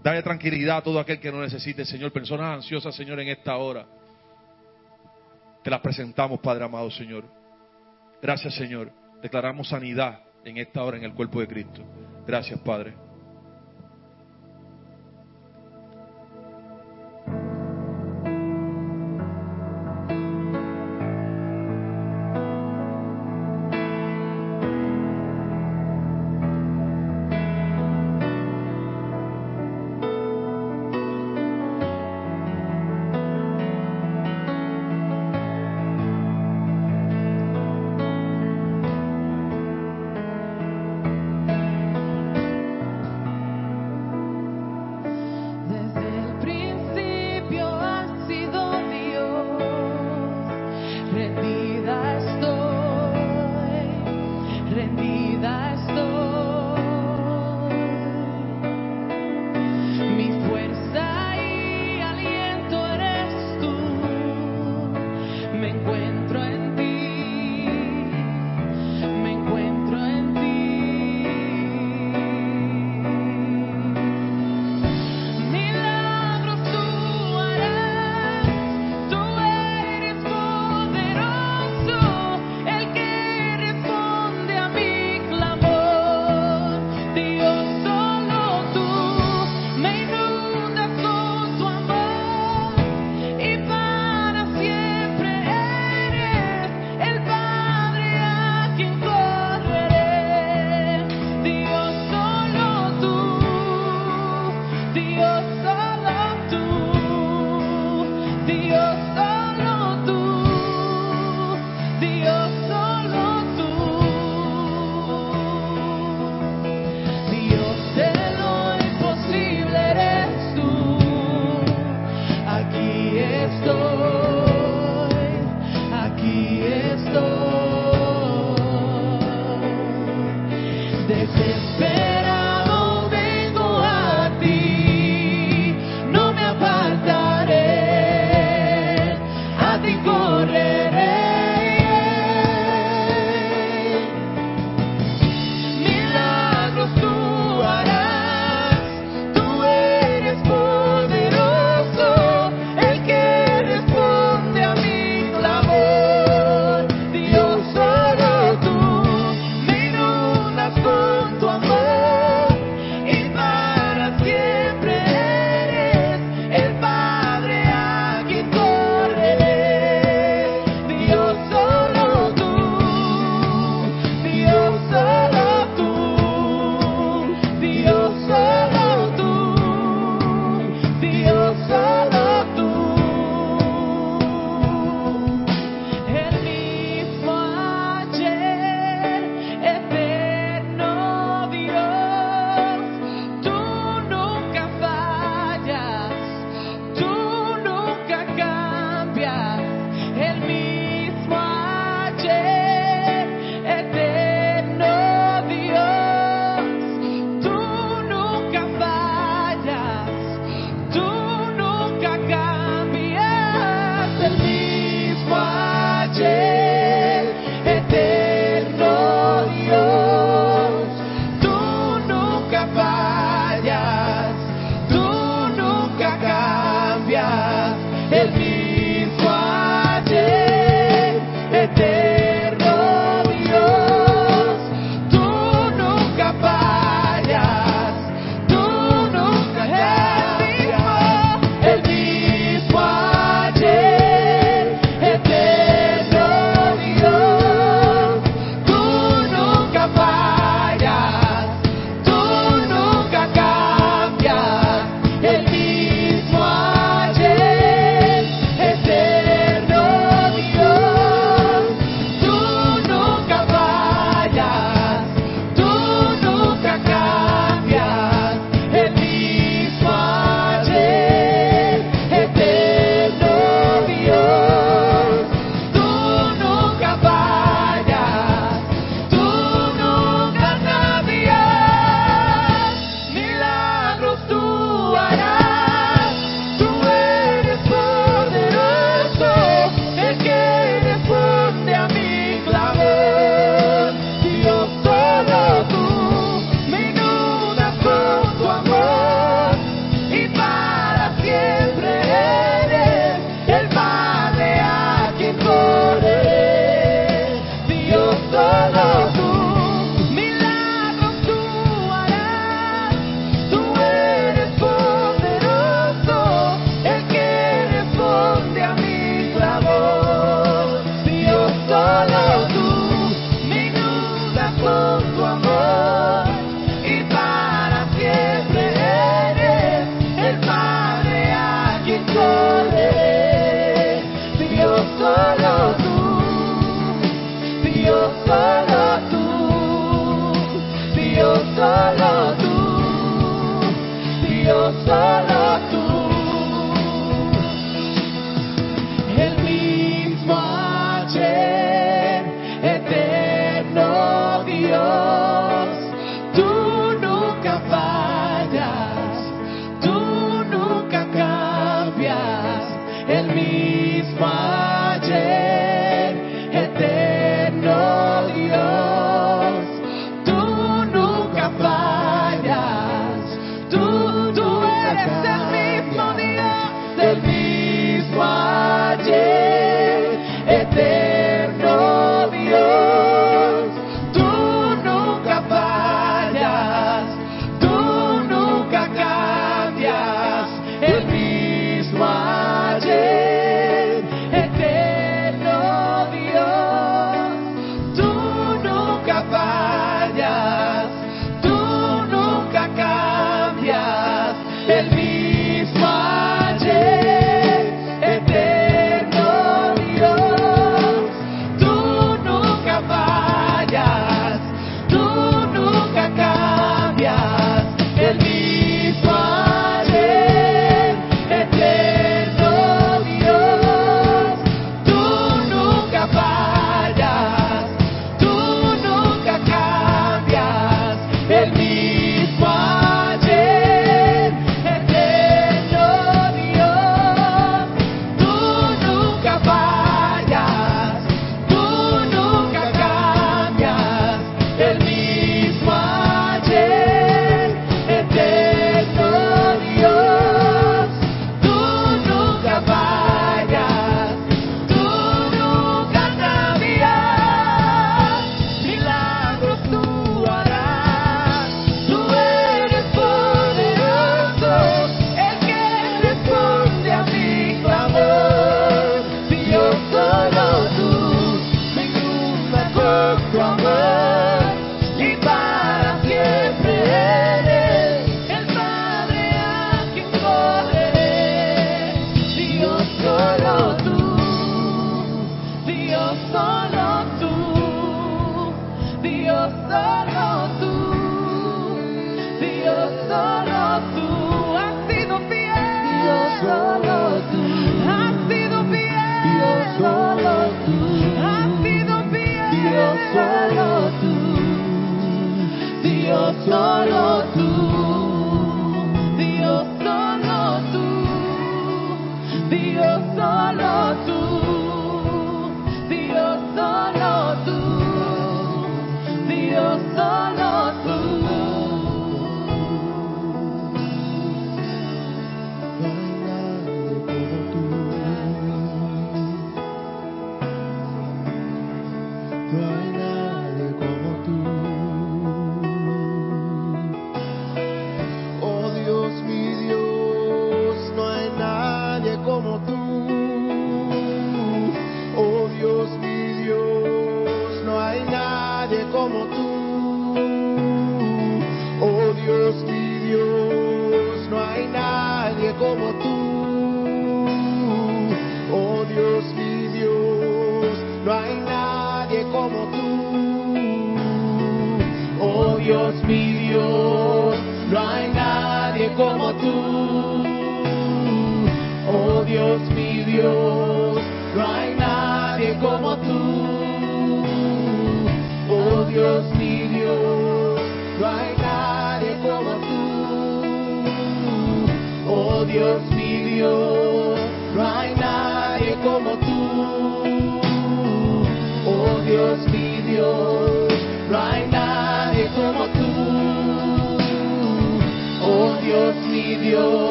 Dale 0.00 0.22
tranquilidad 0.22 0.76
a 0.76 0.82
todo 0.82 1.00
aquel 1.00 1.18
que 1.18 1.32
no 1.32 1.40
necesite, 1.40 1.84
Señor. 1.84 2.12
Personas 2.12 2.54
ansiosas, 2.54 2.94
Señor, 2.94 3.18
en 3.18 3.30
esta 3.30 3.56
hora. 3.56 3.84
Te 5.64 5.70
las 5.70 5.80
presentamos, 5.80 6.38
Padre 6.38 6.62
amado, 6.62 6.88
Señor. 6.92 7.24
Gracias, 8.22 8.54
Señor. 8.54 8.92
Declaramos 9.20 9.66
sanidad 9.66 10.29
en 10.44 10.56
esta 10.56 10.82
hora 10.82 10.96
en 10.96 11.04
el 11.04 11.14
cuerpo 11.14 11.40
de 11.40 11.48
Cristo. 11.48 11.82
Gracias, 12.26 12.58
Padre. 12.60 13.09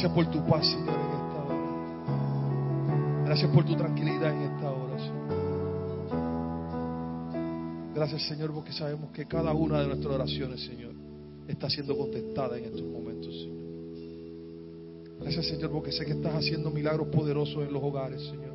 Gracias 0.00 0.16
por 0.16 0.32
tu 0.32 0.42
paz, 0.46 0.66
Señor, 0.66 0.88
en 0.88 1.12
esta 1.12 1.44
hora. 1.44 1.56
Gracias 3.26 3.50
por 3.50 3.66
tu 3.66 3.76
tranquilidad 3.76 4.32
en 4.32 4.42
esta 4.50 4.72
hora, 4.72 4.98
Señor. 4.98 5.28
Gracias, 7.94 8.22
Señor, 8.28 8.54
porque 8.54 8.72
sabemos 8.72 9.10
que 9.12 9.26
cada 9.26 9.52
una 9.52 9.82
de 9.82 9.88
nuestras 9.88 10.14
oraciones, 10.14 10.64
Señor, 10.64 10.94
está 11.46 11.68
siendo 11.68 11.98
contestada 11.98 12.56
en 12.56 12.64
estos 12.64 12.80
momentos, 12.80 13.26
Señor. 13.26 13.60
Gracias, 15.20 15.46
Señor, 15.48 15.70
porque 15.70 15.92
sé 15.92 16.06
que 16.06 16.12
estás 16.12 16.34
haciendo 16.34 16.70
milagros 16.70 17.08
poderosos 17.08 17.62
en 17.62 17.70
los 17.70 17.82
hogares, 17.82 18.22
Señor. 18.22 18.54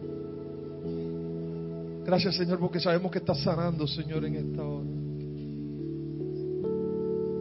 Gracias, 2.08 2.38
Señor, 2.38 2.58
porque 2.58 2.80
sabemos 2.80 3.12
que 3.12 3.20
estás 3.20 3.40
sanando, 3.44 3.86
Señor, 3.86 4.26
en 4.26 4.34
esta 4.34 4.64
hora. 4.64 4.90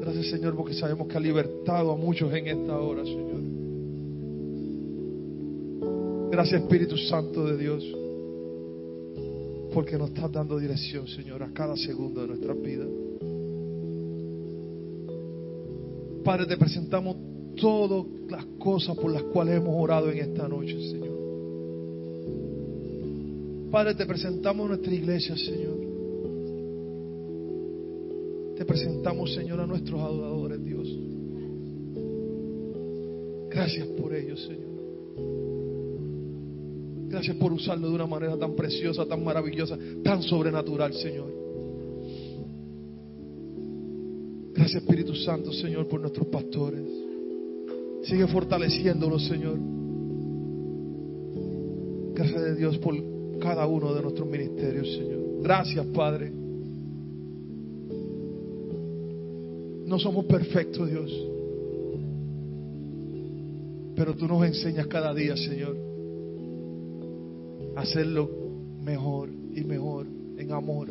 Gracias, 0.03 0.27
Señor, 0.27 0.55
porque 0.55 0.75
sabemos 0.75 1.09
que 1.09 1.17
has 1.17 1.23
libertado 1.23 1.91
a 1.91 1.97
muchos 1.97 2.31
en 2.35 2.49
esta 2.49 2.79
hora, 2.79 3.03
Señor. 3.03 3.54
Gracias, 6.35 6.63
Espíritu 6.63 6.97
Santo 6.97 7.47
de 7.47 7.57
Dios, 7.57 7.85
porque 9.73 9.97
nos 9.97 10.09
estás 10.09 10.33
dando 10.33 10.59
dirección, 10.59 11.07
Señor, 11.07 11.45
a 11.45 11.53
cada 11.53 11.77
segundo 11.77 12.23
de 12.23 12.27
nuestras 12.27 12.61
vidas. 12.61 12.89
Padre, 16.25 16.47
te 16.47 16.57
presentamos 16.57 17.17
todas 17.55 18.05
las 18.29 18.45
cosas 18.59 18.97
por 18.97 19.13
las 19.13 19.23
cuales 19.23 19.59
hemos 19.59 19.77
orado 19.81 20.11
en 20.11 20.19
esta 20.19 20.49
noche, 20.49 20.77
Señor. 20.91 21.17
Padre, 23.71 23.95
te 23.95 24.05
presentamos 24.05 24.67
nuestra 24.67 24.93
iglesia, 24.93 25.37
Señor. 25.37 25.77
Te 28.57 28.65
presentamos, 28.65 29.33
Señor, 29.33 29.61
a 29.61 29.69
nuestros 29.69 30.01
adoradores, 30.01 30.65
Dios. 30.65 30.99
Gracias 33.51 33.87
por 33.87 34.13
ellos, 34.13 34.43
Señor. 34.43 35.64
Gracias 37.09 37.37
por 37.37 37.53
usarlo 37.53 37.89
de 37.89 37.95
una 37.95 38.07
manera 38.07 38.37
tan 38.37 38.55
preciosa, 38.55 39.07
tan 39.07 39.23
maravillosa, 39.23 39.79
tan 40.03 40.23
sobrenatural, 40.23 40.93
Señor. 40.95 41.45
Gracias, 44.55 44.83
Espíritu 44.83 45.15
Santo, 45.15 45.53
Señor, 45.53 45.87
por 45.89 46.01
nuestros 46.01 46.27
pastores. 46.29 46.83
Sigue 48.05 48.27
fortaleciéndolos, 48.27 49.27
Señor. 49.27 49.59
Gracias 52.15 52.43
de 52.43 52.55
Dios 52.55 52.79
por 52.79 52.95
cada 53.41 53.67
uno 53.67 53.93
de 53.95 54.03
nuestros 54.03 54.29
ministerios, 54.29 54.89
Señor. 54.95 55.43
Gracias, 55.43 55.85
Padre. 55.87 56.33
No 59.87 59.99
somos 59.99 60.25
perfectos, 60.27 60.89
Dios. 60.89 61.13
Pero 63.97 64.15
tú 64.15 64.27
nos 64.27 64.45
enseñas 64.47 64.87
cada 64.87 65.13
día, 65.15 65.37
Señor, 65.37 65.77
hacerlo 67.77 68.29
mejor 68.83 69.31
y 69.55 69.65
mejor 69.65 70.07
en 70.37 70.53
amor, 70.53 70.89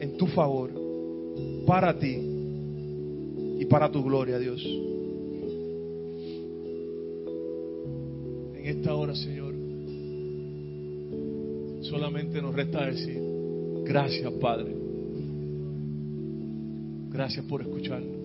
en 0.00 0.16
tu 0.16 0.26
favor, 0.28 0.70
para 1.66 1.98
ti 1.98 2.16
y 3.58 3.64
para 3.66 3.90
tu 3.90 4.02
gloria, 4.02 4.38
Dios. 4.38 4.64
En 8.56 8.66
esta 8.66 8.94
hora, 8.94 9.14
Señor, 9.14 9.54
solamente 11.82 12.40
nos 12.42 12.54
resta 12.54 12.86
decir, 12.86 13.20
gracias, 13.84 14.32
Padre. 14.34 14.74
Gracias 17.10 17.44
por 17.46 17.60
escucharnos. 17.60 18.18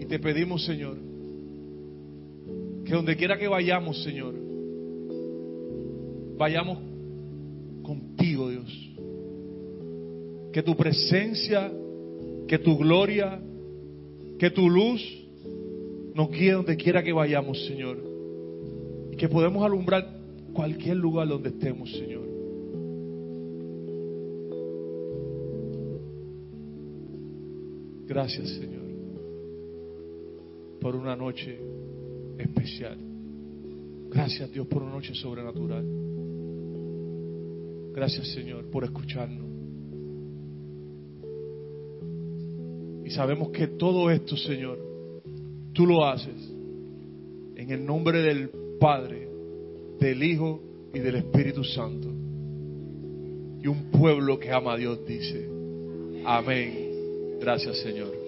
Y 0.00 0.06
te 0.06 0.18
pedimos, 0.18 0.64
Señor, 0.64 0.96
que 2.84 2.92
donde 2.92 3.16
quiera 3.16 3.38
que 3.38 3.48
vayamos, 3.48 4.02
Señor, 4.02 4.34
vayamos 6.36 6.78
contigo, 7.82 8.50
Dios. 8.50 8.90
Que 10.52 10.62
tu 10.62 10.76
presencia, 10.76 11.72
que 12.46 12.58
tu 12.58 12.76
gloria, 12.76 13.40
que 14.38 14.50
tu 14.50 14.68
luz 14.68 15.02
nos 16.14 16.30
guíe 16.30 16.52
donde 16.52 16.76
quiera 16.76 17.02
que 17.02 17.12
vayamos, 17.12 17.64
Señor. 17.66 17.98
Y 19.12 19.16
que 19.16 19.28
podemos 19.28 19.64
alumbrar 19.64 20.20
cualquier 20.52 20.96
lugar 20.96 21.28
donde 21.28 21.48
estemos, 21.48 21.90
Señor. 21.90 22.24
Gracias, 28.06 28.48
Señor, 28.50 28.84
por 30.80 30.94
una 30.94 31.16
noche 31.16 31.58
especial. 32.38 32.98
Gracias, 34.10 34.52
Dios, 34.52 34.66
por 34.66 34.82
una 34.82 34.92
noche 34.92 35.14
sobrenatural. 35.14 35.84
Gracias, 37.94 38.28
Señor, 38.32 38.70
por 38.70 38.84
escucharnos. 38.84 39.44
Y 43.04 43.10
sabemos 43.10 43.50
que 43.50 43.66
todo 43.68 44.10
esto, 44.10 44.36
Señor, 44.36 44.78
tú 45.72 45.86
lo 45.86 46.04
haces 46.04 46.50
en 47.56 47.70
el 47.70 47.84
nombre 47.84 48.22
del 48.22 48.50
Padre, 48.80 49.28
del 50.00 50.22
Hijo 50.22 50.60
y 50.94 51.00
del 51.00 51.16
Espíritu 51.16 51.62
Santo. 51.64 52.08
Y 53.62 53.66
un 53.66 53.90
pueblo 53.90 54.38
que 54.38 54.50
ama 54.50 54.74
a 54.74 54.76
Dios 54.76 55.06
dice, 55.06 55.48
amén. 56.24 57.38
Gracias, 57.40 57.78
Señor. 57.78 58.23